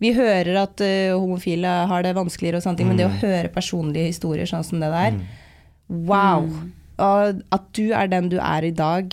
vi 0.04 0.10
hører 0.12 0.58
at 0.66 0.82
uh, 0.84 1.16
homofile 1.16 1.72
har 1.88 2.04
det 2.04 2.12
vanskeligere, 2.18 2.60
og 2.60 2.66
sånne 2.66 2.76
ting, 2.82 2.90
men 2.92 3.00
det 3.00 3.06
å 3.08 3.14
høre 3.22 3.48
personlige 3.54 4.10
historier 4.12 4.44
sånn 4.50 4.64
som 4.68 4.82
det 4.84 4.92
der 4.92 5.16
Wow! 5.88 6.50
Og 7.00 7.40
at 7.52 7.66
du 7.76 7.90
er 7.96 8.08
den 8.12 8.28
du 8.32 8.36
er 8.40 8.64
i 8.68 8.74
dag, 8.76 9.12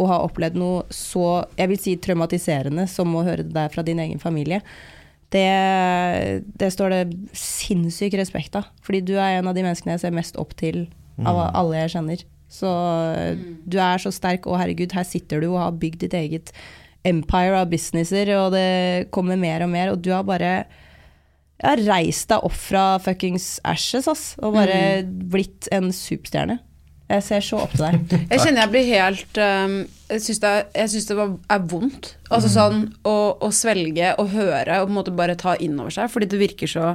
og 0.00 0.08
har 0.08 0.24
opplevd 0.24 0.56
noe 0.58 0.82
så 0.92 1.44
jeg 1.58 1.68
vil 1.68 1.78
si 1.80 1.94
traumatiserende 2.00 2.86
som 2.88 3.12
å 3.16 3.22
høre 3.26 3.44
det 3.44 3.52
der 3.54 3.68
fra 3.72 3.84
din 3.86 4.00
egen 4.02 4.18
familie, 4.22 4.62
det, 5.32 6.44
det 6.60 6.68
står 6.74 6.92
det 6.92 7.02
sinnssyk 7.36 8.16
respekt 8.20 8.56
av. 8.58 8.68
Fordi 8.84 9.00
du 9.04 9.14
er 9.16 9.38
en 9.38 9.48
av 9.50 9.56
de 9.56 9.64
menneskene 9.64 9.96
jeg 9.96 10.04
ser 10.04 10.14
mest 10.16 10.38
opp 10.40 10.54
til 10.60 10.84
av 11.28 11.38
alle 11.52 11.82
jeg 11.82 11.94
kjenner. 11.96 12.22
Så 12.52 12.70
du 13.64 13.78
er 13.80 14.00
så 14.02 14.12
sterk, 14.12 14.46
og 14.48 14.58
herregud, 14.60 14.92
her 14.92 15.06
sitter 15.08 15.40
du 15.40 15.52
og 15.52 15.60
har 15.62 15.76
bygd 15.80 16.02
ditt 16.04 16.16
eget 16.18 16.52
empire 17.08 17.62
av 17.62 17.70
businesser, 17.72 18.30
og 18.36 18.52
det 18.54 19.08
kommer 19.14 19.40
mer 19.40 19.64
og 19.64 19.72
mer, 19.72 19.92
og 19.92 20.02
du 20.04 20.12
har 20.14 20.26
bare 20.26 20.52
ja, 21.62 21.72
reist 21.86 22.28
deg 22.30 22.44
opp 22.44 22.56
fra 22.56 22.84
fuckings 23.02 23.56
ashes, 23.66 24.08
ass, 24.10 24.26
og 24.42 24.58
bare 24.58 25.02
blitt 25.06 25.70
en 25.74 25.90
superstjerne. 25.94 26.60
Jeg 27.12 27.24
ser 27.26 27.44
så 27.44 27.58
opp 27.64 27.74
til 27.74 27.84
deg. 27.84 28.14
Jeg 28.32 28.40
kjenner 28.40 28.62
jeg 28.62 28.72
blir 28.72 28.86
helt 28.88 29.40
um, 29.42 29.74
Jeg 30.08 30.24
syns 30.24 30.40
det, 30.42 30.52
synes 30.94 31.08
det 31.10 31.16
er 31.18 31.66
vondt. 31.68 32.14
Altså 32.32 32.48
sånn 32.52 32.86
å, 33.08 33.16
å 33.36 33.50
svelge 33.54 34.14
og 34.20 34.32
høre 34.32 34.80
og 34.80 34.88
på 34.88 34.92
en 34.92 34.98
måte 34.98 35.14
bare 35.16 35.36
ta 35.38 35.56
inn 35.60 35.76
over 35.80 35.92
seg, 35.92 36.10
fordi 36.12 36.30
det 36.32 36.40
virker 36.40 36.70
så 36.70 36.94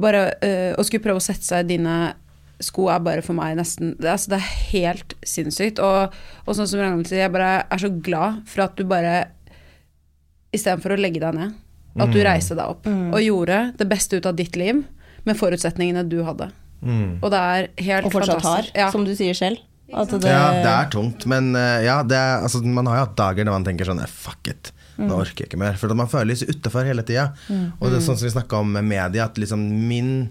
Bare 0.00 0.22
øh, 0.40 0.70
å 0.80 0.82
skulle 0.88 1.04
prøve 1.04 1.20
å 1.20 1.24
sette 1.24 1.44
seg 1.44 1.66
i 1.66 1.74
dine 1.74 1.96
sko 2.64 2.86
er 2.88 3.02
bare 3.04 3.24
for 3.26 3.36
meg 3.36 3.58
nesten 3.58 3.90
det, 3.98 4.08
altså, 4.08 4.30
det 4.32 4.38
er 4.38 4.54
helt 4.70 5.14
sinnssykt. 5.26 5.82
Og, 5.84 6.14
og 6.46 6.56
sånn 6.56 6.70
som 6.70 6.80
Ragnhild 6.80 7.10
sier, 7.10 7.26
jeg 7.26 7.34
bare 7.34 7.50
er 7.66 7.82
så 7.82 7.90
glad 7.92 8.40
for 8.48 8.64
at 8.64 8.78
du 8.78 8.86
bare 8.88 9.16
Istedenfor 10.52 10.92
å 10.92 11.00
legge 11.00 11.20
deg 11.20 11.36
ned, 11.36 11.52
at 11.96 12.10
du 12.12 12.18
reiste 12.24 12.56
deg 12.56 12.68
opp 12.74 12.84
og 12.84 13.22
gjorde 13.24 13.60
det 13.78 13.86
beste 13.88 14.18
ut 14.20 14.26
av 14.28 14.36
ditt 14.36 14.56
liv 14.60 14.82
med 15.24 15.38
forutsetningene 15.38 16.02
du 16.08 16.18
hadde. 16.26 16.50
Og 16.82 17.28
det 17.30 17.38
er 17.38 17.68
helt 17.86 18.08
Og 18.08 18.12
fortsatt 18.16 18.42
har, 18.42 18.66
fantastisk. 18.66 18.78
Ja. 18.80 18.90
som 18.90 19.04
du 19.06 19.14
sier 19.18 19.38
selv. 19.38 19.62
At 19.92 20.08
det, 20.08 20.24
Ja, 20.24 20.46
det 20.64 20.70
er 20.72 20.86
tungt, 20.90 21.26
men 21.28 21.54
eh, 21.58 21.82
ja, 21.84 21.98
det 22.02 22.16
er, 22.16 22.40
altså, 22.46 22.62
man 22.64 22.86
har 22.88 22.96
jo 22.96 23.04
hatt 23.06 23.16
dager 23.18 23.44
der 23.44 23.52
man 23.52 23.66
tenker 23.66 23.84
sånn 23.84 24.00
eh, 24.00 24.08
Fuck 24.08 24.48
it, 24.48 24.70
nå 24.96 25.18
orker 25.20 25.44
jeg 25.44 25.50
ikke 25.50 25.60
mer. 25.60 25.76
For 25.80 25.92
man 25.98 26.08
føler 26.08 26.38
seg 26.38 26.54
utafor 26.54 26.86
hele 26.88 27.04
tida. 27.04 27.26
Og 27.78 27.90
det 27.90 27.98
er 27.98 28.06
sånn 28.06 28.16
som 28.16 28.24
vi 28.28 28.32
snakka 28.32 28.62
om 28.64 28.72
med 28.72 28.88
media, 28.88 29.26
at 29.28 29.40
liksom 29.40 29.60
min 29.88 30.30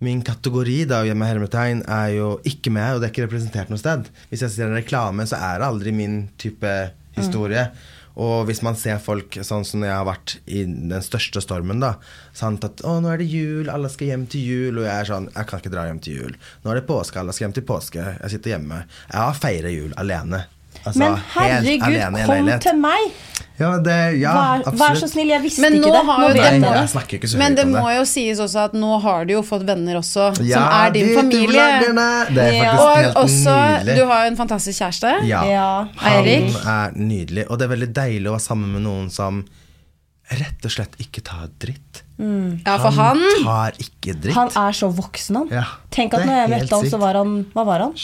Min 0.00 0.22
kategori 0.24 0.86
da, 0.88 1.02
med 1.12 1.28
hermetegn 1.28 1.82
er 1.84 2.14
jo 2.14 2.28
ikke 2.48 2.70
med, 2.72 2.94
og 2.94 3.02
det 3.02 3.10
er 3.10 3.12
ikke 3.12 3.26
representert 3.26 3.68
noe 3.68 3.76
sted. 3.76 4.06
Hvis 4.30 4.40
jeg 4.46 4.54
ser 4.54 4.70
en 4.70 4.78
reklame, 4.78 5.26
så 5.28 5.36
er 5.36 5.58
det 5.60 5.66
aldri 5.66 5.92
min 5.92 6.14
type 6.40 6.70
historie. 7.18 7.66
Og 8.16 8.46
hvis 8.48 8.62
man 8.66 8.76
ser 8.76 8.98
folk 9.02 9.38
sånn 9.46 9.64
som 9.64 9.84
jeg 9.86 9.94
har 9.94 10.06
vært 10.08 10.38
i 10.50 10.64
den 10.64 11.04
største 11.04 11.42
stormen, 11.44 11.80
da 11.80 11.94
sant, 12.32 12.64
At 12.64 12.82
'Å, 12.82 13.00
nå 13.00 13.08
er 13.12 13.18
det 13.18 13.30
jul, 13.30 13.70
alle 13.70 13.88
skal 13.88 14.08
hjem 14.08 14.26
til 14.26 14.40
jul', 14.40 14.78
og 14.78 14.84
jeg 14.84 15.00
er 15.00 15.10
sånn 15.12 15.30
'Jeg 15.32 15.46
kan 15.46 15.60
ikke 15.60 15.74
dra 15.74 15.86
hjem 15.86 16.00
til 16.00 16.16
jul'. 16.16 16.36
'Nå 16.64 16.70
er 16.70 16.74
det 16.80 16.86
påske, 16.86 17.18
alle 17.20 17.32
skal 17.32 17.48
hjem 17.48 17.54
til 17.54 17.68
påske'. 17.68 18.20
Jeg 18.20 18.30
sitter 18.30 18.50
hjemme. 18.58 18.84
Jeg 19.12 19.20
har 19.20 19.34
feira 19.34 19.70
jul 19.70 19.94
alene. 19.96 20.46
Altså, 20.84 20.98
Men 20.98 21.16
herregud, 21.34 22.26
kom 22.26 22.48
til 22.64 22.78
meg! 22.80 23.10
Ja, 23.60 23.74
det, 23.84 23.94
ja 24.22 24.30
Vær, 24.32 24.62
vær 24.80 24.94
så 24.96 25.04
snill, 25.10 25.28
jeg 25.34 25.42
visste 25.44 25.60
Men 25.60 25.74
ikke 25.76 25.90
det. 25.92 26.00
har 26.08 26.22
det- 26.32 26.60
Nei, 26.62 26.70
jeg 26.78 26.88
snakker 26.94 27.18
ikke 27.18 27.28
så 27.28 27.36
Men 27.36 27.52
høyt 27.52 27.56
det 27.58 27.64
om 27.66 27.72
må 27.74 27.82
det. 27.90 27.96
jo 27.98 28.04
sies 28.08 28.38
også 28.40 28.62
at 28.64 28.72
nå 28.72 29.00
har 29.02 29.26
du 29.28 29.32
jo 29.34 29.42
fått 29.44 29.66
venner 29.68 29.98
også, 30.00 30.30
som 30.38 30.62
er 30.64 30.90
din 30.94 31.10
familie. 31.14 31.66
Det 32.32 32.46
er 32.46 32.52
Ja. 32.56 32.72
Og 32.72 33.26
også, 33.26 33.52
nydelig. 33.52 33.96
du 34.00 34.06
har 34.06 34.24
jo 34.24 34.30
en 34.30 34.36
fantastisk 34.38 34.80
kjæreste. 34.80 35.12
Ja. 35.28 35.44
Ja. 35.44 35.86
Eirik. 36.00 36.54
Han 36.64 36.72
er 36.72 36.90
nydelig, 36.96 37.44
og 37.50 37.58
det 37.58 37.68
er 37.68 37.76
veldig 37.76 37.92
deilig 37.92 38.26
å 38.32 38.32
være 38.38 38.46
sammen 38.48 38.72
med 38.72 38.82
noen 38.82 39.10
som 39.12 39.44
rett 40.30 40.64
og 40.64 40.70
slett 40.70 40.96
ikke 40.98 41.20
tar 41.22 41.48
dritt. 41.60 42.02
Ja, 42.18 42.78
for 42.78 42.90
han 42.96 43.18
han 43.20 43.44
tar 43.44 43.72
ikke 43.78 44.14
dritt. 44.22 44.34
Han 44.34 44.48
er 44.56 44.72
så 44.72 44.88
voksen, 44.94 45.36
han. 45.36 45.48
Ja, 45.50 45.64
Tenk 45.90 46.14
at 46.14 46.24
når 46.24 46.48
jeg 46.48 46.48
møtte 46.56 46.76
han, 46.80 46.90
så 46.90 46.98
var 46.98 47.12
han 47.14 47.44
Hva 47.52 47.64
var 47.66 47.78
han? 47.80 47.94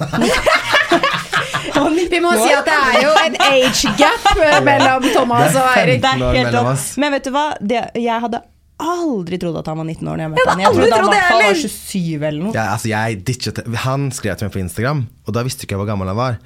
Vi 2.10 2.20
må 2.22 2.32
si 2.38 2.52
at 2.54 2.68
det 2.68 2.76
er 2.76 3.02
jo 3.04 3.10
en 3.24 3.36
age 3.48 3.92
gap 3.98 4.30
mellom 4.66 5.04
Thomas 5.12 5.56
og 5.58 5.68
Eirik. 5.74 6.00
Det 6.02 6.14
er 6.14 6.24
helt 6.38 6.54
mellom 6.54 6.80
Men 7.02 7.14
vet 7.16 7.28
du 7.28 7.34
hva? 7.34 7.44
Det, 7.60 7.84
jeg 8.00 8.24
hadde 8.26 8.42
aldri 8.80 9.36
trodd 9.40 9.58
at 9.60 9.68
han 9.68 9.76
var 9.80 9.86
19 9.86 10.08
år 10.08 10.16
da 10.16 10.24
jeg 10.24 10.32
møtte 10.32 10.48
ham. 10.48 10.62
Jeg 10.64 10.74
trodde 10.78 11.20
han 11.20 11.44
var 11.44 11.60
27 11.62 12.26
eller 12.30 12.40
noe. 12.40 12.54
Ja, 12.56 12.66
altså 12.74 12.90
jeg 12.92 13.20
ditchet 13.28 13.62
Han 13.84 14.08
skrev 14.16 14.38
til 14.40 14.48
meg 14.48 14.54
på 14.56 14.62
Instagram, 14.62 15.02
og 15.26 15.36
da 15.36 15.44
visste 15.46 15.66
ikke 15.66 15.76
jeg 15.76 15.82
hvor 15.82 15.90
gammel 15.90 16.10
han 16.12 16.20
var. 16.20 16.38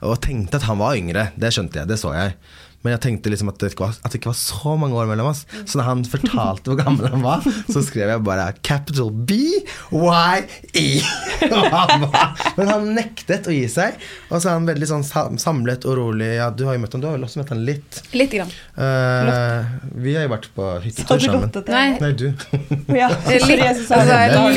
Og 0.00 0.20
tenkte 0.24 0.60
at 0.60 0.68
han 0.70 0.80
var 0.80 0.96
yngre. 0.98 1.28
Det 1.36 1.52
skjønte 1.54 1.82
jeg, 1.82 1.90
det 1.92 2.00
så 2.00 2.14
jeg. 2.16 2.36
Men 2.82 2.96
jeg 2.96 3.00
tenkte 3.04 3.30
liksom 3.30 3.48
at 3.52 3.58
det 3.62 3.72
var, 3.78 3.92
at 4.02 4.10
det 4.10 4.18
ikke 4.20 4.32
var 4.32 4.38
så 4.40 4.72
mange 4.80 4.96
år 4.98 5.06
mellom 5.10 5.28
oss. 5.30 5.44
Så 5.64 5.78
når 5.78 5.86
han 5.86 6.00
fortalte 6.08 6.72
hvor 6.72 6.78
gammel 6.80 7.08
han 7.12 7.22
var, 7.22 7.44
så 7.70 7.82
skrev 7.86 8.10
jeg 8.10 8.24
bare 8.26 8.48
'capital 8.62 9.10
B-Y-E'. 9.28 11.02
Og 11.52 11.66
han 11.72 12.00
var- 12.08 12.34
Men 12.56 12.68
han 12.72 12.88
nektet 12.96 13.46
å 13.48 13.54
gi 13.54 13.64
seg. 13.70 13.94
Og 14.30 14.40
så 14.42 14.50
er 14.50 14.56
han 14.58 14.66
veldig 14.68 14.88
sånn 14.90 15.04
samlet 15.40 15.86
og 15.88 15.96
rolig. 15.98 16.30
Ja, 16.38 16.50
du 16.50 16.64
har 16.68 16.76
jo 16.76 16.82
møtt 16.84 16.96
han, 16.96 17.02
du 17.04 17.08
har 17.08 17.16
vel 17.16 17.26
også 17.26 17.40
møtt 17.42 17.52
ham 17.54 17.62
litt. 17.66 18.00
Litt 18.16 18.34
grann. 18.34 18.50
Uh, 18.76 19.62
vi 20.02 20.14
har 20.16 20.26
jo 20.26 20.32
vært 20.34 20.48
på 20.56 20.68
hyttetur 20.84 21.22
sammen. 21.22 21.50
Nei. 21.72 21.86
Nei, 22.02 22.12
du. 22.18 22.28
Ja. 23.02 23.08
Litt, 23.28 23.46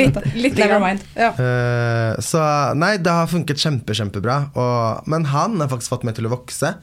litt, 0.00 0.16
litt 0.36 0.58
Never 0.60 0.80
mind. 0.82 1.02
Ja. 1.16 1.30
Uh, 1.38 2.20
så 2.24 2.42
nei, 2.78 2.94
det 3.02 3.12
har 3.12 3.28
funket 3.30 3.60
kjempe, 3.62 3.94
kjempebra. 3.96 4.36
Og, 4.58 5.06
men 5.10 5.26
han 5.32 5.58
har 5.62 5.70
faktisk 5.72 5.94
fått 5.94 6.06
meg 6.08 6.16
til 6.18 6.28
å 6.28 6.32
vokse 6.34 6.74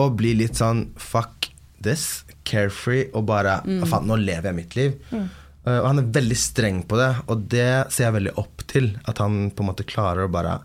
og 0.00 0.16
bli 0.18 0.32
litt 0.38 0.56
sånn 0.58 0.71
fuck 1.00 1.50
this, 1.82 2.24
carefree, 2.48 3.08
og 3.16 3.26
bare 3.30 3.60
mm. 3.66 3.82
faen, 3.90 4.06
nå 4.08 4.18
lever 4.22 4.50
jeg 4.50 4.58
mitt 4.58 4.76
liv. 4.78 4.94
Eh, 5.12 5.78
og 5.78 5.88
han 5.88 6.02
er 6.02 6.12
veldig 6.14 6.38
streng 6.38 6.84
på 6.88 6.98
det, 7.00 7.10
og 7.30 7.48
det 7.52 7.72
ser 7.94 8.08
jeg 8.08 8.18
veldig 8.20 8.36
opp 8.42 8.64
til. 8.70 8.92
At 9.10 9.22
han 9.22 9.44
på 9.54 9.64
en 9.64 9.72
måte 9.72 9.86
klarer 9.88 10.26
å 10.26 10.32
bare 10.32 10.60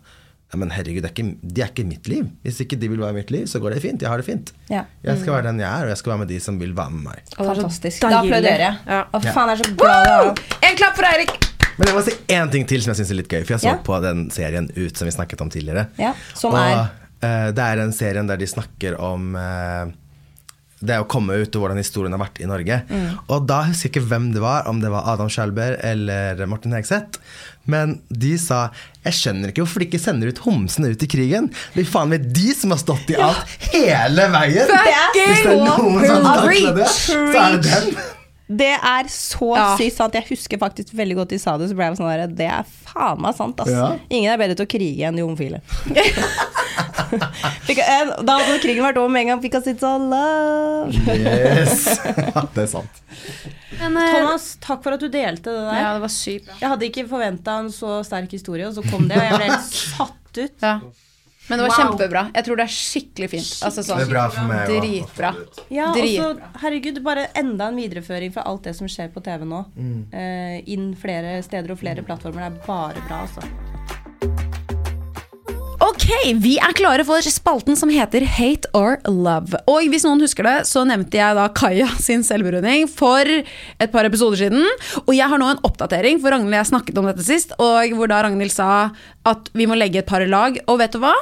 ja, 0.48 0.56
men 0.56 0.70
herregud, 0.72 1.02
det 1.04 1.10
er 1.10 1.12
ikke, 1.12 1.32
de 1.42 1.60
er 1.60 1.72
ikke 1.74 1.84
mitt 1.84 2.06
liv. 2.08 2.28
Hvis 2.40 2.62
ikke 2.64 2.78
de 2.80 2.88
vil 2.88 3.02
være 3.02 3.18
mitt 3.18 3.32
liv, 3.34 3.44
så 3.50 3.60
går 3.60 3.74
det 3.76 3.82
fint. 3.84 4.00
Jeg 4.00 4.08
har 4.08 4.22
det 4.22 4.24
fint. 4.24 4.54
Ja. 4.72 4.86
Jeg 5.04 5.20
skal 5.20 5.34
være 5.34 5.50
den 5.50 5.60
jeg 5.60 5.68
er, 5.68 5.84
og 5.84 5.92
jeg 5.92 6.00
skal 6.00 6.14
være 6.14 6.22
med 6.22 6.32
de 6.32 6.38
som 6.40 6.60
vil 6.60 6.72
være 6.78 6.94
med 6.94 7.04
meg. 7.10 7.34
Fantastisk. 7.36 8.00
Da 8.00 8.22
applauderer 8.22 8.64
jeg. 8.64 8.78
Ja. 8.88 9.02
Å, 9.12 9.20
faen, 9.26 9.52
jeg 9.52 9.58
er 9.58 9.60
så 9.60 9.76
glad. 9.82 10.40
En 10.70 10.80
klapp 10.80 10.96
for 10.96 11.10
Eirik! 11.10 11.36
Men 11.78 11.90
jeg 11.90 11.94
må 11.94 12.00
si 12.02 12.14
én 12.34 12.48
ting 12.50 12.64
til 12.66 12.80
som 12.82 12.94
jeg 12.94 13.02
syns 13.02 13.12
er 13.12 13.20
litt 13.20 13.28
gøy. 13.28 13.42
For 13.44 13.54
jeg 13.54 13.62
så 13.66 13.74
Ja. 13.74 13.76
på 13.86 14.00
den 14.02 14.24
serien 14.34 14.66
Ut 14.72 14.96
som 14.96 15.06
vi 15.06 15.12
snakket 15.14 15.44
om 15.44 15.52
tidligere. 15.52 15.84
Ja, 16.00 16.14
som 16.34 16.56
og 16.56 16.58
er? 16.64 16.88
Eh, 17.24 17.48
det 17.54 17.64
er 17.64 17.82
en 17.82 17.94
serien 17.94 18.28
der 18.28 18.40
de 18.40 18.48
snakker 18.50 18.98
om 19.00 19.34
eh, 19.38 19.96
det 20.78 20.98
å 21.00 21.06
komme 21.10 21.34
ut 21.40 21.56
og 21.56 21.64
hvordan 21.64 21.80
historien 21.80 22.14
har 22.14 22.22
vært 22.22 22.40
i 22.42 22.48
Norge. 22.48 22.80
Mm. 22.86 23.06
Og 23.34 23.46
da 23.50 23.62
husker 23.66 23.88
jeg 23.88 23.96
ikke 23.96 24.10
hvem 24.12 24.28
det 24.34 24.42
var, 24.44 24.68
om 24.70 24.82
det 24.82 24.92
var 24.92 25.08
Adam 25.10 25.30
Schjølberg 25.32 25.80
eller 25.86 26.44
Martin 26.50 26.76
Hegseth. 26.76 27.18
Men 27.68 27.98
de 28.08 28.36
sa 28.40 28.68
jeg 29.04 29.16
skjønner 29.18 29.50
ikke 29.50 29.64
hvorfor 29.64 29.82
de 29.82 29.88
ikke 29.88 30.02
sender 30.02 30.30
ut 30.30 30.42
homsene 30.44 30.92
ut 30.92 31.02
i 31.04 31.10
krigen. 31.10 31.50
Det 31.74 31.82
er 31.82 31.90
faen 31.90 32.12
meg 32.12 32.30
de 32.34 32.52
som 32.56 32.74
har 32.74 32.80
stått 32.82 33.10
i 33.12 33.18
alt 33.18 33.56
hele 33.72 34.28
veien! 34.34 34.70
Hvis 35.16 35.42
det 35.42 35.56
er 35.56 35.64
noen 35.64 36.06
som 36.06 36.30
har 36.30 36.44
taklet 36.44 36.78
det, 36.78 36.88
så 36.94 37.42
er 37.42 37.58
det 37.58 37.66
dem. 37.66 38.16
Det 38.48 38.70
er 38.80 39.04
så 39.12 39.50
Ja. 39.56 39.76
sykt 39.76 39.96
sant. 39.98 40.14
Jeg 40.16 40.24
husker 40.30 40.58
faktisk 40.58 40.94
veldig 40.96 41.16
godt 41.18 41.28
de 41.34 41.38
sa 41.38 41.58
det, 41.60 41.68
så 41.68 41.76
ble 41.76 41.84
jeg 41.84 41.98
sånn 41.98 42.08
der 42.08 42.26
Det 42.32 42.46
er 42.48 42.64
faen 42.64 43.20
meg 43.20 43.34
sant, 43.36 43.60
ass. 43.60 43.68
Ja. 43.68 43.90
Ingen 44.08 44.32
er 44.32 44.38
bedre 44.40 44.56
til 44.56 44.64
å 44.66 44.70
krige 44.72 45.04
enn 45.08 45.16
de 45.16 45.22
homofile. 45.22 45.60
Eh, 47.08 48.08
da 48.26 48.34
hadde 48.36 48.58
krigen 48.60 48.84
vært 48.84 48.98
over 49.00 49.08
med 49.08 49.22
en 49.22 49.28
gang. 49.32 49.40
Because 49.40 49.66
it's 49.70 49.82
all 49.86 50.02
love. 50.10 50.92
Yes. 51.08 51.86
det 52.54 52.64
er 52.64 52.66
sant. 52.68 53.02
Thomas, 53.78 54.56
takk 54.60 54.82
for 54.84 54.92
at 54.96 55.00
du 55.00 55.08
delte 55.08 55.48
det 55.48 55.62
der. 55.62 55.78
Ja, 55.80 55.92
det 55.96 56.02
var 56.04 56.12
sykt 56.12 56.48
bra. 56.48 56.56
Jeg 56.60 56.68
hadde 56.74 56.88
ikke 56.90 57.06
forventa 57.08 57.58
en 57.62 57.70
så 57.72 58.00
sterk 58.04 58.34
historie, 58.36 58.68
og 58.68 58.74
så 58.76 58.84
kom 58.90 59.08
det, 59.08 59.16
og 59.16 59.24
jeg 59.24 59.38
ble 59.38 59.48
helt 59.48 59.78
satt 59.94 60.42
ut. 60.42 60.56
Ja. 60.64 60.74
Men 61.48 61.58
det 61.58 61.68
var 61.68 61.72
Wow. 61.72 61.78
kjempebra. 61.96 62.22
Jeg 62.34 62.44
tror 62.44 62.56
det 62.56 62.64
er 62.66 62.74
skikkelig 62.74 63.28
fint. 63.30 63.52
Altså, 63.64 63.82
sånn, 63.86 63.98
Det 63.98 64.06
er 64.08 64.12
bra 64.12 64.28
for 64.28 64.44
meg 64.50 64.68
Dritbra. 64.68 65.30
Ja, 65.70 65.86
og 65.90 65.96
så, 65.96 66.28
herregud, 66.60 67.02
bare 67.02 67.28
enda 67.34 67.68
en 67.68 67.76
videreføring 67.76 68.32
fra 68.34 68.42
alt 68.44 68.62
det 68.68 68.76
som 68.76 68.86
skjer 68.86 69.08
på 69.14 69.22
TV 69.24 69.44
nå. 69.48 69.64
Eh, 70.12 70.62
inn 70.66 70.94
flere 70.94 71.42
steder 71.42 71.70
og 71.72 71.78
flere 71.80 72.02
plattformer. 72.04 72.50
Det 72.50 72.60
er 72.60 72.66
bare 72.66 73.08
bra, 73.08 73.24
altså. 73.26 73.42
Ok, 75.80 76.04
vi 76.42 76.56
er 76.58 76.72
klare 76.76 77.04
for 77.06 77.22
spalten 77.22 77.76
som 77.78 77.88
heter 77.92 78.24
Hate 78.26 78.68
or 78.76 78.98
Love. 79.06 79.54
Og 79.70 79.86
hvis 79.92 80.04
noen 80.04 80.20
husker 80.20 80.42
det, 80.44 80.56
så 80.68 80.82
nevnte 80.88 81.16
jeg 81.20 81.36
da 81.38 81.46
Kaja 81.54 81.86
sin 82.02 82.24
selvbruning 82.26 82.88
for 82.90 83.22
et 83.24 83.92
par 83.92 84.04
episoder 84.08 84.36
siden. 84.42 84.66
Og 85.06 85.14
jeg 85.14 85.28
har 85.30 85.38
nå 85.40 85.48
en 85.54 85.62
oppdatering, 85.68 86.20
for 86.20 86.34
Ragnhild 86.34 86.52
og 86.52 86.58
jeg 86.60 86.70
snakket 86.72 86.98
om 86.98 87.08
dette 87.08 87.24
sist, 87.26 87.54
og 87.58 87.94
hvor 87.96 88.10
da 88.10 88.20
Ragnhild 88.26 88.52
sa 88.52 88.90
at 89.28 89.50
vi 89.54 89.66
må 89.70 89.78
legge 89.78 90.02
et 90.02 90.06
par 90.10 90.24
lag. 90.26 90.58
Og 90.68 90.78
vet 90.82 90.92
du 90.92 90.98
hva? 91.02 91.14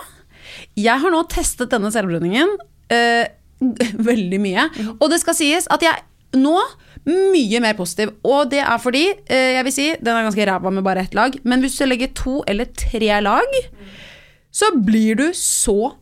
Jeg 0.77 1.03
har 1.03 1.13
nå 1.13 1.23
testet 1.33 1.73
denne 1.73 1.91
selvbruningen 1.95 2.53
eh, 2.93 3.25
veldig 4.11 4.41
mye. 4.43 4.69
Og 4.99 5.09
det 5.13 5.21
skal 5.23 5.39
sies 5.39 5.69
at 5.73 5.85
jeg 5.85 6.05
nå 6.37 6.57
mye 7.07 7.61
mer 7.63 7.77
positiv. 7.79 8.13
Og 8.27 8.51
det 8.51 8.63
er 8.65 8.81
fordi, 8.83 9.05
eh, 9.31 9.53
jeg 9.57 9.67
vil 9.69 9.75
si, 9.75 9.87
den 10.01 10.13
er 10.15 10.27
ganske 10.27 10.49
ræva 10.49 10.73
med 10.75 10.85
bare 10.87 11.07
ett 11.07 11.15
lag, 11.17 11.37
men 11.45 11.63
hvis 11.63 11.79
du 11.79 11.87
legger 11.87 12.13
to 12.19 12.41
eller 12.51 12.69
tre 12.77 13.21
lag, 13.23 13.61
så 14.53 14.73
blir 14.75 15.19
du 15.21 15.29
så 15.37 15.95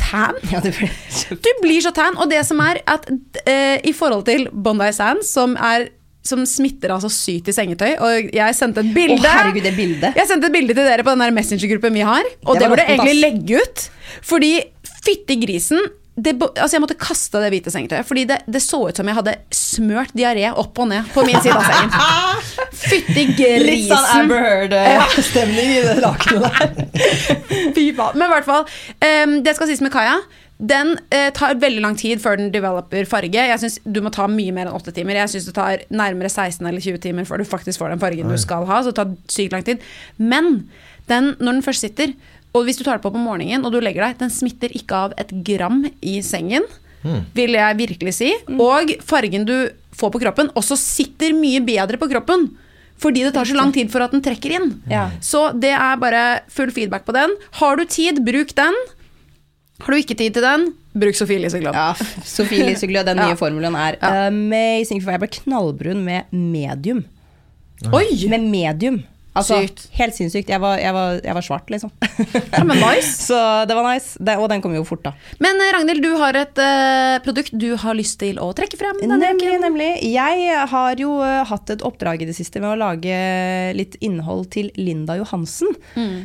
tan. 0.00 0.36
Ja, 0.50 0.60
det 0.64 0.74
ble 0.76 0.88
Du 1.30 1.50
blir 1.62 1.80
så 1.84 1.92
tan. 1.94 2.16
Og 2.18 2.30
det 2.30 2.42
som 2.48 2.60
er 2.64 2.82
at 2.90 3.06
eh, 3.46 3.78
i 3.86 3.92
forhold 3.96 4.26
til 4.28 4.48
Bondi 4.50 4.90
Sands, 4.92 5.30
som 5.30 5.56
er 5.56 5.88
som 6.26 6.42
smitter 6.48 6.92
altså 6.94 7.08
sykt 7.12 7.48
i 7.48 7.54
sengetøy. 7.56 7.94
Og 8.04 8.34
jeg 8.36 8.56
sendte 8.58 8.84
et 8.84 8.90
bilde 8.96 9.20
Å, 9.24 9.36
herregud, 9.38 9.64
det 9.64 9.76
bildet. 9.78 10.18
Jeg 10.18 10.28
sendte 10.28 10.50
et 10.50 10.56
bilde 10.58 10.76
til 10.76 10.84
dere 10.86 11.06
på 11.06 11.14
den 11.16 11.38
Messenger-gruppen 11.38 11.96
vi 11.96 12.04
har, 12.06 12.28
og 12.44 12.54
Det 12.54 12.64
det, 12.64 12.68
burde 12.72 12.84
jeg 12.84 12.98
egentlig 12.98 13.16
legge 13.22 13.62
ut. 13.64 13.86
Fordi 14.26 14.52
fytti 15.00 15.38
grisen 15.40 15.80
det, 16.20 16.34
altså 16.42 16.76
jeg 16.76 16.82
måtte 16.82 16.96
kaste 17.00 17.40
det 17.40 17.50
hvite 17.54 17.72
sengetøyet, 17.72 18.04
fordi 18.04 18.26
det, 18.28 18.40
det 18.50 18.60
så 18.60 18.80
ut 18.88 18.98
som 18.98 19.08
jeg 19.08 19.16
hadde 19.16 19.34
smørt 19.54 20.12
diaré 20.16 20.50
opp 20.50 20.76
og 20.82 20.90
ned 20.90 21.06
på 21.14 21.24
min 21.24 21.38
side 21.40 21.54
av 21.56 21.64
sengen. 21.64 21.94
Fytti 22.90 23.24
Litt 23.24 23.38
sånn 23.38 23.64
grisen. 23.64 24.10
Amber 24.18 24.44
Heard-stemning 24.74 25.72
i 25.78 25.80
det 25.86 25.96
lakenet 26.02 26.44
der. 26.44 27.72
Fy 27.76 27.86
faen. 27.96 28.18
Men 28.18 28.26
i 28.26 28.32
hvert 28.34 28.48
fall, 28.48 28.68
Um, 29.00 29.38
det 29.44 29.54
skal 29.56 29.70
sies 29.70 29.80
med 29.84 29.92
Kaja. 29.94 30.18
Den 30.60 30.92
eh, 31.08 31.30
tar 31.32 31.56
veldig 31.56 31.80
lang 31.80 31.96
tid 31.96 32.20
før 32.20 32.36
den 32.36 32.50
developer 32.52 33.06
farge. 33.08 33.44
Jeg 33.48 33.60
synes 33.62 33.78
Du 33.84 34.02
må 34.04 34.12
ta 34.12 34.26
mye 34.28 34.52
mer 34.52 34.68
enn 34.68 34.76
8 34.76 34.92
timer. 34.96 35.16
Jeg 35.22 35.32
synes 35.32 35.48
det 35.48 35.54
tar 35.56 35.86
nærmere 35.88 36.28
16 36.28 36.66
eller 36.68 36.84
20 36.84 37.00
timer 37.00 37.28
før 37.28 37.40
du 37.40 37.48
faktisk 37.48 37.80
får 37.80 37.94
den 37.94 38.02
fargen 38.02 38.28
du 38.28 38.36
skal 38.40 38.68
ha. 38.68 38.82
Så 38.84 38.92
det 38.92 38.98
tar 39.00 39.14
sykt 39.32 39.56
lang 39.56 39.64
tid. 39.64 39.80
Men 40.20 40.68
den, 41.08 41.34
når 41.40 41.58
den 41.58 41.64
først 41.66 41.86
sitter, 41.86 42.12
og 42.52 42.66
hvis 42.66 42.80
du 42.80 42.84
tar 42.84 42.98
det 42.98 43.06
på 43.06 43.12
på 43.14 43.22
morgenen 43.22 43.64
og 43.64 43.72
du 43.72 43.80
legger 43.80 44.04
deg, 44.04 44.18
den 44.20 44.32
smitter 44.34 44.72
ikke 44.76 45.04
av 45.06 45.16
et 45.22 45.32
gram 45.46 45.84
i 46.02 46.18
sengen, 46.26 46.66
vil 47.34 47.56
jeg 47.56 47.78
virkelig 47.78 48.14
si. 48.18 48.32
Og 48.60 48.92
fargen 49.06 49.46
du 49.48 49.54
får 49.96 50.12
på 50.12 50.20
kroppen, 50.22 50.50
også 50.58 50.76
sitter 50.78 51.32
mye 51.36 51.62
bedre 51.64 51.96
på 52.00 52.08
kroppen. 52.10 52.50
Fordi 53.00 53.22
det 53.24 53.32
tar 53.32 53.48
så 53.48 53.56
lang 53.56 53.72
tid 53.72 53.88
for 53.88 54.04
at 54.04 54.12
den 54.12 54.20
trekker 54.20 54.58
inn. 54.58 54.72
Ja. 54.90 55.06
Så 55.24 55.46
det 55.56 55.72
er 55.72 56.00
bare 56.00 56.42
full 56.52 56.72
feedback 56.74 57.06
på 57.06 57.14
den. 57.16 57.32
Har 57.62 57.80
du 57.80 57.86
tid, 57.88 58.20
bruk 58.26 58.52
den. 58.58 58.76
Har 59.80 59.92
du 59.94 59.96
ikke 60.00 60.14
tid 60.18 60.34
til 60.36 60.42
den, 60.44 60.66
bruk 61.00 61.14
Sofie 61.14 61.36
Elise. 61.40 61.60
Ja, 61.62 61.92
Sofie 62.24 62.64
Elise 62.64 62.86
den 63.06 63.16
nye 63.22 63.32
Ja. 63.32 63.38
formelen 63.38 63.74
er 63.74 63.96
Ja. 64.02 64.26
amazing. 64.28 65.02
For 65.02 65.10
jeg 65.14 65.20
ble 65.20 65.28
knallbrun 65.28 66.04
med 66.04 66.22
medium. 66.32 67.04
Oi! 67.92 68.04
Med 68.28 68.44
medium. 68.50 69.02
Altså, 69.30 69.60
Sykt. 69.62 69.84
Helt 69.94 70.16
sinnssykt. 70.16 70.48
Jeg 70.50 70.58
var, 70.62 70.80
jeg 70.82 70.90
var, 70.94 71.20
jeg 71.22 71.34
var 71.36 71.44
svart, 71.46 71.68
liksom. 71.70 71.92
Ja, 72.50 72.64
men 72.66 72.80
nice. 72.82 73.12
Så 73.28 73.38
det 73.70 73.76
var 73.78 73.86
nice. 73.86 74.18
Det, 74.18 74.34
og 74.42 74.48
den 74.50 74.62
kom 74.64 74.74
jo 74.74 74.82
fort, 74.86 75.04
da. 75.04 75.12
Men 75.42 75.60
eh, 75.62 75.70
Ragnhild, 75.76 76.02
du 76.02 76.16
har 76.18 76.38
et 76.40 76.58
uh, 76.58 77.18
produkt 77.22 77.54
du 77.54 77.68
har 77.78 77.94
lyst 77.94 78.18
til 78.22 78.40
å 78.42 78.48
trekke 78.56 78.78
frem 78.80 78.98
Nemlig, 79.06 79.30
uken. 79.38 79.62
nemlig. 79.62 79.90
Jeg 80.10 80.66
har 80.72 81.02
jo 81.02 81.14
uh, 81.22 81.44
hatt 81.46 81.70
et 81.70 81.84
oppdrag 81.86 82.24
i 82.24 82.28
det 82.30 82.34
siste 82.34 82.62
med 82.62 82.72
å 82.72 82.80
lage 82.80 83.20
litt 83.78 83.94
innhold 84.02 84.48
til 84.56 84.72
Linda 84.80 85.14
Johansen. 85.20 85.78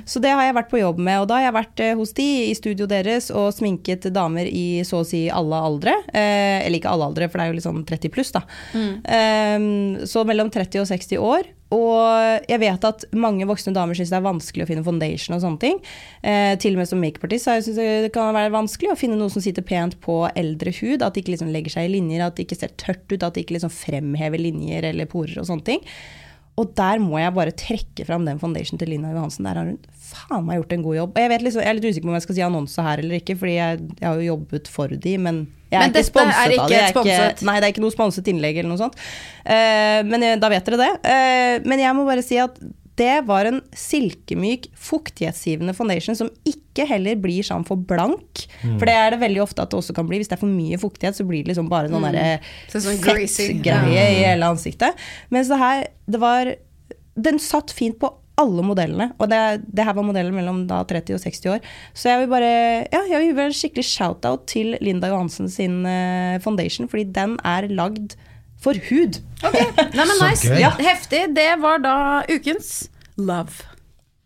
Så 0.10 0.22
det 0.24 0.34
har 0.34 0.48
jeg 0.48 0.58
vært 0.58 0.72
på 0.74 0.82
jobb 0.82 0.98
med. 0.98 1.22
Og 1.22 1.30
da 1.30 1.40
har 1.40 1.50
jeg 1.50 1.58
vært 1.60 1.84
uh, 1.86 1.92
hos 2.02 2.16
de 2.18 2.30
i 2.50 2.56
studio 2.58 2.90
deres 2.90 3.30
og 3.30 3.52
sminket 3.54 4.10
damer 4.16 4.50
i 4.50 4.82
så 4.88 5.04
å 5.04 5.08
si 5.08 5.28
alle 5.30 5.62
aldre. 5.62 5.94
Eller 6.16 6.80
ikke 6.80 6.90
alle 6.90 7.12
aldre, 7.12 7.30
for 7.30 7.38
det 7.38 7.46
er 7.46 7.54
jo 7.54 7.60
litt 7.60 7.68
sånn 7.68 7.86
30 7.86 8.14
pluss, 8.14 8.34
da. 8.34 8.42
Eh, 8.76 10.06
så 10.10 10.24
mellom 10.28 10.50
30 10.54 10.82
og 10.82 10.90
60 10.90 11.22
år. 11.22 11.52
Og 11.76 12.48
jeg 12.48 12.62
vet 12.62 12.88
at 12.88 13.06
mange 13.18 13.48
voksne 13.50 13.74
damer 13.76 13.98
syns 13.98 14.14
det 14.14 14.20
er 14.20 14.26
vanskelig 14.26 14.66
å 14.66 14.70
finne 14.70 14.86
foundation 14.86 15.36
og 15.36 15.44
sånne 15.44 15.62
ting. 15.62 15.80
Eh, 16.24 16.54
til 16.62 16.76
og 16.76 16.82
med 16.82 16.90
som 16.90 17.02
makeupartist 17.04 17.50
syns 17.50 17.80
jeg 17.82 18.06
det 18.06 18.12
kan 18.16 18.36
være 18.36 18.54
vanskelig 18.54 18.94
å 18.94 19.00
finne 19.00 19.20
noe 19.20 19.34
som 19.34 19.44
sitter 19.44 19.66
pent 19.66 19.98
på 20.04 20.22
eldre 20.34 20.74
hud. 20.80 21.02
At 21.02 21.16
det 21.16 21.26
ikke 21.26 21.36
liksom 21.36 21.52
legger 21.54 21.78
seg 21.78 21.90
i 21.90 21.96
linjer, 21.98 22.24
at 22.24 22.38
det 22.38 22.48
ikke 22.48 22.60
ser 22.62 22.76
tørt 22.80 23.04
ut, 23.12 23.22
at 23.22 23.36
det 23.36 23.46
ikke 23.46 23.58
liksom 23.58 23.74
fremhever 23.74 24.42
linjer 24.42 24.92
eller 24.92 25.10
porer 25.12 25.42
og 25.42 25.50
sånne 25.50 25.68
ting. 25.68 25.84
Og 26.56 26.72
der 26.78 27.02
må 27.04 27.20
jeg 27.20 27.36
bare 27.36 27.52
trekke 27.60 28.06
fram 28.08 28.24
den 28.28 28.40
foundation 28.40 28.80
til 28.80 28.94
Lina 28.94 29.12
Johansen. 29.12 29.48
Der 29.48 29.60
har 29.60 29.68
hun 29.68 29.80
faen 30.00 30.46
meg 30.48 30.62
gjort 30.62 30.76
en 30.78 30.86
god 30.86 30.98
jobb. 31.02 31.18
Og 31.18 31.26
jeg, 31.26 31.44
liksom, 31.44 31.64
jeg 31.66 31.72
er 31.72 31.78
litt 31.80 31.88
usikker 31.90 32.08
på 32.08 32.14
om 32.14 32.16
jeg 32.16 32.28
skal 32.30 32.38
si 32.38 32.46
annonse 32.46 32.86
her 32.86 33.04
eller 33.04 33.20
ikke, 33.20 33.36
fordi 33.42 33.58
jeg, 33.58 33.82
jeg 34.00 34.08
har 34.08 34.22
jo 34.22 34.30
jobbet 34.30 34.72
for 34.72 34.96
de, 35.08 35.16
men 35.26 35.42
jeg 35.76 35.84
Men 35.84 35.92
er 35.92 35.98
dette 36.00 36.10
sponset 36.10 36.40
er 36.42 36.56
ikke. 36.56 36.80
Et 36.80 36.96
sponset. 36.96 37.46
nei, 37.50 37.60
det 37.60 37.68
er 37.68 37.76
ikke 37.76 37.84
noe 37.84 37.96
sponset 37.96 38.32
innlegg 38.32 38.62
eller 38.62 38.72
noe 38.72 38.82
sånt. 38.82 38.98
Uh, 39.44 40.02
men 40.08 40.26
eh, 40.26 40.40
da 40.42 40.50
vet 40.52 40.72
dere 40.72 40.82
det. 40.82 40.90
Uh, 41.06 41.68
men 41.70 41.84
jeg 41.84 41.98
må 41.98 42.08
bare 42.08 42.26
si 42.26 42.40
at 42.42 42.58
det 42.96 43.26
var 43.28 43.48
en 43.50 43.58
silkemyk, 43.76 44.70
fuktighetsgivende 44.80 45.74
foundation 45.76 46.16
som 46.16 46.30
ikke 46.48 46.86
heller 46.88 47.18
blir 47.20 47.44
sånn 47.44 47.66
for 47.68 47.76
blank. 47.76 48.46
For 48.62 48.88
det 48.88 48.96
er 48.96 49.10
det 49.12 49.20
veldig 49.24 49.42
ofte 49.44 49.66
at 49.66 49.74
det 49.74 49.82
også 49.82 49.96
kan 49.98 50.08
bli. 50.08 50.22
Hvis 50.22 50.32
det 50.32 50.38
er 50.38 50.44
for 50.46 50.52
mye 50.52 50.80
fuktighet, 50.80 51.18
så 51.18 51.26
blir 51.28 51.44
det 51.44 51.52
liksom 51.52 51.68
bare 51.72 51.92
sånn 51.92 52.06
mm. 52.06 52.16
fettgreier 52.72 52.86
sånn 52.86 53.02
greasy. 53.04 53.50
fettgreie 53.52 54.06
i 54.14 54.22
hele 54.24 54.48
ansiktet. 54.48 55.04
Mens 55.36 55.52
det 55.52 55.60
her, 55.60 55.90
det 56.08 56.22
var 56.24 56.56
Den 57.16 57.38
satt 57.40 57.72
fint 57.72 58.00
på 58.00 58.10
alle 58.42 58.66
modellene, 58.68 59.10
og 59.20 59.30
det, 59.32 59.40
det 59.72 59.86
her 59.88 59.96
var 59.96 60.06
modeller 60.08 60.36
mellom 60.36 60.66
da 60.70 60.82
30 60.88 61.16
og 61.16 61.24
60 61.24 61.50
år. 61.54 61.68
Så 61.96 62.12
jeg 62.12 62.24
vil 62.24 62.32
bare 62.34 62.52
ja, 62.92 63.02
jeg 63.08 63.22
vil 63.22 63.30
gi 63.30 63.46
en 63.46 63.58
skikkelig 63.62 63.88
shout-out 63.88 64.46
til 64.52 64.76
Linda 64.84 65.12
Johansen 65.12 65.50
sin 65.52 65.82
uh, 65.88 66.36
foundation, 66.44 66.90
fordi 66.92 67.08
den 67.16 67.38
er 67.48 67.70
lagd 67.72 68.18
for 68.62 68.78
hud. 68.90 69.22
Nei, 69.44 69.66
men 69.96 70.16
nice. 70.26 70.52
Ja, 70.60 70.74
heftig. 70.80 71.28
Det 71.36 71.50
var 71.64 71.84
da 71.84 71.98
ukens 72.32 72.90
love. 73.18 73.66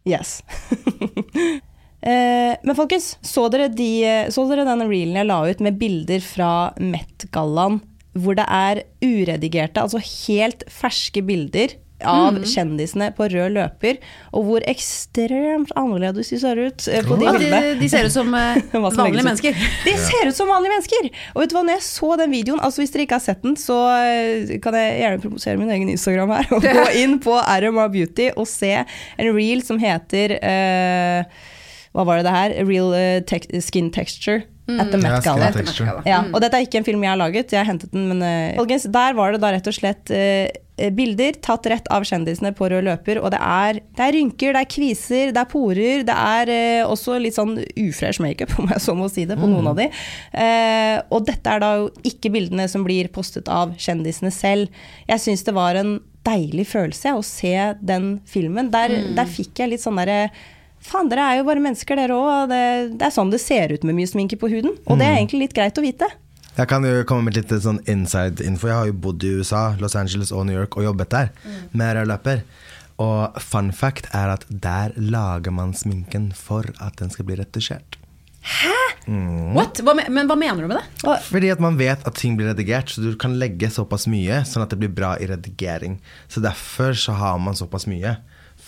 Yes. 0.10 0.40
Eh, 2.00 2.54
men 2.64 2.78
folkens, 2.78 3.18
så 3.28 3.50
dere, 3.52 3.66
de, 3.76 3.90
så 4.32 4.46
dere 4.48 4.64
den 4.64 4.86
reelen 4.88 5.18
jeg 5.20 5.28
la 5.28 5.42
ut 5.44 5.64
med 5.66 5.76
bilder 5.82 6.22
fra 6.24 6.52
Met-gallaen, 6.80 7.82
hvor 8.16 8.38
det 8.40 8.46
er 8.48 8.80
uredigerte, 9.04 9.84
altså 9.84 10.00
helt 10.00 10.64
ferske 10.72 11.20
bilder 11.28 11.76
av 12.08 12.38
kjendisene 12.48 13.10
på 13.16 13.28
rød 13.32 13.56
løper, 13.56 14.00
og 14.32 14.46
hvor 14.48 14.66
ekstremt 14.70 15.74
annerledes 15.80 16.32
de 16.32 16.40
ser 16.42 16.62
ut 16.62 16.88
eh, 16.88 17.04
på 17.06 17.18
de 17.20 17.34
de, 17.42 17.50
de 17.82 17.90
ser 17.92 18.08
ut 18.08 18.14
som 18.14 18.32
eh, 18.38 18.62
vanlige 18.74 19.26
mennesker. 19.26 19.66
De 19.86 19.96
ser 20.00 20.32
ut 20.32 20.38
som 20.38 20.52
vanlige 20.52 20.76
mennesker! 20.76 21.10
Og 21.36 21.44
vet 21.44 21.52
du 21.52 21.58
hva, 21.58 21.66
når 21.68 21.80
jeg 21.80 21.88
så 21.90 22.12
den 22.22 22.36
videoen, 22.36 22.64
altså 22.64 22.84
hvis 22.84 22.96
dere 22.96 23.08
ikke 23.08 23.20
har 23.20 23.26
sett 23.26 23.44
den, 23.46 23.58
så 23.60 23.80
eh, 23.98 24.56
kan 24.64 24.78
jeg 24.78 25.00
gjerne 25.04 25.24
promosere 25.26 25.62
min 25.62 25.74
egen 25.76 25.92
Instagram 25.92 26.36
her, 26.38 26.52
og 26.56 26.70
gå 26.80 26.86
inn 27.02 27.18
på 27.24 27.36
RMA 27.36 27.90
Beauty 27.94 28.30
og 28.36 28.48
se 28.50 28.76
en 28.80 29.34
reel 29.36 29.64
som 29.66 29.80
heter 29.82 30.38
uh, 30.40 31.44
Hva 31.96 32.06
var 32.08 32.20
det 32.20 32.30
det 32.30 32.36
her? 32.36 32.56
Real 32.70 32.94
uh, 32.96 33.60
Skin 33.64 33.92
Texture 33.96 34.46
at 34.78 34.92
the 34.92 34.98
Met 34.98 35.24
skin 35.24 35.34
Gala. 35.34 35.52
Ja, 35.86 35.94
Ja, 36.06 36.20
og 36.30 36.42
dette 36.44 36.60
er 36.60 36.66
ikke 36.66 36.82
en 36.82 36.88
film 36.88 37.04
jeg 37.04 37.12
har 37.12 37.20
laget, 37.20 37.54
jeg 37.54 37.62
har 37.62 37.70
hentet 37.70 37.94
den, 37.96 38.08
men 38.12 38.22
uh, 38.22 38.58
folkens, 38.60 38.88
der 38.94 39.16
var 39.18 39.34
det 39.34 39.42
da 39.44 39.54
rett 39.56 39.70
og 39.70 39.76
slett 39.76 40.14
eh, 40.14 40.50
bilder 40.96 41.38
tatt 41.44 41.68
rett 41.72 41.88
av 41.94 42.06
kjendisene 42.08 42.52
på 42.56 42.70
rød 42.72 42.86
løper, 42.88 43.20
og 43.22 43.34
det 43.34 43.40
er, 43.44 43.80
det 43.98 44.06
er 44.06 44.16
rynker, 44.16 44.56
det 44.56 44.64
er 44.64 44.70
kviser, 44.72 45.34
det 45.36 45.42
er 45.42 45.50
porer, 45.52 46.04
det 46.08 46.16
er 46.16 46.52
eh, 46.54 46.84
også 46.88 47.18
litt 47.22 47.38
sånn 47.38 47.58
ufresh 47.76 48.24
makeup, 48.24 48.54
om 48.62 48.70
jeg 48.74 48.84
så 48.86 48.96
må 48.98 49.10
si 49.12 49.26
det, 49.30 49.40
på 49.40 49.50
noen 49.50 49.72
av 49.72 49.80
de. 49.80 49.90
Eh, 50.32 50.96
og 51.14 51.26
dette 51.30 51.56
er 51.56 51.64
da 51.64 51.74
jo 51.82 51.90
ikke 52.08 52.32
bildene 52.34 52.70
som 52.72 52.86
blir 52.88 53.12
postet 53.14 53.50
av 53.52 53.76
kjendisene 53.80 54.32
selv. 54.34 54.72
Jeg 55.10 55.26
syns 55.26 55.46
det 55.48 55.58
var 55.58 55.80
en 55.80 55.98
deilig 56.28 56.68
følelse 56.70 57.16
å 57.16 57.26
se 57.26 57.56
den 57.80 58.18
filmen. 58.30 58.72
Der, 58.74 58.96
der 59.18 59.30
fikk 59.30 59.62
jeg 59.62 59.74
litt 59.74 59.86
sånn 59.86 60.00
derre 60.02 60.30
Faen, 60.80 61.10
dere 61.12 61.26
er 61.28 61.40
jo 61.42 61.44
bare 61.44 61.60
mennesker, 61.60 62.00
dere 62.00 62.16
òg. 62.16 62.46
Det, 62.48 62.60
det 62.96 63.04
er 63.04 63.12
sånn 63.12 63.34
det 63.34 63.42
ser 63.44 63.74
ut 63.76 63.84
med 63.84 63.98
mye 63.98 64.08
sminke 64.08 64.38
på 64.40 64.48
huden. 64.48 64.78
Og 64.88 64.96
det 64.96 65.10
er 65.10 65.18
egentlig 65.18 65.42
litt 65.42 65.56
greit 65.58 65.76
å 65.76 65.84
vite. 65.84 66.08
Jeg 66.60 66.68
kan 66.68 66.84
jo 66.84 67.06
komme 67.08 67.30
med 67.30 67.38
litt 67.40 67.54
sånn 67.64 67.80
inside 67.88 68.44
info. 68.44 68.68
Jeg 68.68 68.76
har 68.76 68.90
jo 68.90 68.96
bodd 69.06 69.24
i 69.24 69.30
USA, 69.40 69.78
Los 69.80 69.96
Angeles 69.96 70.34
og 70.36 70.44
New 70.50 70.58
York 70.58 70.76
og 70.76 70.90
jobbet 70.90 71.14
der 71.14 71.30
med 71.72 71.96
rødløper. 71.96 72.42
Og 73.00 73.40
fun 73.40 73.70
fact 73.72 74.10
er 74.12 74.34
at 74.34 74.44
der 74.52 74.92
lager 75.00 75.56
man 75.56 75.72
sminken 75.72 76.34
for 76.36 76.68
at 76.84 77.00
den 77.00 77.14
skal 77.14 77.30
bli 77.30 77.38
retusjert. 77.40 77.96
What? 79.56 79.80
Hva, 79.86 79.96
men 80.12 80.28
hva 80.28 80.36
mener 80.36 80.66
du 80.66 80.68
med 80.70 80.82
det? 80.82 81.14
Fordi 81.30 81.54
at 81.54 81.64
man 81.64 81.80
vet 81.80 82.04
at 82.08 82.20
ting 82.20 82.36
blir 82.38 82.52
redigert, 82.52 82.92
så 82.92 83.06
du 83.08 83.16
kan 83.20 83.40
legge 83.40 83.72
såpass 83.72 84.10
mye 84.12 84.44
sånn 84.48 84.66
at 84.66 84.76
det 84.76 84.82
blir 84.84 84.92
bra 84.92 85.14
i 85.16 85.30
redigering. 85.32 85.96
Så 86.28 86.44
derfor 86.44 86.92
så 86.92 87.16
har 87.22 87.40
man 87.40 87.56
såpass 87.58 87.88
mye. 87.90 88.18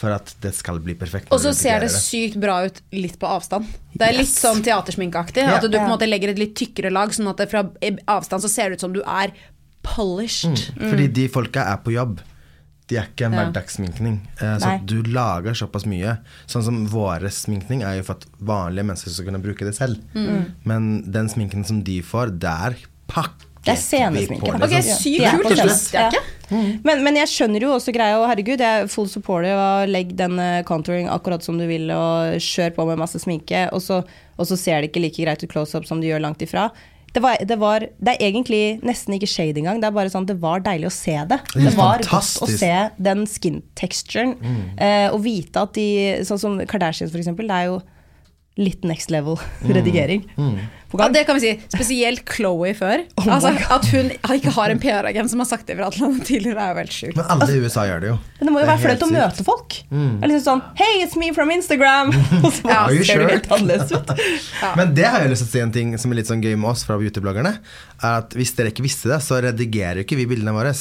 For 0.02 0.10
at 0.16 0.34
det 0.42 0.56
skal 0.58 0.80
bli 0.82 0.96
perfekt. 0.98 1.30
Og 1.32 1.40
så 1.44 1.52
ser 1.54 1.84
det 1.84 1.92
sykt 1.94 2.40
bra 2.42 2.56
ut 2.66 2.80
litt 2.96 3.20
på 3.22 3.30
avstand. 3.30 3.68
Det 3.94 4.08
er 4.08 4.16
litt 4.18 4.32
sånn 4.34 4.64
teatersminkeaktig. 4.66 5.44
Ja. 5.46 5.60
At 5.60 5.68
du 5.68 5.76
på 5.78 5.84
en 5.84 5.92
måte 5.94 6.08
legger 6.10 6.34
et 6.34 6.42
litt 6.42 6.56
tykkere 6.58 6.90
lag, 6.90 7.14
sånn 7.14 7.30
at 7.30 7.38
det 7.44 7.50
fra 7.52 7.62
avstand 8.10 8.42
så 8.42 8.50
ser 8.50 8.72
det 8.74 8.80
ut 8.82 8.86
som 8.88 8.96
du 8.96 9.04
er 9.06 9.36
polished. 9.86 10.58
Fordi 10.80 11.08
de 11.14 11.28
folka 11.32 11.68
er 11.74 11.82
på 11.86 11.94
jobb. 11.96 12.20
de 12.92 12.98
er 13.00 13.06
ikke 13.08 13.24
en 13.30 13.32
Ja. 13.38 13.46
hverdagssminkning. 13.46 14.16
Eh, 14.42 14.58
så 14.60 14.68
at 14.74 14.86
du 14.86 14.98
lager 15.04 15.54
såpass 15.56 15.86
mye. 15.88 16.18
Sånn 16.46 16.64
som 16.66 16.82
våre 16.92 17.30
sminkning 17.32 17.84
er 17.88 18.02
jo 18.02 18.04
for 18.04 18.18
at 18.20 18.26
vanlige 18.42 18.84
mennesker 18.84 19.14
skal 19.16 19.26
kunne 19.30 19.40
bruke 19.42 19.64
det 19.64 19.76
selv. 19.78 20.02
Mm. 20.14 20.52
Men 20.66 20.90
den 21.10 21.30
sminken 21.30 21.64
som 21.66 21.84
de 21.84 22.02
får, 22.02 22.38
det 22.38 22.50
er 22.52 22.76
pakker 23.08 23.48
Det 23.62 23.74
er 23.76 23.80
scenesminke. 23.80 24.54
Ok, 24.58 24.72
sykt 24.88 25.26
kult, 25.38 25.52
det 25.54 25.66
visste 25.70 25.98
jeg 26.00 26.16
ikke. 26.16 26.24
Men, 26.84 27.04
men 27.06 27.16
jeg 27.16 27.30
skjønner 27.32 27.64
jo 27.64 27.70
også 27.78 27.94
greia, 27.96 28.18
og 28.20 28.26
herregud, 28.28 28.60
jeg 28.60 28.82
er 28.84 28.90
full 28.92 29.06
supporter 29.08 29.54
Og 29.56 29.92
legg 29.92 30.10
den 30.20 30.36
eh, 30.42 30.64
contouring 30.68 31.08
akkurat 31.08 31.46
som 31.46 31.56
du 31.62 31.64
vil, 31.70 31.86
og 31.96 32.42
kjør 32.44 32.74
på 32.76 32.88
med 32.90 33.00
masse 33.00 33.22
sminke, 33.24 33.68
og 33.72 33.84
så, 33.86 34.02
og 34.36 34.50
så 34.50 34.58
ser 34.60 34.82
det 34.82 34.90
ikke 34.92 35.06
like 35.06 35.22
greit 35.24 35.46
ut 35.46 35.54
close-up 35.54 35.88
som 35.88 36.02
du 36.02 36.10
gjør 36.10 36.26
langt 36.26 36.44
ifra. 36.44 36.68
Det, 37.14 37.22
var, 37.24 37.38
det, 37.44 37.58
var, 37.60 37.86
det 38.00 38.16
er 38.16 38.26
egentlig 38.28 38.82
nesten 38.88 39.16
ikke 39.16 39.28
shade 39.28 39.60
engang, 39.60 39.80
det 39.84 39.90
er 39.90 39.96
bare 39.96 40.12
sånn, 40.12 40.28
det 40.28 40.38
var 40.42 40.64
deilig 40.64 40.88
å 40.88 40.94
se 40.96 41.16
det. 41.28 41.40
Det 41.54 41.66
Det 41.70 41.74
var 41.78 42.04
godt 42.08 42.44
å 42.44 42.48
se 42.52 42.74
den 43.04 43.26
skin 43.28 43.62
texturen, 43.80 44.36
eh, 44.76 45.08
og 45.12 45.22
vite 45.26 45.64
at 45.68 45.76
de, 45.78 45.88
sånn 46.28 46.40
som 46.42 46.60
Kardashians 46.68 47.12
for 47.14 47.20
eksempel, 47.22 47.48
det 47.52 47.58
er 47.62 47.72
jo 47.72 47.82
litt 48.60 48.84
next 48.84 49.10
level 49.14 49.40
redigering. 49.68 50.26
På 50.92 51.00
Ja, 51.00 51.06
det 51.08 51.22
kan 51.24 51.38
vi 51.38 51.42
si. 51.42 51.52
Spesielt 51.72 52.26
Chloé 52.28 52.74
før. 52.76 53.06
Oh 53.22 53.28
altså, 53.32 53.52
at 53.72 53.86
hun 53.94 54.10
ikke 54.36 54.52
har 54.52 54.74
en 54.74 54.80
PR-agent 54.82 55.30
som 55.32 55.40
har 55.40 55.48
sagt 55.48 55.70
det 55.70 55.78
fra 55.78 55.88
til 55.94 56.04
henne 56.04 56.26
tidligere, 56.26 56.60
er 56.66 56.74
jo 56.74 56.82
helt 56.82 56.96
sjukt. 56.96 57.16
Men 57.20 57.30
alle 57.32 57.48
i 57.54 57.62
USA 57.64 57.86
gjør 57.88 58.02
det 58.04 58.10
jo. 58.10 58.16
Men 58.40 58.50
det 58.50 58.54
må 58.56 58.60
jo 58.60 58.66
Det 58.66 58.72
være 58.72 58.82
flaut 58.84 59.06
å 59.06 59.10
møte 59.14 59.46
folk. 59.48 59.78
Er 59.94 60.28
liksom 60.32 60.44
sånn 60.50 60.64
Hey, 60.82 61.00
it's 61.06 61.16
me 61.22 61.30
from 61.38 61.54
Instagram! 61.54 62.12
Og 62.44 62.50
så 62.58 62.68
ja, 62.74 62.82
ser 62.92 63.08
sure? 63.14 63.24
du 63.30 63.34
helt 63.38 63.48
annerledes 63.56 63.94
ut. 63.96 64.12
Men 64.82 64.94
det 64.98 65.08
har 65.08 65.24
jeg 65.24 65.32
lyst 65.36 65.46
til 65.46 65.52
å 65.52 65.54
si 65.54 65.64
en 65.64 65.74
ting 65.78 65.96
som 66.02 66.12
er 66.12 66.20
litt 66.20 66.32
sånn 66.34 66.44
gøy 66.44 66.58
med 66.60 66.74
oss 66.74 66.84
fra 66.88 66.98
beautybloggerne. 67.00 67.54
Er 68.02 68.20
at 68.26 68.36
Hvis 68.36 68.52
dere 68.58 68.74
ikke 68.74 68.84
visste 68.84 69.14
det, 69.14 69.22
så 69.24 69.40
redigerer 69.48 70.04
ikke 70.04 70.20
vi 70.20 70.28
bildene 70.34 70.56
våre. 70.58 70.74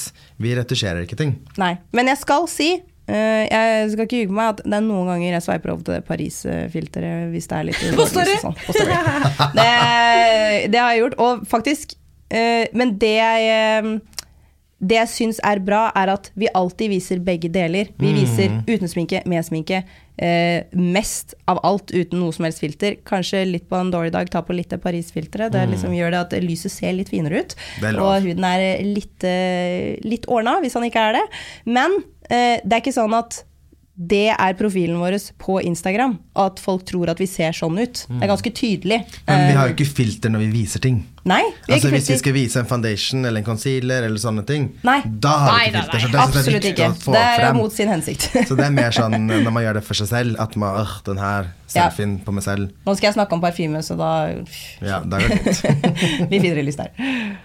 Vi 0.42 0.56
retusjerer 0.58 1.04
ikke 1.06 1.20
ting. 1.20 1.36
Nei. 1.60 1.76
Men 1.94 2.10
jeg 2.10 2.18
skal 2.24 2.48
si 2.50 2.72
jeg 3.10 3.90
skal 3.92 4.04
ikke 4.06 4.18
ljuge 4.20 4.30
på 4.30 4.36
meg 4.38 4.48
at 4.54 4.60
det 4.64 4.76
er 4.78 4.84
noen 4.86 5.08
ganger 5.10 5.32
jeg 5.36 5.44
sveiper 5.46 5.72
over 5.72 5.82
til 5.86 5.94
det 5.96 6.04
Paris-filteret 6.08 7.30
hvis 7.32 7.48
det 7.50 7.56
er 7.58 7.68
litt 7.70 7.80
På 7.98 8.06
story? 8.10 8.36
sånn. 8.42 8.56
Det, 9.58 9.68
det 10.70 10.78
har 10.80 10.92
jeg 10.94 11.02
gjort. 11.04 11.16
Og 11.24 11.44
faktisk 11.50 11.94
eh, 12.30 12.66
Men 12.76 12.94
det 13.02 13.14
jeg 13.16 13.48
eh, 13.54 13.90
det 14.80 14.96
jeg 14.96 15.10
syns 15.12 15.40
er 15.44 15.60
bra, 15.60 15.88
er 15.96 16.08
at 16.14 16.30
vi 16.40 16.48
alltid 16.56 16.88
viser 16.94 17.20
begge 17.24 17.50
deler. 17.52 17.90
Vi 18.00 18.14
viser 18.16 18.62
uten 18.64 18.88
sminke, 18.88 19.20
med 19.28 19.44
sminke. 19.44 19.82
Eh, 20.20 20.64
mest 20.72 21.34
av 21.48 21.60
alt 21.64 21.92
uten 21.92 22.20
noe 22.20 22.32
som 22.32 22.46
helst 22.46 22.62
filter. 22.64 22.96
Kanskje 23.08 23.42
litt 23.48 23.68
på 23.68 23.76
en 23.76 23.92
dårlig 23.92 24.14
dag, 24.16 24.30
ta 24.32 24.40
på 24.44 24.56
litt 24.56 24.72
av 24.72 24.80
Paris-filteret. 24.84 25.52
Det 25.52 25.66
liksom 25.74 25.92
gjør 25.96 26.16
det 26.16 26.22
at 26.24 26.34
lyset 26.44 26.72
ser 26.72 26.96
litt 26.96 27.12
finere 27.12 27.44
ut. 27.44 27.54
Og 27.92 28.24
huden 28.24 28.48
er 28.48 28.80
litt, 28.88 29.18
eh, 29.24 30.00
litt 30.00 30.24
ordna, 30.32 30.58
hvis 30.64 30.76
han 30.80 30.88
ikke 30.88 31.06
er 31.10 31.20
det. 31.20 31.26
Men 31.68 32.00
eh, 32.30 32.56
det 32.64 32.72
er 32.72 32.80
ikke 32.80 32.96
sånn 32.96 33.16
at 33.20 33.42
det 34.00 34.30
er 34.32 34.54
profilen 34.56 34.96
vår 34.96 35.18
på 35.38 35.58
Instagram. 35.60 36.14
At 36.40 36.58
folk 36.62 36.86
tror 36.88 37.10
at 37.12 37.18
vi 37.20 37.26
ser 37.28 37.52
sånn 37.52 37.76
ut. 37.76 38.06
Det 38.08 38.22
er 38.24 38.30
ganske 38.30 38.52
tydelig. 38.56 39.02
Men 39.26 39.42
vi 39.44 39.52
Eh, 39.52 39.56
har 39.58 39.68
jo 39.68 39.74
ikke 39.74 39.86
filter 39.92 40.30
når 40.32 40.38
vi 40.46 40.50
viser 40.54 40.80
ting. 40.80 41.02
Nei, 41.28 41.42
vi 41.66 41.74
Altså 41.74 41.88
ikke 41.90 41.96
Hvis 41.98 42.08
vi 42.08 42.16
skal 42.16 42.32
vise 42.32 42.56
en 42.62 42.64
foundation 42.70 43.24
eller 43.28 43.42
en 43.42 43.44
concealer, 43.44 44.06
eller 44.06 44.16
sånne 44.16 44.46
ting, 44.48 44.70
Nei. 44.82 45.02
da 45.04 45.28
har 45.36 45.58
vi 45.58 45.66
ikke 45.68 45.82
filter. 45.82 45.98
Så 46.00 46.06
det 46.06 46.12
det 46.12 46.20
Absolutt 46.24 46.54
viktig 46.64 46.72
ikke. 46.72 46.88
å 46.88 47.02
få 47.04 47.12
Det 47.12 47.20
er 47.26 47.38
frem. 47.42 47.56
mot 47.60 47.72
sin 47.76 47.88
hensikt. 47.92 48.30
Så 48.48 48.56
det 48.56 48.64
er 48.64 48.70
mer 48.70 48.90
sånn 48.96 49.18
når 49.44 49.50
man 49.52 49.62
gjør 49.66 49.74
det 49.74 49.84
for 49.84 49.94
seg 50.00 50.08
selv, 50.08 50.40
at 50.40 50.56
man 50.56 50.80
øh, 50.80 50.96
den 51.04 51.18
her 51.18 51.52
Ja. 51.74 51.90
på 51.90 52.32
meg 52.32 52.42
selv. 52.42 52.70
Nå 52.86 52.96
skal 52.96 53.08
jeg 53.12 53.14
snakke 53.20 53.32
om 53.36 53.40
parfyme, 53.44 53.78
så 53.84 53.96
da 54.00 54.32
Ja, 54.80 55.00
da 55.04 55.18
går 55.20 55.28
det 55.28 55.54
fint. 55.60 56.30
Vi 56.32 56.40
finner 56.40 56.58
en 56.58 56.66
lyst 56.66 56.78
der. 56.80 57.36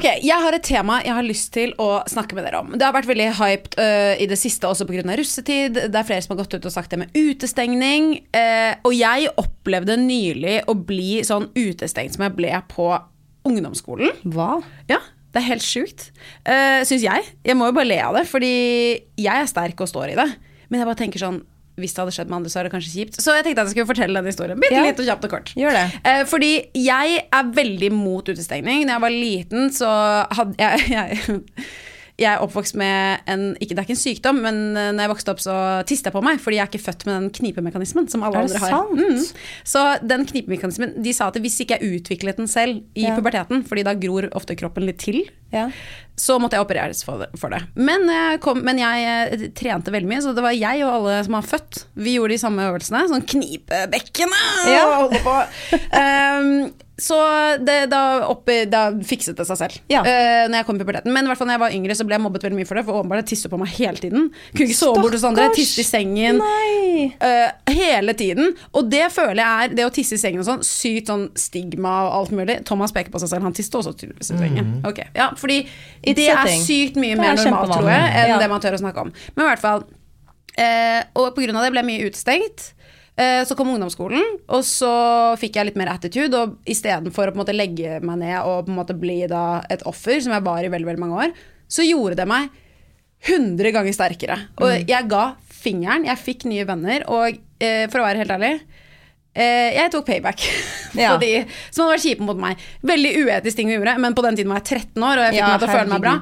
Ok, 0.00 0.06
Jeg 0.24 0.40
har 0.40 0.54
et 0.56 0.64
tema 0.64 0.94
jeg 1.04 1.12
har 1.12 1.26
lyst 1.26 1.50
til 1.52 1.74
å 1.76 2.00
snakke 2.08 2.32
med 2.32 2.46
dere 2.46 2.62
om. 2.62 2.70
Det 2.72 2.86
har 2.86 2.94
vært 2.96 3.08
veldig 3.10 3.26
hyped 3.36 3.74
uh, 3.76 4.14
i 4.16 4.24
det 4.30 4.38
siste, 4.40 4.64
også 4.64 4.86
pga. 4.88 5.04
russetid. 5.20 5.76
Det 5.76 5.98
er 5.98 6.06
flere 6.08 6.24
som 6.24 6.32
har 6.32 6.40
gått 6.40 6.56
ut 6.56 6.68
og 6.70 6.72
sagt 6.72 6.94
det 6.94 7.02
med 7.02 7.12
utestengning. 7.12 8.14
Uh, 8.32 8.80
og 8.88 8.96
jeg 8.96 9.28
opplevde 9.36 9.98
nylig 10.00 10.62
å 10.72 10.74
bli 10.74 11.20
sånn 11.26 11.50
utestengt 11.52 12.16
som 12.16 12.24
jeg 12.24 12.36
ble 12.38 12.54
på 12.72 12.88
ungdomsskolen. 13.44 14.16
Hva? 14.32 14.62
Ja, 14.88 15.02
det 15.34 15.42
er 15.42 15.50
helt 15.50 15.68
sjukt. 15.68 16.08
Uh, 16.48 16.80
Syns 16.88 17.04
jeg. 17.04 17.28
Jeg 17.44 17.60
må 17.60 17.68
jo 17.68 17.76
bare 17.76 17.90
le 17.92 18.00
av 18.06 18.16
det, 18.16 18.24
fordi 18.30 18.54
jeg 19.20 19.34
er 19.36 19.52
sterk 19.52 19.84
og 19.84 19.92
står 19.92 20.14
i 20.14 20.18
det. 20.22 20.30
Men 20.70 20.80
jeg 20.80 20.88
bare 20.88 21.02
tenker 21.02 21.20
sånn 21.20 21.42
hvis 21.80 21.94
det 21.96 22.02
hadde 22.04 22.14
skjedd 22.16 22.30
med 22.30 22.38
andre, 22.40 22.50
så 22.52 22.60
er 22.60 22.68
det 22.68 22.72
kanskje 22.76 22.94
kjipt. 22.94 23.20
Så 23.20 23.34
jeg 23.36 23.44
tenkte 23.48 23.64
at 23.64 23.70
jeg 23.70 23.76
skulle 23.78 23.90
fortelle 23.94 24.20
den 24.20 24.30
historien. 24.30 24.60
Bitte 24.60 24.76
Ja. 24.78 24.82
litt 24.86 25.00
og 25.00 25.06
kjapt 25.10 25.24
og 25.24 25.30
kort. 25.36 25.54
Gjør 25.56 25.72
det. 25.78 25.86
Eh, 26.04 26.24
fordi 26.30 26.52
jeg 26.74 27.22
er 27.32 27.54
veldig 27.60 27.92
mot 27.92 28.24
utestengning. 28.28 28.86
Da 28.86 28.98
jeg 28.98 29.06
var 29.08 29.10
liten, 29.16 29.70
så 29.74 29.88
hadde 30.30 30.54
jeg, 30.60 30.86
jeg 30.96 31.38
jeg 32.20 32.34
er 32.36 32.42
oppvokst 32.44 32.74
med 32.76 33.22
en 33.32 33.44
ikke, 33.64 33.72
Det 33.72 33.78
er 33.80 33.86
ikke 33.86 33.94
en 33.96 34.00
sykdom, 34.02 34.40
men 34.44 34.56
eh, 34.76 34.90
når 34.92 35.06
jeg 35.06 35.10
vokste 35.14 35.32
opp, 35.32 35.38
så 35.40 35.54
tiste 35.88 36.10
jeg 36.10 36.12
på 36.12 36.20
meg. 36.26 36.36
Fordi 36.44 36.58
jeg 36.58 36.66
er 36.66 36.68
ikke 36.68 36.82
født 36.84 37.06
med 37.08 37.14
den 37.16 37.30
knipemekanismen 37.38 38.10
som 38.12 38.22
alle 38.26 38.42
andre 38.44 38.60
har. 38.60 38.90
Mm. 38.92 39.22
Så 39.64 39.84
den 40.04 40.26
knipemekanismen 40.28 40.98
De 41.02 41.14
sa 41.16 41.30
at 41.32 41.38
hvis 41.40 41.56
ikke 41.64 41.78
jeg 41.80 42.02
utviklet 42.02 42.36
den 42.42 42.50
selv 42.50 42.82
i 42.94 43.06
Ja. 43.06 43.16
puberteten, 43.16 43.64
fordi 43.64 43.86
da 43.88 43.94
gror 43.94 44.28
ofte 44.36 44.56
kroppen 44.60 44.84
litt 44.84 44.98
til, 45.00 45.22
Ja. 45.50 45.70
Så 46.20 46.36
måtte 46.42 46.58
jeg 46.58 46.66
opereres 46.66 47.00
for 47.06 47.22
det. 47.52 47.62
Men, 47.80 48.04
jeg 48.12 48.40
kom, 48.44 48.60
men 48.66 48.80
jeg 48.80 49.06
eh, 49.32 49.46
trente 49.56 49.92
veldig 49.94 50.10
mye, 50.10 50.20
så 50.24 50.34
det 50.36 50.44
var 50.44 50.52
jeg 50.56 50.84
og 50.84 50.92
alle 50.98 51.16
som 51.24 51.38
var 51.38 51.48
født. 51.48 51.84
Vi 51.96 52.18
gjorde 52.18 52.36
de 52.36 52.42
samme 52.42 52.68
øvelsene. 52.68 53.06
Sånn 53.08 53.24
knipebekkene 53.32 54.44
Ja. 54.68 54.84
og 54.84 54.94
holde 55.06 55.24
på. 55.24 55.38
um, 55.96 56.70
så 57.00 57.16
det, 57.64 57.86
da, 57.88 58.00
oppi, 58.28 58.66
da 58.68 58.90
fikset 59.08 59.38
det 59.38 59.46
seg 59.48 59.56
selv. 59.56 59.76
Ja. 59.88 60.02
Uh, 60.04 60.44
når 60.52 60.58
jeg 60.60 60.66
kom 60.68 60.76
i 60.76 60.82
puberteten. 60.82 61.14
Men 61.14 61.24
i 61.24 61.30
hvert 61.30 61.40
fall 61.40 61.48
når 61.48 61.56
jeg 61.56 61.62
var 61.62 61.76
yngre, 61.78 61.96
så 61.96 62.04
ble 62.04 62.18
jeg 62.18 62.24
mobbet 62.26 62.44
veldig 62.44 62.58
mye 62.58 62.68
for 62.68 62.76
det. 62.76 62.84
For 62.84 63.00
åpenbart 63.00 63.22
jeg 63.22 63.30
tisset 63.32 63.52
på 63.52 63.60
meg 63.62 63.72
hele 63.78 64.02
tiden. 64.02 64.26
Kunne 64.52 64.66
ikke 64.68 64.76
sove 64.76 65.00
bort 65.00 65.16
hos 65.16 65.24
andre. 65.24 65.46
Tisse 65.56 65.80
i 65.80 65.86
sengen. 65.88 66.42
Eh, 67.00 67.46
hele 67.72 68.12
tiden. 68.18 68.52
Og 68.76 68.90
det 68.92 69.06
føler 69.14 69.40
jeg 69.40 69.70
er 69.70 69.76
det 69.80 69.86
å 69.88 69.94
tisse 69.94 70.18
i 70.18 70.20
sengen 70.20 70.42
og 70.42 70.48
sånn, 70.50 70.64
sykt 70.66 71.08
sånn 71.08 71.24
stigma 71.40 71.94
og 72.10 72.12
alt 72.18 72.36
mulig. 72.36 72.58
Thomas 72.68 72.92
peker 72.92 73.14
på 73.14 73.22
seg 73.22 73.32
selv, 73.32 73.48
han 73.48 73.56
tisset 73.56 73.80
også 73.80 73.94
tydeligvis 73.96 74.34
i 74.34 74.40
sengen. 74.42 74.74
Ok, 74.84 75.00
ja, 75.16 75.30
fordi 75.40 75.62
It's 76.10 76.20
det 76.20 76.28
er 76.32 76.50
sykt 76.66 76.96
mye 77.00 77.16
mer 77.16 77.32
er 77.34 77.40
normalt, 77.44 77.72
tror 77.72 77.88
jeg, 77.90 78.10
enn 78.20 78.28
Ja. 78.34 78.38
det 78.38 78.48
man 78.50 78.60
tør 78.60 78.76
å 78.76 78.82
snakke 78.82 79.00
om. 79.06 79.12
Men 79.36 79.46
i 79.46 79.48
hvert 79.50 79.62
fall 79.64 79.84
eh, 80.58 81.02
Og 81.16 81.26
av 81.30 81.64
det 81.64 81.70
ble 81.72 81.80
jeg 81.82 81.88
mye 81.90 82.06
utestengt. 82.10 82.72
Eh, 83.16 83.44
Så 83.44 83.56
kom 83.56 83.68
ungdomsskolen, 83.68 84.38
og 84.48 84.62
så 84.64 85.36
fikk 85.38 85.56
jeg 85.56 85.66
litt 85.66 85.76
mer 85.76 85.88
attitude. 85.92 86.32
Og 86.34 86.56
istedenfor 86.66 87.28
å 87.28 87.32
på 87.34 87.38
en 87.40 87.44
måte 87.44 87.56
legge 87.56 88.00
meg 88.02 88.18
ned 88.18 88.38
og 88.44 88.66
på 88.66 88.70
en 88.72 88.76
måte 88.80 88.98
bli 88.98 89.26
da 89.26 89.62
et 89.70 89.82
offer, 89.84 90.20
som 90.20 90.32
jeg 90.32 90.42
var 90.42 90.64
i 90.64 90.68
veldig 90.68 90.86
veldig 90.86 90.98
mange 91.00 91.18
år, 91.26 91.32
så 91.68 91.82
gjorde 91.86 92.16
det 92.16 92.26
meg 92.28 92.48
100 93.28 93.72
ganger 93.72 93.92
sterkere. 93.92 94.38
Og 94.58 94.70
Mm. 94.80 94.86
jeg 94.88 95.08
ga 95.08 95.34
fingeren, 95.50 96.04
jeg 96.06 96.16
fikk 96.18 96.44
nye 96.46 96.64
venner, 96.64 97.02
og 97.08 97.38
eh, 97.60 97.86
for 97.88 98.00
å 98.00 98.04
være 98.06 98.16
helt 98.24 98.30
ærlig 98.30 98.60
eh, 99.34 99.74
jeg 99.76 99.90
tok 99.92 100.06
payback 100.08 100.42
Ja. 100.98 101.12
for 101.12 101.22
de 101.22 101.44
som 101.70 101.84
hadde 101.84 101.92
vært 101.94 102.02
kjipe 102.02 102.24
mot 102.26 102.38
meg. 102.42 102.58
Veldig 102.82 103.10
uetisk 103.22 103.56
ting 103.60 103.68
vi 103.70 103.76
gjorde, 103.76 103.92
men 104.02 104.14
på 104.18 104.24
den 104.26 104.34
tiden 104.40 104.50
var 104.50 104.58
jeg 104.64 104.80
13 104.90 105.04
år, 105.06 105.20
og 105.20 105.26
jeg 105.28 105.34
fikk 105.36 105.40
Ja, 105.40 105.50
meg 105.52 105.60
til 105.62 105.68
å 105.68 105.74
føle 105.76 105.92
meg 105.92 106.02
bra. 106.02 106.14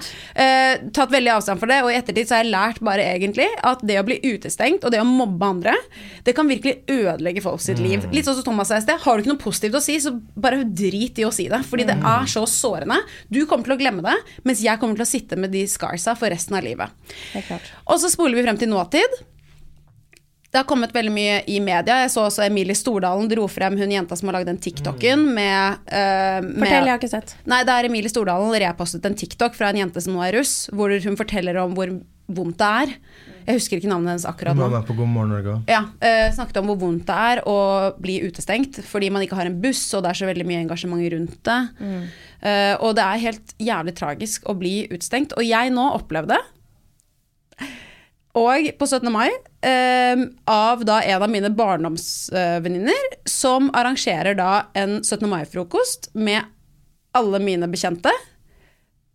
Eh, 0.45 0.83
tatt 0.99 1.15
veldig 1.15 1.33
avstand 1.33 1.63
for 1.63 1.73
det, 1.73 1.79
og 1.87 1.89
i 1.93 1.97
ettertid 1.97 2.29
så 2.29 2.37
har 2.37 2.43
jeg 2.45 2.53
lært 2.53 2.83
bare 2.85 3.07
egentlig 3.15 3.47
at 3.65 3.81
det 3.89 3.97
å 3.97 4.05
bli 4.05 4.19
utestengt 4.29 4.85
og 4.85 4.93
det 4.93 5.01
å 5.01 5.07
mobbe 5.09 5.49
andre, 5.49 5.73
det 6.29 6.35
kan 6.37 6.51
virkelig 6.53 6.83
ødelegge 6.93 7.45
folk 7.47 7.65
sitt 7.65 7.81
liv. 7.81 8.05
Litt 8.13 8.29
sånn 8.29 8.37
som 8.43 8.45
Thomas 8.51 8.69
sa 8.69 8.77
i 8.77 8.85
sted, 8.85 9.01
har 9.07 9.17
du 9.17 9.25
ikke 9.25 9.33
noe 9.33 9.41
positivt 9.47 9.81
å 9.81 9.83
si, 9.89 9.97
så 10.05 10.13
bare 10.37 10.61
drit 10.69 11.17
i 11.23 11.25
å 11.25 11.33
si 11.33 11.49
det. 11.49 11.63
Fordi 11.71 11.89
det 11.89 11.97
er 11.97 12.29
så 12.29 12.45
sårende. 12.45 13.01
Du 13.33 13.41
kommer 13.49 13.65
til 13.71 13.79
å 13.79 13.81
glemme 13.81 14.05
det, 14.05 14.19
mens 14.45 14.61
jeg 14.61 14.77
kommer 14.83 15.01
til 15.01 15.07
å 15.07 15.11
sitte 15.15 15.41
med 15.41 15.51
de 15.57 15.65
scarsa 15.71 16.13
for 16.19 16.29
resten 16.29 16.61
av 16.61 16.69
livet. 16.69 16.93
Det 17.33 17.47
klart. 17.49 17.73
Og 17.89 17.97
så 18.05 18.13
spoler 18.13 18.37
vi 18.37 18.45
frem 18.45 18.61
til 18.61 18.69
nåtid. 18.69 19.19
Det 20.49 20.63
har 20.63 20.65
kommet 20.69 20.95
veldig 20.97 21.13
mye 21.13 21.41
i 21.51 21.59
media. 21.61 21.99
Jeg 22.05 22.13
så 22.15 22.25
også 22.25 22.47
Emilie 22.47 22.77
Stordalen 22.77 23.29
dro 23.29 23.45
frem 23.53 23.77
hun 23.77 23.91
jenta 23.93 24.17
som 24.17 24.31
har 24.31 24.39
lagd 24.39 24.49
den 24.49 24.61
TikToken 24.65 25.27
med, 25.37 25.83
eh, 25.93 26.39
med 26.41 26.63
Fortell, 26.65 26.87
jeg 26.89 26.95
har 26.95 27.01
ikke 27.03 27.11
sett. 27.13 27.35
Nei, 27.45 27.63
det 27.69 27.75
er 27.75 27.89
Emilie 27.91 28.13
Stordalen 28.13 28.55
repostet 28.65 29.05
en 29.05 29.19
TikTok 29.19 29.59
fra 29.59 29.69
en 29.69 29.83
jente 29.83 30.01
som 30.01 30.17
nå 30.17 30.25
er 30.25 30.39
russ, 30.41 30.71
hvor 30.73 30.95
hun 31.05 31.21
forteller 31.21 31.61
om 31.61 31.77
hvor 31.77 31.93
vondt 32.29 32.61
det 32.61 32.71
er. 32.83 32.95
Jeg 33.49 33.61
husker 33.61 33.81
ikke 33.81 33.89
navnet 33.89 34.13
hennes 34.13 34.27
akkurat 34.29 34.57
Hun 34.57 34.61
nå. 34.61 34.69
med 34.73 34.89
på 34.89 34.97
God 34.97 35.09
morgen 35.09 35.31
Norge. 35.33 35.55
Ja, 35.69 35.87
uh, 35.89 36.27
snakket 36.37 36.59
om 36.61 36.69
hvor 36.69 36.81
vondt 36.83 37.07
det 37.09 37.17
er 37.17 37.41
å 37.49 37.59
bli 37.97 38.19
utestengt 38.21 38.83
fordi 38.85 39.09
man 39.13 39.25
ikke 39.25 39.39
har 39.39 39.49
en 39.49 39.57
buss, 39.63 39.87
og 39.97 40.05
det 40.05 40.13
er 40.13 40.21
så 40.21 40.29
veldig 40.29 40.45
mye 40.49 40.65
engasjement 40.67 41.05
rundt 41.15 41.39
det. 41.49 41.61
Eh, 42.39 42.75
og 42.85 42.93
det 42.95 43.03
er 43.03 43.25
helt 43.25 43.55
jævlig 43.59 43.95
tragisk 43.99 44.45
å 44.47 44.55
bli 44.59 44.75
utestengt. 44.93 45.33
Og 45.35 45.43
jeg 45.43 45.73
nå 45.75 45.89
opplevde 45.97 46.39
og 48.37 48.69
på 48.79 48.87
17. 48.87 49.09
mai, 49.13 49.31
eh, 49.65 50.17
av 50.47 50.85
da 50.85 51.01
en 51.01 51.23
av 51.23 51.31
mine 51.31 51.51
barndomsvenninner, 51.57 53.15
som 53.25 53.71
arrangerer 53.75 54.37
da 54.37 54.67
en 54.75 55.01
17. 55.03 55.29
mai-frokost 55.31 56.11
med 56.15 56.43
alle 57.17 57.41
mine 57.43 57.69
bekjente. 57.71 58.13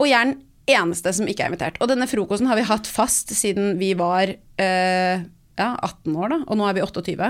Og 0.02 0.10
jeg 0.10 0.18
er 0.18 0.34
den 0.34 0.42
eneste 0.68 1.14
som 1.14 1.28
ikke 1.30 1.46
er 1.46 1.52
invitert. 1.52 1.78
Og 1.80 1.92
denne 1.92 2.08
frokosten 2.10 2.50
har 2.50 2.58
vi 2.60 2.68
hatt 2.68 2.90
fast 2.90 3.32
siden 3.36 3.78
vi 3.80 3.94
var 4.00 4.34
eh, 4.34 5.24
ja, 5.60 5.70
18 5.78 6.16
år, 6.16 6.34
da. 6.34 6.40
Og 6.48 6.58
nå 6.60 6.68
er 6.68 6.80
vi 6.80 6.84
28. 6.84 7.30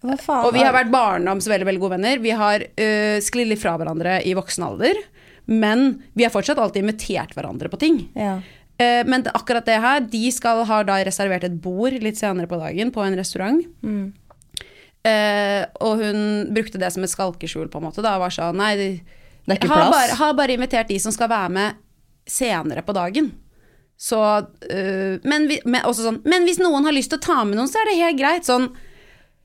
Hva 0.00 0.16
faen? 0.16 0.46
Og 0.46 0.54
vi 0.54 0.62
har 0.64 0.74
vært 0.76 0.92
barndoms 0.92 1.48
veldig, 1.50 1.66
veldig 1.68 1.82
gode 1.82 1.96
venner. 1.98 2.20
Vi 2.22 2.32
har 2.36 2.62
uh, 2.64 3.16
sklidd 3.20 3.50
litt 3.50 3.60
fra 3.60 3.74
hverandre 3.80 4.20
i 4.24 4.32
voksen 4.36 4.64
alder. 4.64 4.96
Men 5.50 6.02
vi 6.16 6.24
har 6.24 6.32
fortsatt 6.32 6.60
alltid 6.62 6.84
invitert 6.84 7.34
hverandre 7.36 7.68
på 7.72 7.80
ting. 7.80 8.02
ja. 8.16 8.38
Eh, 8.80 9.02
men 9.04 9.26
akkurat 9.34 9.66
det 9.68 9.76
her, 9.82 10.00
de 10.08 10.22
skal, 10.32 10.64
har 10.68 10.88
da 10.88 10.98
reservert 11.04 11.44
et 11.44 11.60
bord 11.62 11.96
litt 12.00 12.20
senere 12.20 12.48
på 12.48 12.60
dagen 12.60 12.92
på 12.94 13.04
en 13.04 13.18
restaurant. 13.18 13.60
Eh, 15.00 15.62
og 15.80 16.00
hun 16.00 16.48
brukte 16.52 16.80
det 16.80 16.90
som 16.92 17.04
et 17.04 17.12
skalkeskjul, 17.12 17.68
på 17.72 17.80
en 17.80 17.88
måte. 17.88 18.04
Da 18.04 18.16
var 18.20 18.32
sånn 18.34 18.58
Nei, 18.60 18.72
de, 18.76 18.88
Det 19.44 19.56
er 19.56 19.60
ikke 19.60 19.72
har 19.72 19.86
plass. 19.86 19.94
bare, 19.96 20.18
har 20.20 20.34
bare 20.38 20.56
invitert 20.56 20.92
de 20.92 20.98
som 21.00 21.14
skal 21.14 21.30
være 21.32 21.54
med 21.56 21.80
senere 22.28 22.84
på 22.86 22.96
dagen. 22.96 23.32
Så 24.00 24.20
eh, 24.70 25.20
men, 25.28 25.48
vi, 25.50 25.60
men, 25.64 25.82
også 25.84 26.06
sånn, 26.06 26.22
men 26.24 26.46
hvis 26.48 26.60
noen 26.62 26.86
har 26.88 26.96
lyst 26.96 27.12
til 27.12 27.20
å 27.20 27.26
ta 27.26 27.42
med 27.44 27.58
noen, 27.58 27.68
så 27.68 27.82
er 27.82 27.90
det 27.90 28.00
helt 28.00 28.20
greit. 28.20 28.48
Sånn 28.48 28.70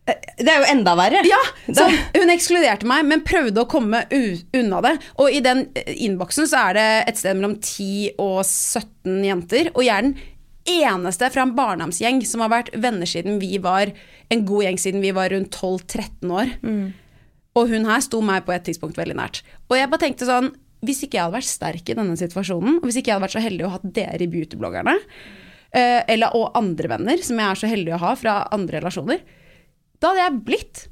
Det 0.06 0.46
er 0.52 0.62
jo 0.62 0.68
enda 0.70 0.94
verre. 1.00 1.24
ja, 1.26 1.40
sånn, 1.66 1.96
hun 2.14 2.30
ekskluderte 2.34 2.86
meg, 2.90 3.08
men 3.10 3.24
prøvde 3.26 3.64
å 3.64 3.70
komme 3.70 4.04
unna 4.12 4.82
det. 4.86 4.94
Og 5.24 5.34
i 5.34 5.42
den 5.42 5.64
eh, 5.74 5.96
innboksen 6.06 6.50
så 6.52 6.68
er 6.70 6.78
det 6.78 6.90
et 7.10 7.22
sted 7.22 7.40
mellom 7.40 7.56
10 7.58 8.20
og 8.22 8.44
17 8.44 9.24
jenter, 9.26 9.72
og 9.74 9.82
jeg 9.86 9.96
er 9.96 10.06
den 10.06 10.18
eneste 10.66 11.30
fra 11.34 11.46
en 11.46 11.56
barndomsgjeng 11.58 12.22
som 12.26 12.42
har 12.42 12.52
vært 12.54 12.72
venner 12.82 13.10
siden 13.10 13.40
vi 13.42 13.58
var 13.62 13.92
en 14.34 14.46
god 14.50 14.66
gjeng 14.66 14.80
siden 14.82 15.04
vi 15.04 15.14
var 15.14 15.30
rundt 15.34 15.54
12-13 15.54 16.34
år. 16.34 16.54
Og 17.56 17.72
hun 17.72 17.88
her 17.88 18.04
sto 18.04 18.20
meg 18.26 18.46
på 18.46 18.54
et 18.56 18.66
tidspunkt 18.68 18.98
veldig 19.00 19.18
nært. 19.18 19.42
Og 19.70 19.78
jeg 19.78 19.90
bare 19.92 20.04
tenkte 20.06 20.28
sånn 20.28 20.52
Hvis 20.86 21.06
ikke 21.06 21.18
jeg 21.18 21.24
hadde 21.24 21.38
vært 21.38 21.50
sterk 21.50 21.88
i 21.90 21.96
denne 21.98 22.18
situasjonen, 22.20 22.76
og 22.78 22.84
hvis 22.86 23.00
ikke 23.00 23.10
jeg 23.10 23.16
hadde 23.16 23.26
vært 23.26 23.38
så 23.38 23.42
heldig 23.42 23.66
å 23.66 23.72
ha 23.74 23.80
dere 23.96 24.22
i 24.22 24.28
beautybloggerne, 24.30 24.94
eh, 25.74 26.02
eller, 26.14 26.36
og 26.38 26.54
andre 26.60 26.92
venner 26.92 27.24
som 27.26 27.40
jeg 27.42 27.48
er 27.48 27.62
så 27.62 27.70
heldig 27.72 27.96
å 27.96 28.02
ha 28.04 28.12
fra 28.20 28.36
andre 28.54 28.84
relasjoner, 28.84 29.24
da 30.02 30.12
hadde 30.12 30.24
jeg 30.26 30.44
blitt 30.48 30.86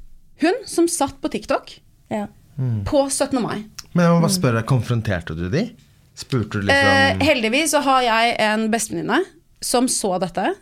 hun 0.44 0.60
som 0.66 0.88
satt 0.90 1.20
på 1.22 1.30
TikTok 1.32 1.76
Ja. 2.10 2.26
på 2.86 3.04
17. 3.10 3.40
mai. 3.42 3.64
Men 3.94 4.04
jeg 4.06 4.12
må 4.14 4.20
bare 4.24 4.34
spørre, 4.34 4.62
konfronterte 4.66 5.36
du 5.38 5.48
de? 5.50 5.68
Spurte 6.18 6.60
du 6.60 6.66
liksom 6.68 6.92
Eh, 7.20 7.24
heldigvis 7.26 7.70
så 7.74 7.80
har 7.82 8.02
jeg 8.02 8.36
en 8.38 8.68
bestevenninne 8.70 9.20
som 9.62 9.86
så 9.90 10.18
dette. 10.22 10.54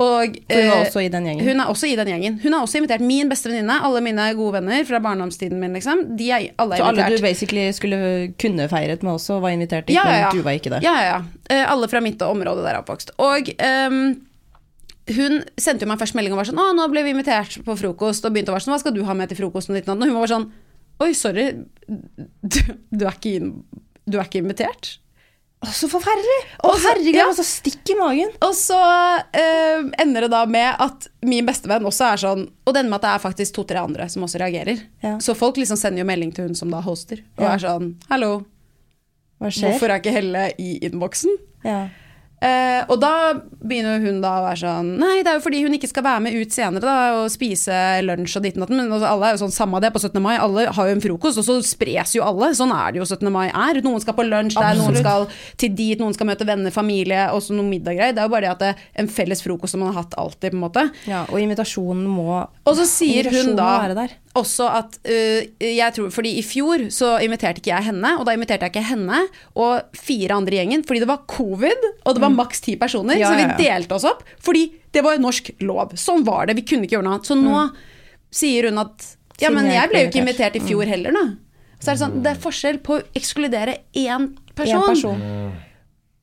Og, 0.00 0.36
hun 0.48 0.62
var 0.70 0.78
eh, 0.78 0.86
også 0.86 1.02
i 1.04 1.08
den 1.12 1.26
gjengen. 1.28 1.44
Hun 1.44 1.60
er 1.60 1.68
også 1.68 1.88
i 1.90 1.96
den 1.98 2.08
gjengen. 2.08 2.38
Hun 2.40 2.54
har 2.56 2.62
også 2.64 2.78
invitert 2.80 3.02
min 3.04 3.28
beste 3.28 3.50
venninne, 3.50 3.74
alle 3.84 4.00
mine 4.00 4.30
gode 4.38 4.54
venner 4.56 4.86
fra 4.88 5.00
barndomstiden 5.04 5.60
min, 5.60 5.74
liksom. 5.76 6.06
De 6.16 6.30
er 6.32 6.46
alle 6.62 6.78
Så 6.80 6.86
alle 6.88 7.08
du 7.12 7.20
basically 7.20 7.66
skulle 7.76 7.98
kunne 8.40 8.68
feiret 8.72 9.04
med 9.04 9.12
også, 9.18 9.40
var 9.44 9.52
invitert 9.52 9.90
dit, 9.90 9.96
Ja, 9.98 10.06
ja, 10.08 10.16
ja. 10.22 10.30
men 10.30 10.38
du 10.40 10.46
var 10.46 10.56
ikke 10.56 10.72
det. 10.72 10.80
Ja, 10.86 10.94
ja, 11.04 11.10
ja. 11.18 11.20
Eh, 11.52 11.66
alle 11.70 11.88
fra 11.92 12.00
mitt 12.00 12.22
område 12.24 12.62
der 12.64 12.70
jeg 12.72 12.78
er 12.78 12.84
oppvokst. 12.84 13.12
Og 13.20 13.52
ehm, 13.58 14.00
hun 15.16 15.40
sendte 15.60 15.86
jo 15.86 15.90
meg 15.90 16.00
først 16.00 16.16
melding 16.18 16.34
og 16.34 16.40
var 16.42 16.48
sånn 16.50 16.60
Å, 16.60 16.70
nå 16.76 16.86
ble 16.92 17.04
vi 17.06 17.14
invitert 17.14 17.60
på 17.66 17.76
frokost, 17.78 18.24
og 18.24 18.34
begynte 18.34 18.52
å 18.52 18.56
være 18.56 18.66
sånn 18.66 18.74
Hva 18.76 18.80
skal 18.82 18.96
du 18.96 19.04
ha 19.06 19.14
med 19.16 19.30
til 19.30 19.40
frokosten? 19.40 19.76
Og 19.76 19.92
og 19.94 20.06
hun 20.06 20.18
var 20.18 20.32
sånn 20.32 20.50
Oi, 21.00 21.14
sorry, 21.16 21.46
du, 21.88 22.58
du, 22.92 23.06
er, 23.06 23.14
ikke 23.14 23.30
in, 23.38 23.54
du 24.04 24.18
er 24.18 24.26
ikke 24.28 24.42
invitert? 24.42 24.98
Å, 25.60 25.68
så 25.76 25.88
forferdelig! 25.92 26.36
Å, 26.64 26.72
herregud, 26.86 27.16
ja. 27.18 27.26
så 27.36 27.44
stikk 27.44 27.90
i 27.92 27.96
magen. 27.98 28.30
Og 28.44 28.54
så 28.56 28.78
eh, 29.36 29.82
ender 30.00 30.24
det 30.24 30.30
da 30.32 30.46
med 30.48 30.76
at 30.80 31.08
min 31.28 31.44
bestevenn 31.48 31.84
også 31.88 32.06
er 32.06 32.22
sånn 32.22 32.46
Og 32.48 32.72
det 32.72 32.80
ender 32.80 32.94
med 32.94 32.98
at 33.00 33.04
det 33.04 33.10
er 33.12 33.24
faktisk 33.24 33.56
to-tre 33.58 33.82
andre 33.82 34.06
som 34.12 34.24
også 34.24 34.40
reagerer. 34.40 34.80
Ja. 35.04 35.18
Så 35.20 35.36
folk 35.36 35.60
liksom 35.60 35.80
sender 35.80 36.00
jo 36.00 36.08
melding 36.08 36.32
til 36.36 36.48
hun 36.48 36.56
som 36.56 36.72
da 36.72 36.80
hoster, 36.84 37.20
og 37.36 37.44
Ja. 37.44 37.52
er 37.56 37.64
sånn 37.64 37.90
Hallo, 38.12 38.30
Hva 39.40 39.52
skjer? 39.52 39.72
hvorfor 39.74 39.92
er 39.92 40.00
ikke 40.00 40.16
Helle 40.16 40.46
i 40.60 40.78
innboksen? 40.88 41.36
Ja. 41.64 41.80
Eh, 42.40 42.82
og 42.88 42.96
da 43.02 43.34
begynner 43.60 44.00
hun 44.00 44.22
da 44.22 44.30
å 44.38 44.44
være 44.46 44.60
sånn 44.62 44.94
Nei, 44.96 45.18
det 45.20 45.28
er 45.28 45.34
jo 45.36 45.42
fordi 45.44 45.58
hun 45.60 45.74
ikke 45.76 45.90
skal 45.90 46.06
være 46.06 46.22
med 46.24 46.36
ut 46.40 46.54
senere 46.54 46.80
da 46.80 46.94
og 47.18 47.26
spise 47.28 47.74
lunsj 48.06 48.38
og 48.38 48.46
ditt 48.46 48.56
og 48.56 48.64
datt. 48.64 48.72
Men 48.72 48.86
altså, 48.88 49.10
alle 49.10 49.28
er 49.28 49.36
jo 49.36 49.42
sånn 49.42 49.52
samme 49.52 49.82
det 49.84 49.90
på 49.92 50.00
17. 50.00 50.16
mai. 50.24 50.38
Alle 50.40 50.64
har 50.72 50.88
jo 50.88 50.94
en 50.96 51.04
frokost, 51.04 51.40
og 51.42 51.44
så 51.44 51.58
spres 51.66 52.14
jo 52.16 52.24
alle. 52.24 52.48
Sånn 52.56 52.72
er 52.72 52.94
det 52.94 53.02
jo 53.02 53.08
17. 53.08 53.28
mai 53.34 53.50
er. 53.50 53.82
Noen 53.84 54.00
skal 54.00 54.16
på 54.16 54.24
lunsj 54.24 54.56
der, 54.56 54.80
noen 54.80 54.96
skal 54.96 55.28
til 55.60 55.74
dit, 55.76 56.00
noen 56.00 56.16
skal 56.16 56.30
møte 56.30 56.48
venner, 56.48 56.72
familie, 56.74 57.26
og 57.34 57.44
så 57.44 57.56
noe 57.56 57.68
middaggreier. 57.68 58.16
Det 58.16 58.24
er 58.24 58.30
jo 58.30 58.34
bare 58.34 58.48
det 58.48 58.54
at 58.54 58.64
det 58.64 58.72
er 58.72 59.04
en 59.04 59.12
felles 59.12 59.44
frokost 59.44 59.76
som 59.76 59.84
man 59.84 59.92
har 59.92 60.02
hatt 60.02 60.16
alltid, 60.20 60.54
på 60.54 60.56
en 60.56 60.64
måte. 60.64 60.86
ja, 61.10 61.26
og 61.28 61.44
invitasjonen 61.44 62.08
må 62.08 62.40
Og 62.40 62.72
så 62.78 62.88
sier 62.88 63.28
hun 63.32 63.52
da. 63.58 64.08
Også 64.38 64.66
at 64.70 64.98
uh, 65.10 65.40
jeg 65.58 65.94
tror, 65.96 66.10
fordi 66.14 66.36
i 66.38 66.42
fjor 66.46 66.84
så 66.94 67.16
inviterte 67.24 67.58
ikke 67.62 67.72
jeg 67.72 67.88
henne, 67.90 68.12
og 68.20 68.26
da 68.28 68.34
inviterte 68.36 68.68
jeg 68.68 68.74
ikke 68.76 68.88
henne 68.92 69.22
og 69.58 69.96
fire 69.98 70.36
andre 70.38 70.54
i 70.54 70.60
gjengen, 70.60 70.84
fordi 70.86 71.02
det 71.02 71.08
var 71.10 71.24
covid, 71.30 71.86
og 72.04 72.14
det 72.14 72.22
var 72.22 72.34
maks 72.34 72.60
ti 72.62 72.76
personer, 72.78 73.16
Mm. 73.16 73.20
Ja, 73.24 73.30
så 73.32 73.40
vi 73.40 73.64
delte 73.64 73.96
oss 73.96 74.04
opp, 74.06 74.22
fordi 74.38 74.68
det 74.92 75.02
var 75.02 75.16
jo 75.16 75.24
norsk 75.24 75.50
lov. 75.66 75.94
Sånn 75.98 76.22
var 76.26 76.46
det, 76.46 76.56
vi 76.56 76.62
kunne 76.62 76.86
ikke 76.86 76.98
gjøre 76.98 77.06
noe 77.08 77.18
annet. 77.18 77.26
Så 77.26 77.34
nå 77.38 77.64
sier 78.30 78.70
hun 78.70 78.78
at 78.78 79.16
ja, 79.40 79.48
Mm. 79.50 79.54
Men 79.56 79.66
jeg 79.70 79.80
jeg 79.80 79.88
ble 79.90 80.00
jo 80.00 80.08
ikke 80.10 80.20
invitert 80.20 80.56
i 80.56 80.60
fjor 80.60 80.86
heller, 80.86 81.12
da. 81.16 81.24
Så 81.80 81.88
er 81.90 81.94
det 81.96 82.00
sånn, 82.02 82.22
det 82.22 82.30
er 82.30 82.40
forskjell 82.44 82.78
på 82.84 82.98
å 82.98 83.02
ekskludere 83.16 83.78
én 83.96 84.36
person. 84.54 84.82
En 84.82 84.88
person. 84.90 85.20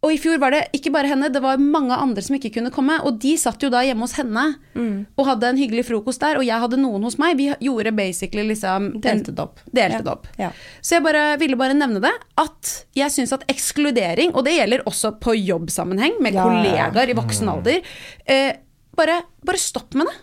Og 0.06 0.12
i 0.14 0.18
fjor 0.22 0.38
var 0.40 0.54
det 0.54 0.60
ikke 0.78 0.92
bare 0.94 1.10
henne, 1.10 1.26
det 1.34 1.42
var 1.42 1.58
mange 1.58 1.96
andre 1.98 2.22
som 2.22 2.36
ikke 2.38 2.52
kunne 2.54 2.70
komme. 2.72 3.00
Og 3.04 3.16
de 3.20 3.32
satt 3.42 3.64
jo 3.66 3.70
da 3.74 3.80
hjemme 3.84 4.06
hos 4.06 4.14
henne 4.20 4.44
Mm. 4.78 5.08
og 5.18 5.26
hadde 5.26 5.48
en 5.50 5.58
hyggelig 5.58 5.86
frokost 5.88 6.22
der, 6.22 6.38
og 6.38 6.46
jeg 6.46 6.60
hadde 6.62 6.78
noen 6.78 7.02
hos 7.04 7.18
meg. 7.18 7.36
Vi 7.36 7.48
gjorde 7.66 7.96
basically 7.98 8.44
liksom 8.48 9.02
Delte 9.02 9.34
det 9.34 9.40
opp. 9.42 9.60
Delte 9.74 9.98
Ja. 9.98 10.02
det 10.06 10.12
opp. 10.14 10.28
Ja. 10.38 10.52
Så 10.82 10.96
jeg 11.00 11.04
bare, 11.04 11.38
ville 11.40 11.58
bare 11.58 11.74
nevne 11.74 12.00
det, 12.00 12.14
at 12.38 12.86
jeg 12.96 13.10
syns 13.10 13.34
at 13.34 13.44
ekskludering, 13.50 14.36
og 14.36 14.46
det 14.46 14.54
gjelder 14.60 14.84
også 14.86 15.16
på 15.20 15.34
jobbsammenheng 15.34 16.22
med 16.22 16.34
Ja, 16.38 16.44
kollegaer 16.46 17.10
i 17.10 17.18
voksen 17.18 17.50
alder, 17.50 17.82
eh, 18.28 18.54
bare, 18.96 19.24
bare 19.44 19.58
stopp 19.58 19.96
med 19.96 20.06
det. 20.06 20.16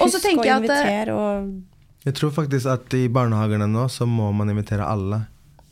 Og 0.00 0.08
så 0.10 0.18
Husk 0.20 0.26
tenker 0.28 0.44
å 0.44 0.44
jeg 0.44 0.64
at 0.64 0.70
eh, 0.70 0.76
invitere 0.76 1.14
og 1.16 1.62
Jeg 2.04 2.14
tror 2.14 2.30
faktisk 2.32 2.66
at 2.66 2.94
i 2.94 3.08
barnehagene 3.08 3.66
nå 3.68 3.88
så 3.88 4.06
må 4.06 4.32
man 4.34 4.48
invitere 4.48 4.86
alle. 4.86 5.26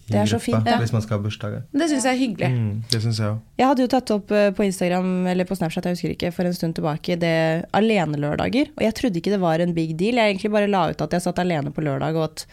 Det 0.08 0.18
er 0.18 0.30
så 0.30 0.38
fint, 0.40 0.64
ja. 0.64 0.78
Hvis 0.80 0.92
man 0.94 1.02
skal 1.04 1.18
ha 1.18 1.24
bursdager. 1.24 1.64
det 1.72 1.88
syns 1.90 2.06
jeg 2.06 2.14
er 2.14 2.20
hyggelig. 2.20 2.48
Mm, 2.54 2.84
det 2.92 3.00
synes 3.02 3.18
jeg 3.20 3.28
også. 3.28 3.42
Jeg 3.60 3.68
hadde 3.70 3.84
jo 3.84 3.90
tatt 3.92 4.12
opp 4.14 4.32
eh, 4.32 4.48
på 4.56 4.64
Instagram 4.64 5.10
eller 5.32 5.48
på 5.48 5.58
Snapchat 5.58 5.88
jeg 5.88 5.98
husker 5.98 6.14
ikke, 6.14 6.30
for 6.32 6.48
en 6.48 6.56
stund 6.56 6.78
tilbake 6.78 7.18
det 7.20 7.34
alenelørdager. 7.76 8.72
Og 8.78 8.86
jeg 8.86 8.96
trodde 8.96 9.20
ikke 9.20 9.34
det 9.34 9.42
var 9.42 9.60
en 9.60 9.74
big 9.76 9.92
deal. 10.00 10.20
Jeg 10.20 10.34
egentlig 10.34 10.54
bare 10.54 10.70
la 10.70 10.86
ut 10.88 11.04
at 11.04 11.12
jeg 11.12 11.26
satt 11.26 11.42
alene 11.44 11.74
på 11.74 11.84
lørdag, 11.84 12.16
og 12.16 12.30
at 12.30 12.46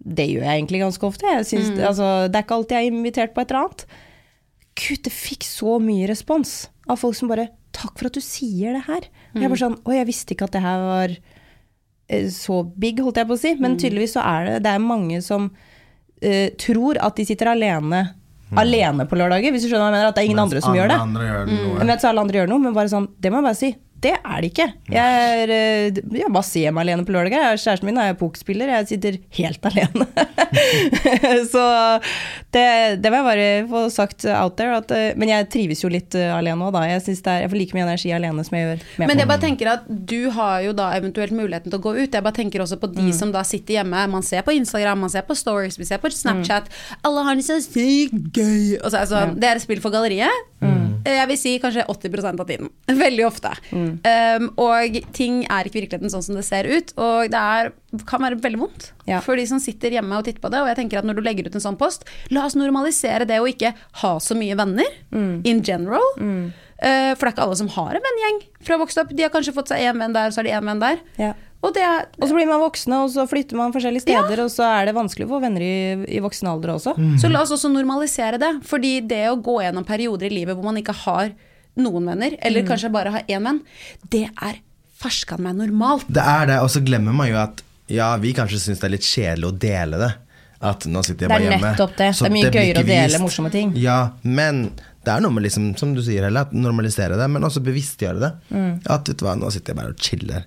det 0.00 0.28
gjør 0.30 0.44
jeg 0.46 0.58
egentlig 0.60 0.82
ganske 0.84 1.08
ofte. 1.08 1.28
Jeg 1.28 1.48
synes, 1.48 1.72
altså, 1.78 2.28
det 2.28 2.38
er 2.38 2.44
ikke 2.44 2.56
alltid 2.60 2.76
jeg 2.76 2.86
er 2.86 2.94
invitert 2.94 3.34
på 3.36 3.42
et 3.42 3.50
eller 3.52 3.66
annet. 3.66 3.86
Gud, 4.80 5.00
det 5.04 5.12
fikk 5.12 5.44
så 5.44 5.76
mye 5.82 6.08
respons 6.08 6.54
av 6.88 7.00
folk 7.00 7.16
som 7.16 7.32
bare 7.32 7.50
'Takk 7.70 7.98
for 7.98 8.10
at 8.10 8.16
du 8.18 8.20
sier 8.20 8.74
det 8.74 8.86
her'. 8.88 9.06
Og 9.34 9.42
jeg 9.42 9.50
bare 9.50 9.62
sånn 9.62 9.78
Å, 9.86 9.90
jeg 9.94 10.06
visste 10.08 10.34
ikke 10.34 10.48
at 10.48 10.56
det 10.56 10.62
her 10.64 10.80
var 10.82 11.12
eh, 12.08 12.28
så 12.34 12.64
big, 12.66 12.98
holdt 12.98 13.20
jeg 13.20 13.28
på 13.28 13.36
å 13.36 13.40
si. 13.40 13.54
Men 13.62 13.78
tydeligvis 13.78 14.16
så 14.18 14.24
er 14.26 14.44
det 14.44 14.62
Det 14.64 14.72
er 14.74 14.82
mange 14.82 15.20
som 15.22 15.52
eh, 16.22 16.48
tror 16.60 17.00
at 17.00 17.16
de 17.16 17.28
sitter 17.28 17.52
alene 17.52 18.08
Alene 18.58 19.04
på 19.06 19.14
lørdager, 19.14 19.52
hvis 19.54 19.62
du 19.62 19.68
skjønner 19.70 19.84
hva 19.84 19.90
jeg 19.92 19.94
mener. 19.94 20.08
At 20.10 20.16
det 20.16 20.22
er 20.24 20.26
ingen 20.26 20.42
andre 20.42 20.62
som 20.64 20.74
gjør 20.74 20.88
det. 20.90 20.96
Andre 20.98 21.26
gjør 21.28 21.44
mm. 21.46 21.66
Men 21.78 21.86
du, 21.86 21.92
alle 22.08 22.24
andre 22.24 22.40
gjør 22.40 22.48
noe, 22.50 22.62
men 22.64 22.72
bare 22.74 22.90
sånn, 22.90 23.06
det 23.22 23.30
må 23.30 23.38
jeg 23.38 23.46
bare 23.46 23.58
si. 23.60 23.68
Det 24.00 24.14
er 24.16 24.40
det 24.40 24.48
ikke. 24.52 24.66
Jeg 24.88 25.40
er 25.44 25.50
eh, 25.52 25.98
jeg 26.16 26.30
bare 26.32 26.46
ser 26.48 26.72
meg 26.72 26.86
alene 26.86 27.04
på 27.04 27.12
lørdager. 27.12 27.42
Jeg- 27.50 27.60
Kjæresten 27.60 27.84
min 27.90 27.98
er 28.00 28.14
pokerspiller, 28.16 28.70
jeg 28.72 28.88
sitter 28.88 29.18
helt 29.36 29.66
alene. 29.68 30.06
så 31.52 31.64
det, 32.54 32.64
det 33.02 33.10
må 33.12 33.20
jeg 33.20 33.26
bare 33.28 33.48
få 33.70 33.82
sagt 33.92 34.24
out 34.32 34.56
there. 34.56 34.78
At, 34.80 34.90
eh, 34.96 35.12
men 35.20 35.28
jeg 35.32 35.48
trives 35.52 35.82
jo 35.84 35.90
litt 35.92 36.14
eh, 36.18 36.30
alene 36.34 36.64
òg, 36.68 36.72
da. 36.78 36.84
Jeg, 36.88 37.02
er, 37.20 37.42
jeg 37.44 37.52
får 37.52 37.60
like 37.60 37.76
mye 37.76 37.86
energi 37.86 38.12
alene 38.16 38.44
som 38.46 38.56
jeg 38.56 38.66
gjør 38.66 38.84
med 39.02 39.10
Men 39.12 39.22
jeg 39.22 39.30
bare 39.30 39.44
tenker 39.44 39.72
at 39.74 39.84
du 40.10 40.18
har 40.36 40.64
jo 40.64 40.72
da 40.76 40.90
eventuelt 40.98 41.34
muligheten 41.36 41.70
til 41.72 41.78
å 41.80 41.84
gå 41.84 41.94
ut. 42.00 42.08
Jeg 42.16 42.24
bare 42.26 42.38
tenker 42.40 42.64
også 42.64 42.80
på 42.80 42.90
de 42.94 43.00
Mm. 43.10 43.14
som 43.16 43.30
da 43.32 43.40
sitter 43.46 43.78
hjemme. 43.80 44.06
Man 44.12 44.22
ser 44.26 44.42
på 44.46 44.52
Instagram, 44.52 45.00
man 45.06 45.10
ser 45.12 45.22
på 45.26 45.34
Stories, 45.36 45.78
vi 45.80 45.86
ser 45.88 45.98
på 46.02 46.10
Snapchat. 46.12 46.68
Mm. 46.68 46.98
Alle 47.08 47.22
har 47.28 47.34
det 47.38 47.44
så 47.46 47.56
sykt 47.64 48.12
gøy. 48.36 48.76
Altså, 48.80 49.00
altså, 49.00 49.14
ja. 49.16 49.26
sånn, 49.26 49.38
det 49.40 49.48
er 49.48 49.56
et 49.60 49.64
spill 49.64 49.80
for 49.80 49.90
galleriet. 49.94 50.46
Mm. 50.60 50.86
Jeg 51.06 51.28
vil 51.30 51.38
si 51.40 51.52
kanskje 51.62 51.86
80% 51.88 52.40
av 52.42 52.46
tiden. 52.48 52.68
Veldig 53.04 53.24
ofte. 53.26 53.52
Um, 53.72 54.50
og 54.60 54.98
ting 55.16 55.42
er 55.48 55.64
ikke 55.68 55.80
virkeligheten 55.80 56.12
sånn 56.12 56.22
som 56.26 56.36
det 56.36 56.44
ser 56.44 56.68
ut. 56.68 56.92
Og 57.00 57.30
det 57.32 57.40
er, 57.40 57.70
kan 58.06 58.20
være 58.22 58.36
veldig 58.44 58.60
vondt 58.60 58.90
Ja. 59.08 59.20
for 59.24 59.36
de 59.40 59.46
som 59.48 59.58
sitter 59.62 59.90
hjemme 59.96 60.18
og 60.18 60.24
titter 60.28 60.40
på 60.44 60.50
det. 60.52 60.60
Og 60.60 60.68
jeg 60.68 60.76
tenker 60.82 61.00
at 61.00 61.08
når 61.08 61.16
du 61.18 61.22
legger 61.24 61.48
ut 61.48 61.56
en 61.56 61.64
sånn 61.64 61.78
post, 61.80 62.04
la 62.30 62.44
oss 62.46 62.54
normalisere 62.58 63.24
det 63.26 63.40
å 63.40 63.48
ikke 63.48 63.72
ha 64.04 64.12
så 64.20 64.36
mye 64.36 64.56
venner 64.60 64.86
Mm. 65.10 65.40
in 65.48 65.62
general. 65.64 66.04
Uh, 66.80 67.12
for 67.16 67.26
det 67.26 67.28
er 67.28 67.34
ikke 67.34 67.44
alle 67.44 67.56
som 67.60 67.68
har 67.74 67.96
en 67.96 68.04
vennegjeng 68.06 68.38
fra 68.64 68.76
vokst 68.80 69.00
opp. 69.02 69.10
De 69.16 69.22
har 69.24 69.32
kanskje 69.32 69.52
fått 69.56 69.68
seg 69.72 69.82
én 69.88 69.98
venn 70.00 70.12
der, 70.16 70.28
og 70.30 70.32
så 70.36 70.40
har 70.40 70.48
de 70.48 70.54
én 70.60 70.68
venn 70.70 70.80
der. 70.84 71.00
Ja. 71.20 71.32
Og 71.60 71.74
det 71.76 71.82
er 71.84 72.06
Og 72.16 72.24
så 72.30 72.32
blir 72.32 72.48
man 72.48 72.62
voksne, 72.62 73.02
og 73.04 73.10
så 73.12 73.26
flytter 73.28 73.58
man 73.58 73.74
forskjellige 73.74 74.06
steder, 74.06 74.40
og 74.44 74.48
så 74.52 74.64
er 74.64 74.88
det 74.88 74.96
vanskelig 74.96 75.26
å 75.28 75.32
få 75.34 75.40
venner 75.42 75.64
i, 75.64 75.74
i 76.08 76.22
voksen 76.24 76.48
alder 76.48 76.74
også. 76.78 76.94
Så 77.20 77.28
la 77.28 77.42
oss 77.44 77.52
også 77.52 77.68
normalisere 77.72 78.40
det. 78.40 78.54
Fordi 78.66 79.00
det 79.04 79.26
å 79.28 79.36
gå 79.36 79.58
gjennom 79.64 79.84
perioder 79.84 80.30
i 80.30 80.38
livet 80.40 80.56
hvor 80.56 80.70
man 80.70 80.80
ikke 80.80 80.96
har 81.04 81.34
noen 81.80 82.08
venner, 82.10 82.34
eller 82.40 82.66
kanskje 82.66 82.90
bare 82.92 83.12
har 83.14 83.28
én 83.30 83.44
venn, 83.46 83.60
det 84.12 84.26
er 84.32 84.58
ferskan 85.00 85.40
meg 85.44 85.56
normalt. 85.60 86.08
Det 86.12 86.24
er 86.24 86.48
det, 86.50 86.58
og 86.64 86.72
så 86.72 86.82
glemmer 86.84 87.14
man 87.16 87.30
jo 87.30 87.38
at 87.40 87.62
ja, 87.90 88.12
vi 88.22 88.32
kanskje 88.36 88.60
syns 88.62 88.82
det 88.82 88.88
er 88.88 88.94
litt 88.94 89.06
kjedelig 89.06 89.48
å 89.48 89.54
dele 89.64 90.00
det. 90.00 90.10
At 90.60 90.84
nå 90.92 91.00
sitter 91.06 91.24
jeg 91.24 91.32
bare 91.32 91.46
hjemme. 91.46 91.56
Det 91.56 91.64
er 91.64 91.72
nettopp 91.72 91.96
det. 91.96 92.08
Så 92.16 92.26
Det 92.26 92.28
er 92.28 92.34
mye 92.36 92.50
gøyere 92.52 92.82
å 92.82 92.88
dele 92.88 93.20
morsomme 93.22 93.50
ting. 93.52 93.72
Ja, 93.80 93.98
men 94.22 94.66
det 95.06 95.12
er 95.14 95.22
noe 95.24 95.32
med 95.32 95.46
liksom, 95.46 95.70
som 95.80 95.94
du 95.96 96.02
sier, 96.04 96.26
Helle, 96.26 96.42
at 96.44 96.52
normalisere 96.52 97.16
det, 97.16 97.28
men 97.32 97.46
også 97.48 97.62
bevisstgjøre 97.64 98.20
det. 98.20 98.30
Mm. 98.52 98.72
At 98.84 99.08
vet 99.08 99.20
du 99.20 99.24
hva, 99.24 99.36
nå 99.40 99.48
sitter 99.54 99.72
jeg 99.72 99.80
bare 99.80 99.94
og 99.94 100.04
chiller. 100.04 100.44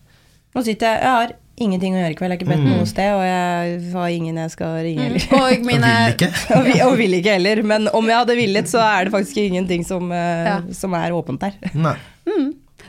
Nå 0.54 0.64
sitter 0.66 0.88
jeg, 0.92 1.02
jeg 1.04 1.18
har 1.18 1.34
ingenting 1.64 1.96
å 1.96 2.00
gjøre 2.02 2.14
i 2.14 2.18
kveld. 2.18 2.34
Jeg 2.34 2.38
har 2.38 2.42
ikke 2.42 2.50
bedt 2.52 2.66
noe 2.66 2.86
sted, 2.90 3.12
og 3.14 3.24
jeg 3.26 3.92
har 3.94 4.14
ingen 4.16 4.40
jeg 4.42 4.54
skal 4.54 4.76
ringe 4.86 5.06
heller. 5.08 5.28
Og 5.40 5.64
mine 5.70 5.92
Vil 5.94 6.16
ikke. 6.16 6.30
og, 6.58 6.68
vi, 6.68 6.76
og 6.86 6.96
vil 7.00 7.18
ikke 7.20 7.36
heller. 7.38 7.62
Men 7.74 7.90
om 7.94 8.10
jeg 8.10 8.20
hadde 8.22 8.38
villet, 8.40 8.70
så 8.72 8.82
er 8.86 9.08
det 9.08 9.14
faktisk 9.16 9.42
ingenting 9.44 9.86
som, 9.88 10.12
eh, 10.14 10.46
Ja. 10.50 10.58
som 10.78 10.94
er 10.98 11.16
åpent 11.16 11.42
der. 11.46 11.58
Nei. 11.88 11.96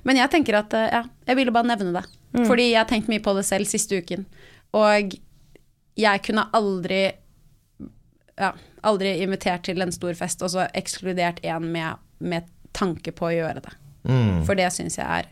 Men 0.04 0.18
jeg 0.20 0.30
tenker 0.32 0.58
at 0.60 0.74
eh, 0.76 0.88
ja, 0.92 1.02
jeg 1.30 1.38
ville 1.40 1.54
bare 1.54 1.70
nevne 1.72 1.94
det. 2.00 2.04
Fordi 2.34 2.70
jeg 2.72 2.80
har 2.80 2.88
tenkt 2.90 3.08
mye 3.12 3.22
på 3.22 3.32
det 3.36 3.44
selv 3.46 3.68
siste 3.70 4.00
uken. 4.02 4.24
Og 4.74 5.12
jeg 5.94 6.22
kunne 6.26 6.48
aldri 6.56 7.04
ja, 8.34 8.48
aldri 8.82 9.12
invitert 9.22 9.62
til 9.68 9.78
en 9.84 9.92
stor 9.94 10.16
fest 10.18 10.42
og 10.42 10.50
så 10.50 10.64
ekskludert 10.74 11.38
en 11.46 11.68
med, 11.72 12.00
med 12.18 12.48
tanke 12.74 13.14
på 13.14 13.28
å 13.28 13.34
gjøre 13.36 13.62
det. 13.62 13.74
For 14.44 14.58
det 14.58 14.66
syns 14.74 14.98
jeg 14.98 15.06
er 15.06 15.30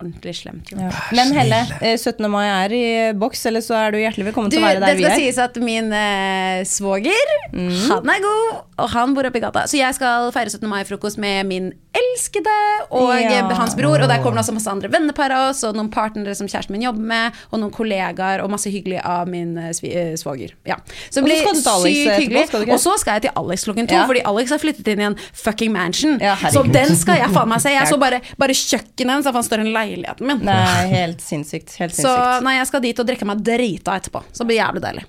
ordentlig 0.00 0.34
slemt. 0.40 0.70
gjort. 0.70 0.80
Ja. 0.80 0.90
Men 1.16 1.32
Helle, 1.36 1.60
eh, 1.80 1.96
17. 1.96 2.28
mai 2.30 2.46
er 2.48 2.72
i 2.72 3.12
boks, 3.12 3.44
eller 3.46 3.60
så 3.60 3.74
er 3.76 3.92
du 3.92 3.98
hjertelig 3.98 4.26
velkommen 4.32 4.50
Du, 4.50 4.56
til 4.56 4.64
å 4.64 4.68
være 4.68 4.80
der 4.80 4.96
vi 4.96 5.04
er. 5.04 5.08
Det 5.08 5.16
skal 5.16 5.26
sies 5.26 5.38
at 5.38 5.56
min 5.62 5.92
eh, 5.92 6.62
svoger, 6.64 7.34
han 7.52 8.08
er 8.14 8.20
god, 8.24 8.60
og 8.80 8.88
han 8.94 9.14
bor 9.14 9.26
oppe 9.28 9.36
i 9.40 9.44
gata. 9.44 9.64
Så 9.68 9.76
jeg 9.80 9.94
skal 9.94 10.30
feire 10.32 10.50
17. 10.50 10.68
mai-frokost 10.70 11.18
med 11.20 11.46
min 11.46 11.72
elskede 11.94 12.56
og 12.90 13.10
Ja. 13.20 13.40
eh, 13.44 13.54
hans 13.56 13.74
bror. 13.74 14.00
Og 14.00 14.08
der 14.08 14.22
kommer 14.22 14.38
det 14.40 14.44
også 14.46 14.54
masse 14.54 14.70
andre 14.70 14.88
vennepar 14.88 15.30
av 15.34 15.50
oss, 15.50 15.62
og 15.64 15.74
noen 15.76 15.90
partnere 15.90 16.34
som 16.34 16.46
kjæresten 16.46 16.70
min 16.70 16.82
jobber 16.82 17.00
med, 17.02 17.32
og 17.52 17.60
noen 17.60 17.72
kollegaer, 17.74 18.42
og 18.44 18.50
masse 18.50 18.70
hyggelig 18.70 19.00
av 19.04 19.28
min 19.28 19.56
eh, 19.58 19.70
eh, 19.84 20.14
svoger. 20.16 20.54
Ja. 20.66 20.76
Så 21.10 21.20
det 21.20 21.24
blir 21.24 21.44
sykt 21.44 22.18
hyggelig. 22.20 22.70
Og 22.72 22.78
så 22.80 22.96
skal 22.98 23.18
jeg 23.18 23.22
til 23.28 23.30
Alex 23.36 23.64
klokken 23.66 23.88
to, 23.88 23.94
Ja. 23.94 24.06
fordi 24.06 24.22
Alex 24.24 24.50
har 24.50 24.58
flyttet 24.62 24.88
inn 24.88 25.00
i 25.00 25.04
en 25.10 25.16
fucking 25.34 25.72
mansion. 25.72 26.18
Ja, 26.20 26.36
så 26.36 26.62
den 26.70 26.96
skal 26.96 27.16
jeg 27.18 27.30
faen 27.34 27.48
meg 27.48 27.60
se. 27.60 27.70
Jeg 27.74 27.86
så 27.90 27.98
bare, 28.06 28.20
bare 28.38 28.54
kjøkkenet 28.56 29.22
for 29.26 29.32
han 29.32 29.42
står 29.42 29.66
i 29.66 29.72
leiligheten 29.96 30.26
min. 30.30 30.42
Nei, 30.46 30.86
helt 30.92 31.22
sinnssykt. 31.24 31.74
Helt 31.80 31.94
Så 31.96 32.04
sinnssykt. 32.06 32.44
nei, 32.46 32.56
jeg 32.58 32.68
skal 32.70 32.84
dit 32.84 33.00
og 33.02 33.08
drikke 33.08 33.28
meg 33.30 33.42
drita 33.46 33.96
etterpå. 34.00 34.22
Så 34.32 34.44
det 34.44 34.50
blir 34.52 34.60
jævlig 34.60 34.82
deilig. 34.86 35.04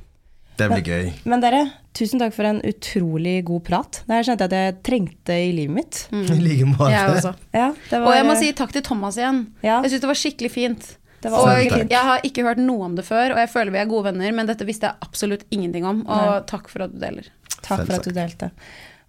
Det 0.62 0.68
blir 0.70 0.84
gøy. 0.86 1.12
Men 1.32 1.42
dere, 1.42 1.62
tusen 1.98 2.20
takk 2.22 2.34
for 2.36 2.46
en 2.46 2.60
utrolig 2.68 3.38
god 3.48 3.64
prat. 3.66 4.02
Det 4.06 4.14
her 4.18 4.26
kjente 4.28 4.46
jeg 4.46 4.52
at 4.52 4.58
jeg 4.58 4.76
trengte 4.86 5.38
i 5.42 5.52
livet 5.58 5.76
mitt. 5.80 6.02
I 6.36 6.40
like 6.42 6.68
måte. 6.70 6.92
Jeg 6.94 7.16
også. 7.16 7.36
Ja, 7.56 7.70
det 7.90 8.00
var, 8.02 8.08
Og 8.10 8.18
jeg 8.20 8.28
må 8.28 8.36
si 8.40 8.52
takk 8.58 8.74
til 8.76 8.84
Thomas 8.86 9.18
igjen. 9.18 9.46
Ja. 9.66 9.80
Jeg 9.86 9.94
syns 9.96 10.04
det 10.06 10.12
var 10.12 10.20
skikkelig 10.22 10.52
fint. 10.54 10.90
Det 11.22 11.30
var 11.30 11.52
og 11.54 11.86
jeg 11.86 12.02
har 12.02 12.24
ikke 12.26 12.42
hørt 12.48 12.58
noe 12.58 12.88
om 12.88 12.96
det 12.98 13.04
før, 13.06 13.36
og 13.36 13.42
jeg 13.44 13.50
føler 13.54 13.76
vi 13.76 13.78
er 13.78 13.90
gode 13.90 14.08
venner, 14.10 14.32
men 14.34 14.48
dette 14.50 14.66
visste 14.66 14.90
jeg 14.90 15.06
absolutt 15.06 15.44
ingenting 15.54 15.86
om, 15.86 16.00
og 16.10 16.48
takk 16.50 16.66
for 16.72 16.88
at 16.88 16.96
du 16.96 16.98
deler. 16.98 17.28
Takk 17.62 17.84
for 17.86 17.94
at 18.00 18.08
du 18.08 18.16
delte. 18.16 18.50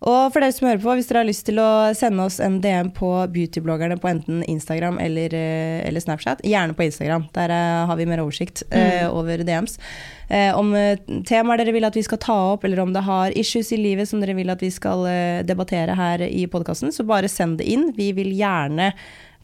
Og 0.03 0.33
for 0.35 0.43
dere 0.43 0.55
som 0.55 0.67
hører 0.67 0.81
på, 0.83 0.95
hvis 0.99 1.09
dere 1.09 1.21
har 1.23 1.29
lyst 1.29 1.45
til 1.47 1.61
å 1.63 1.69
sende 1.95 2.25
oss 2.27 2.41
en 2.43 2.57
DM 2.63 2.91
på 2.97 3.11
beautybloggerne 3.31 4.01
på 4.03 4.09
enten 4.11 4.41
Instagram 4.51 4.99
eller, 5.03 5.35
eh, 5.39 5.79
eller 5.87 6.03
Snapchat, 6.03 6.43
gjerne 6.43 6.75
på 6.75 6.89
Instagram. 6.89 7.29
Der 7.37 7.55
eh, 7.55 7.83
har 7.87 7.99
vi 8.01 8.09
mer 8.11 8.25
oversikt 8.25 8.65
eh, 8.71 9.07
over 9.07 9.45
DMs. 9.47 9.79
Uh, 10.33 10.57
om 10.57 10.71
temaer 11.29 11.61
dere 11.61 11.75
vil 11.75 11.85
at 11.85 11.97
vi 11.99 12.03
skal 12.07 12.17
ta 12.23 12.35
opp, 12.55 12.63
eller 12.65 12.81
om 12.81 12.95
det 12.95 13.03
har 13.05 13.35
issues 13.37 13.69
i 13.75 13.77
livet 13.77 14.09
som 14.09 14.23
dere 14.23 14.33
vil 14.33 14.49
at 14.49 14.63
vi 14.65 14.71
skal 14.73 15.05
uh, 15.05 15.43
debattere 15.45 15.93
her 15.99 16.25
i 16.25 16.47
podkasten, 16.49 16.89
så 16.95 17.05
bare 17.05 17.29
send 17.29 17.61
det 17.61 17.69
inn. 17.69 17.91
Vi 17.99 18.09
vil 18.17 18.33
gjerne 18.39 18.95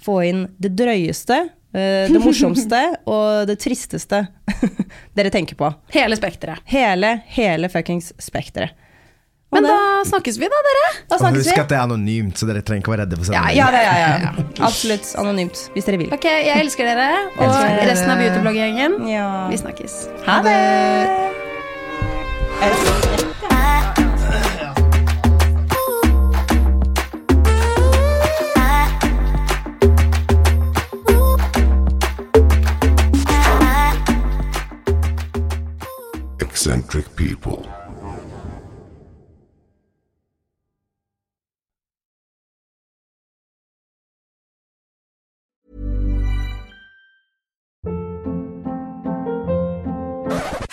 få 0.00 0.22
inn 0.24 0.46
det 0.56 0.72
drøyeste, 0.78 1.42
det 1.76 2.22
morsomste 2.24 2.80
og 3.12 3.44
det 3.50 3.58
tristeste 3.60 4.24
dere 5.18 5.30
tenker 5.34 5.60
på. 5.60 5.68
Hele 5.92 6.16
spekteret. 6.16 6.64
Hele, 6.72 7.18
hele 7.36 7.68
fuckings 7.68 8.14
spekteret. 8.16 8.87
Og 9.48 9.56
Men 9.56 9.62
det- 9.64 9.70
da 9.72 10.04
snakkes 10.04 10.36
vi, 10.38 10.44
da, 10.52 10.58
dere. 10.66 10.88
da 11.08 11.14
Og 11.14 11.20
snakkes 11.22 11.38
husk 11.46 11.54
vi. 11.56 11.60
at 11.62 11.68
det 11.70 11.76
er 11.78 11.82
anonymt, 11.86 12.34
så 12.36 12.46
dere 12.46 12.60
trenger 12.60 12.82
ikke 12.82 12.90
å 12.92 12.94
være 12.96 13.04
redde 13.06 13.16
for 13.16 13.22
å 13.22 13.26
sende 13.30 13.54
Ja, 13.56 13.70
ja, 13.72 13.80
ja, 13.80 14.18
ja. 14.20 14.32
Absolutt 14.68 15.08
anonymt, 15.16 15.62
hvis 15.72 15.84
dere 15.88 15.96
vil. 16.02 16.12
Ok, 16.12 16.24
jeg 16.28 16.60
elsker 16.66 16.84
dere, 16.84 17.08
og 17.38 17.46
Elsker 17.48 17.68
dere. 17.78 17.88
resten 17.94 18.10
av 18.12 18.18
beautyblogg-gjengen. 18.20 18.98
Ja. 19.08 19.48
Vi 19.48 19.56
snakkes. 19.56 19.96
Ha 20.26 20.42
det! 20.44 20.58
Eccentric 36.40 37.14
people. 37.16 37.66